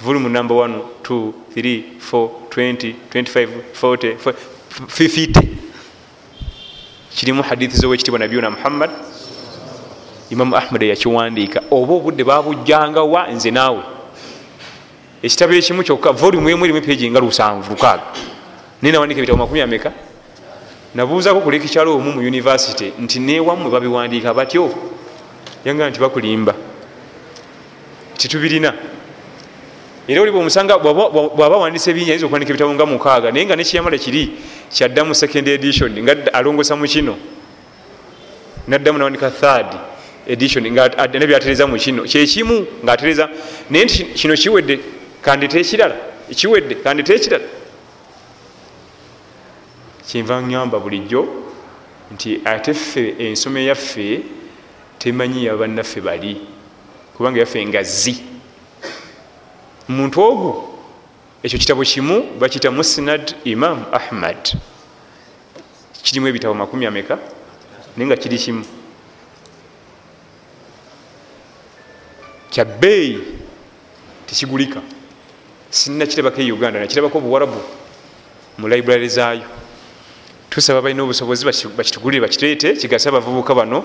volume 0.00 0.28
number 0.28 0.56
1 0.56 0.80
2 1.02 1.32
3 1.54 1.82
4 2.12 2.28
20 2.50 2.94
25 3.10 3.48
40 3.74 4.16
50 4.88 5.49
kirimu 7.14 7.42
hadithi 7.42 7.76
zowekitibwa 7.76 8.18
nabiyuna 8.18 8.50
muhammad. 8.50 8.90
Imamu 10.30 10.56
ahmad 10.56 10.82
yakiwandiika. 10.82 11.62
Oba 11.70 11.94
obudde 11.94 12.24
babujjangawa 12.24 13.28
nze 13.28 13.50
naawe. 13.50 13.82
Ekitabo 15.22 15.52
ekimu 15.54 15.82
kyokka 15.82 16.12
volume 16.12 16.52
emu 16.52 16.64
erimu 16.64 16.80
peji 16.82 17.10
nga 17.10 17.20
lusanvu 17.20 17.70
lukaaga. 17.70 18.02
Naye 18.82 18.92
nawandika 18.92 19.20
ebitabo 19.20 19.38
makumi 19.38 19.60
ameka? 19.60 19.92
Nabuuzako 20.94 21.40
ku 21.40 21.50
lekikyalo 21.50 21.96
omu 21.96 22.12
mu 22.12 22.20
univesity 22.20 22.92
nti 22.98 23.18
newammwe 23.20 23.70
babiwandiika 23.70 24.34
batyo? 24.34 24.70
Yanga 25.64 25.90
nti 25.90 26.00
bakulimba. 26.00 26.54
Titubirina 28.16 28.72
era 30.10 30.22
oliba 30.22 30.38
omusanga 30.38 30.78
bwaba 30.78 31.56
wandisa 31.56 31.90
ebingi 31.90 32.10
ayinza 32.10 32.26
okuwandika 32.26 32.50
ebitabo 32.50 32.74
nga 32.74 32.86
mukaaga 32.86 33.30
naye 33.30 33.46
nga 33.46 33.54
nekiyamala 33.56 33.94
kiri 33.94 34.34
kyaddamu 34.74 35.14
second 35.14 35.46
edition 35.46 35.90
nga 36.02 36.34
alongosa 36.34 36.74
mu 36.74 36.82
kino. 36.86 37.14
Naddamu 38.66 38.98
nawandika 38.98 39.30
third 39.30 39.70
edition 40.26 40.66
nabyatereza 40.66 41.66
mu 41.66 41.78
kino. 41.78 42.02
Kyekimu 42.02 42.66
ngaatereza 42.82 43.30
naye 43.70 43.84
nti 43.84 44.04
kino 44.18 44.34
kiwedde 44.34 44.80
kandeta 45.22 45.58
ekirala 45.62 45.96
kiwedde 46.34 46.74
kandeta 46.82 47.14
ekirala. 47.14 47.46
Kyenva 50.10 50.42
ŋŋamba 50.42 50.78
bulijjo 50.82 51.22
nti 52.10 52.42
ate 52.44 52.74
ffe 52.74 53.14
ensoma 53.18 53.60
yaffe 53.60 54.26
temanyi 54.98 55.46
yabannaffe 55.46 56.00
bali 56.02 56.34
kubanga 57.14 57.38
yaffe 57.38 57.62
ngazi 57.66 58.29
muntu 59.90 60.22
ogwo 60.22 60.50
ekyo 61.42 61.58
kitabo 61.58 61.82
kimu 61.82 62.38
bakita 62.38 62.70
musnad 62.70 63.34
imam 63.44 63.84
ahmad. 63.92 64.38
Kirimu 66.02 66.28
ebitabo 66.28 66.54
makumi 66.54 66.86
ameka 66.86 67.18
naye 67.96 68.06
nga 68.06 68.16
kiri 68.16 68.38
kimu. 68.38 68.64
Kyabbeeyi 72.50 73.18
tekigulika. 74.26 74.80
Sinakirabako 75.70 76.40
e 76.40 76.52
uganda 76.52 76.80
nakirabako 76.80 77.18
obuwarabu 77.18 77.60
mu 78.58 78.68
library 78.68 79.08
zaayo. 79.08 79.46
Tusaba 80.50 80.82
balina 80.82 81.02
obusobozi 81.02 81.44
bakitugulire 81.76 82.20
bakiteete 82.20 82.76
kigasa 82.76 83.08
abavubuka 83.08 83.54
bano 83.54 83.84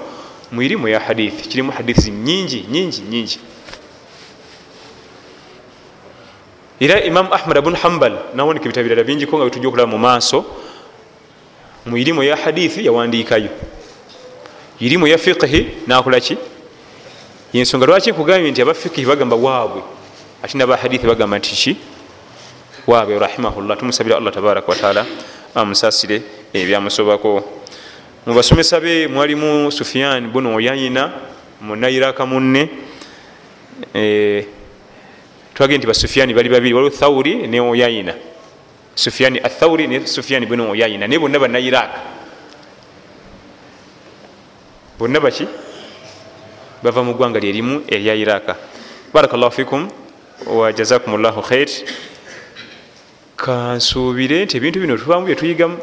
mu 0.52 0.62
irimu 0.62 0.88
ya 0.88 1.00
hadithi. 1.00 1.50
Kirimu 1.50 1.72
hadithi 1.72 2.12
nyingi 2.12 2.66
nyingi 2.70 3.02
nyingi 3.02 3.40
era 6.80 7.02
imamu 7.04 7.34
ahmad 7.34 7.62
bnu 7.62 7.76
hambal 7.76 8.14
nawandika 8.36 8.66
ebitabo 8.66 8.84
birala 8.84 9.04
bingiko 9.04 9.38
nga 9.38 9.46
bitujja 9.46 9.68
okulaba 9.68 9.92
mu 9.92 9.98
maaso 9.98 10.46
mu 11.86 11.98
irimu 11.98 12.24
ya 12.24 12.36
hadithi 12.36 12.86
yawandiikayo 12.86 13.50
irimu 14.80 15.08
ya 15.08 15.18
fiqhi 15.18 15.88
nakolaki 15.88 16.38
yensonga 17.54 17.86
lwaki 17.86 18.12
nkugambye 18.12 18.52
nti 18.52 18.62
abafiqhi 18.62 19.06
bagamba 19.06 19.36
waabwe? 19.36 19.82
Ate 20.44 20.58
nabahadithi 20.58 21.08
bagamba 21.08 21.40
nti 21.40 21.56
ki? 21.56 21.78
Waabwe 22.88 23.20
rahimahullah 23.20 23.78
tumusabira 23.78 24.18
allah 24.18 24.34
tabaraka 24.34 24.68
wataala 24.68 25.06
amusasire 25.56 26.22
ebyamusobako. 26.54 27.44
Mubasomesa 28.26 28.80
be 28.80 29.08
mwalimu 29.08 29.72
sufiyan 29.72 30.28
bunu 30.28 30.56
oyayina 30.56 31.12
munairaka 31.62 32.26
munne 32.26 32.70
twagee 35.56 35.78
nti 35.78 35.88
basufiyani 35.88 36.34
bali 36.34 36.50
babiri 36.50 36.74
waliwo 36.74 36.92
thawuri 36.92 37.48
ne 37.48 37.60
oyayina 37.62 38.14
sufiani 38.96 39.40
athauri 39.40 39.88
ne 39.88 40.08
sufiani 40.08 40.46
bnu 40.46 40.72
uyayina 40.72 41.08
naye 41.08 41.20
bonna 41.20 41.40
banna 41.40 41.60
iraq 41.60 41.90
bonna 45.00 45.20
baki 45.20 45.48
bava 46.84 47.04
mu 47.04 47.14
ggwanga 47.14 47.40
lyerimu 47.40 47.82
erya 47.88 48.16
iraka 48.16 48.56
barakallahu 49.14 49.52
fikum 49.52 49.88
wajazakum 50.46 51.22
llahu 51.22 51.42
khair. 51.42 51.70
Kansuubire 53.38 54.46
nti 54.46 54.58
ebintu 54.58 54.80
bino 54.80 54.98
tubamu 54.98 55.26
byetuyigamu 55.26 55.78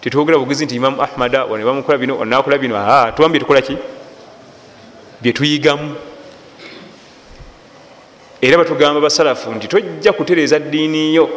tetwogera 0.00 0.38
bugezi 0.38 0.64
nti 0.64 0.74
imamu 0.74 1.02
ahmada 1.02 1.46
nebamukola 1.46 1.98
bino 1.98 2.18
onakola 2.18 2.58
bino 2.58 2.74
aa 2.76 3.12
tubamu 3.12 3.32
byetukola 3.32 3.62
ki? 3.62 3.76
Byetuyigamu 5.22 5.94
era 8.40 8.56
batugamba 8.56 9.00
basalafu 9.00 9.52
nti 9.52 9.68
tojja 9.68 10.12
kutereeza 10.12 10.58
ddiini 10.58 11.14
yo 11.14 11.28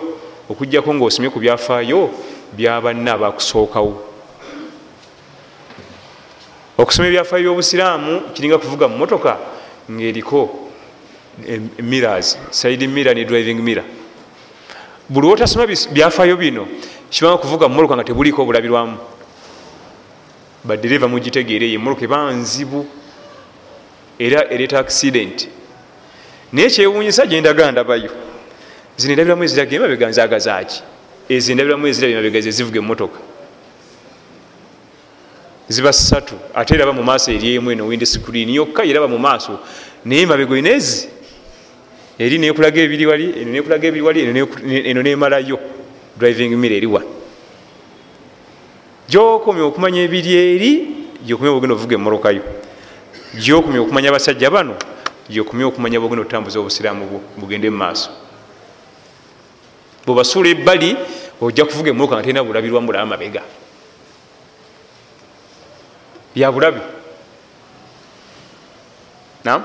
okugjako 0.49 0.93
ngaosomye 0.93 1.29
ku 1.29 1.39
byafaayo 1.39 2.09
byabanna 2.53 3.13
abakusookawo 3.13 3.93
okusoma 6.77 7.07
ebyafaayo 7.07 7.43
byobusiraamu 7.43 8.33
kiringa 8.33 8.57
kuvuga 8.57 8.87
mu 8.87 8.97
motoka 8.97 9.37
ngaeriko 9.91 10.69
miras 11.79 12.37
side 12.51 12.87
mira 12.87 13.13
ne 13.13 13.25
driving 13.25 13.59
mira 13.61 13.83
buli 15.09 15.27
wotasoma 15.27 15.65
byafaayo 15.67 16.37
bino 16.37 16.67
kibanga 17.11 17.37
kuvuga 17.37 17.67
mu 17.67 17.75
motoka 17.75 17.95
nga 17.95 18.03
tebuliko 18.03 18.41
obulabirwamu. 18.41 18.97
Badereva 20.63 21.07
mugitegeereyo 21.07 21.75
emmotoka 21.75 22.05
eba 22.05 22.31
nzibu. 22.31 22.85
Era 24.19 24.47
ereeta 24.53 24.79
accident 24.79 25.49
naye 26.53 26.69
kyewunyisa 26.69 27.25
gyendaga 27.25 27.71
ndabayo. 27.71 28.11
Zino 28.97 29.13
endabiramu 29.13 29.43
eziraga 29.43 29.75
emabega 29.75 30.09
nzagazaaki 30.09 30.83
ezo 31.29 31.51
endabiramu 31.51 31.87
eziraga 31.87 32.13
emabega 32.13 32.41
ze 32.41 32.51
zivuga 32.51 32.79
emmotoka. 32.79 33.19
Ziba 35.69 35.93
ssatu 35.93 36.35
ate 36.53 36.75
eraba 36.75 36.93
mu 36.93 37.03
maaso 37.03 37.31
eryemu 37.31 37.71
eno 37.71 37.87
wind 37.87 38.03
screen 38.05 38.49
yokka 38.49 38.83
yeraba 38.83 39.07
mu 39.07 39.17
maaso. 39.17 39.59
Naye 40.05 40.25
mabega 40.25 40.57
enezi 40.57 41.09
eri 42.19 42.37
nekulaga 42.37 42.81
ebiri 42.81 43.05
wali 43.05 43.25
eno 43.41 43.51
nekulaga 43.51 43.87
ebiri 43.87 44.01
wali 44.01 44.19
eno 44.85 45.01
nemalayo 45.01 45.59
driving 46.17 46.55
mira 46.55 46.75
eriwa 46.75 47.01
gyokomya 49.09 49.63
okumanya 49.63 50.01
ebiri 50.05 50.31
eri 50.35 50.71
gyokomya 51.25 51.51
bwogenda 51.51 51.75
ovuga 51.75 51.95
emmolokayo 51.95 52.43
gyokomya 53.41 53.81
okumanya 53.81 54.09
abasajja 54.09 54.49
bano 54.51 54.75
gyokomya 55.29 55.67
okumanya 55.67 55.99
bwogenda 55.99 56.21
otambuza 56.21 56.59
obusiraamu 56.59 57.21
bugende 57.37 57.69
mu 57.69 57.77
maaso. 57.77 58.09
Bwebasuula 60.05 60.49
ebbali 60.49 60.95
ojja 61.41 61.65
kuvuga 61.65 61.89
emmoloka 61.89 62.15
nga 62.15 62.23
terina 62.23 62.43
bulabirwamu 62.43 62.87
bulaba 62.87 63.05
mabega. 63.05 63.41
Byabulabi 66.35 66.81
nam 69.43 69.63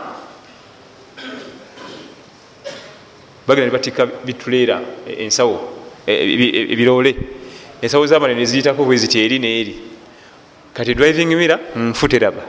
bagenda 3.47 3.67
nebatika 3.71 4.07
bituleera 4.07 4.81
ensawo 5.07 5.61
ebiroole 6.07 7.15
ensawo 7.83 8.07
zamane 8.07 8.35
neziyitako 8.35 8.85
bweziti 8.85 9.21
eri 9.21 9.39
neeri 9.39 9.75
kati 10.75 10.95
driving 10.95 11.37
mira 11.37 11.59
nfuteraba 11.77 12.43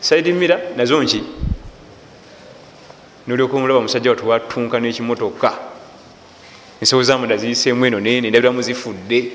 side 0.00 0.32
mira 0.32 0.60
nazo 0.76 1.02
nki 1.02 1.22
nolyoka 3.30 3.56
omulaba 3.56 3.78
omusajja 3.78 4.10
watuwatunka 4.10 4.80
nekimotoka. 4.80 5.58
Ensawo 6.80 7.02
zamanda 7.02 7.36
ziyisemu 7.36 7.86
eno 7.86 8.00
nene 8.00 8.26
endabiramu 8.26 8.62
zifudde 8.62 9.32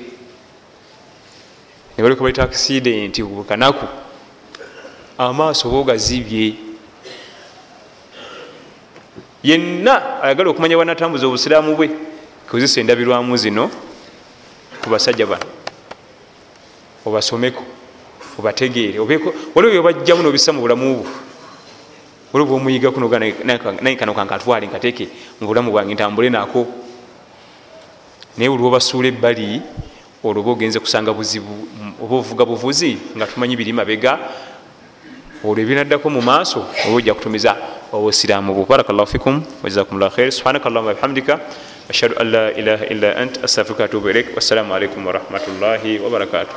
nebaleka 1.96 2.20
baleta 2.20 2.42
accident 2.42 3.20
kanaku. 3.48 3.86
Amaaso 5.18 5.70
bogazibye 5.70 6.54
yenna 9.42 10.22
ayagala 10.22 10.50
okumanya 10.50 10.76
banatambuza 10.76 11.26
obusiraamu 11.26 11.76
bwe. 11.76 11.90
Kozesa 12.50 12.80
endabirwamu 12.80 13.36
zino 13.36 13.70
ku 14.82 14.90
basajja 14.90 15.26
bano. 15.26 15.46
Obasomeko 17.06 17.64
obategeere. 18.38 18.98
Waliwo 18.98 19.72
byobajjamu 19.72 20.22
nobisa 20.22 20.52
mu 20.52 20.60
bulamu 20.60 20.94
bwo 21.00 21.25
waliwo 22.32 22.48
bwomuyigaku 22.50 23.00
naye 23.82 23.96
kano 23.96 24.14
kankatwale 24.14 24.66
nkateeke 24.66 25.08
mu 25.40 25.46
bulamu 25.46 25.70
bwange 25.70 25.94
ntambule 25.94 26.30
nako. 26.30 26.66
Naye 28.36 28.50
buli 28.50 28.62
wobasuula 28.62 29.08
ebbali 29.08 29.62
olwo 30.24 30.40
oba 30.40 30.50
ogenze 30.52 30.80
kusanga 30.80 31.12
buzibu 31.12 31.68
oba 32.02 32.16
ovuga 32.16 32.44
buvuzi 32.44 32.98
nga 33.16 33.26
tumanyi 33.26 33.56
biri 33.56 33.72
mabega 33.72 34.18
olwo 35.44 35.60
ebinaddako 35.62 36.10
mu 36.10 36.20
maaso 36.20 36.66
oba 36.84 36.96
ojja 36.96 37.14
kutumiza 37.14 37.56
obusiraamu 37.92 38.52
bwo 38.54 38.66
barakallahu 38.66 39.06
fikum 39.06 39.42
wajazakum 39.62 39.98
llah 39.98 40.10
khair 40.10 40.32
subhanaka 40.32 40.68
allahuma 40.68 40.94
bihamdika 40.94 41.40
ashhadu 41.88 42.18
an 42.18 42.26
la 42.30 42.44
ilaha 42.52 42.84
illa 42.92 43.10
ant 43.16 43.38
astafirika 43.44 43.84
atubu 43.84 44.10
ilaik 44.10 44.34
wassalamu 44.36 44.74
alaikum 44.74 45.06
warahmatullahi 45.06 45.98
wabarakatuh 46.02 46.54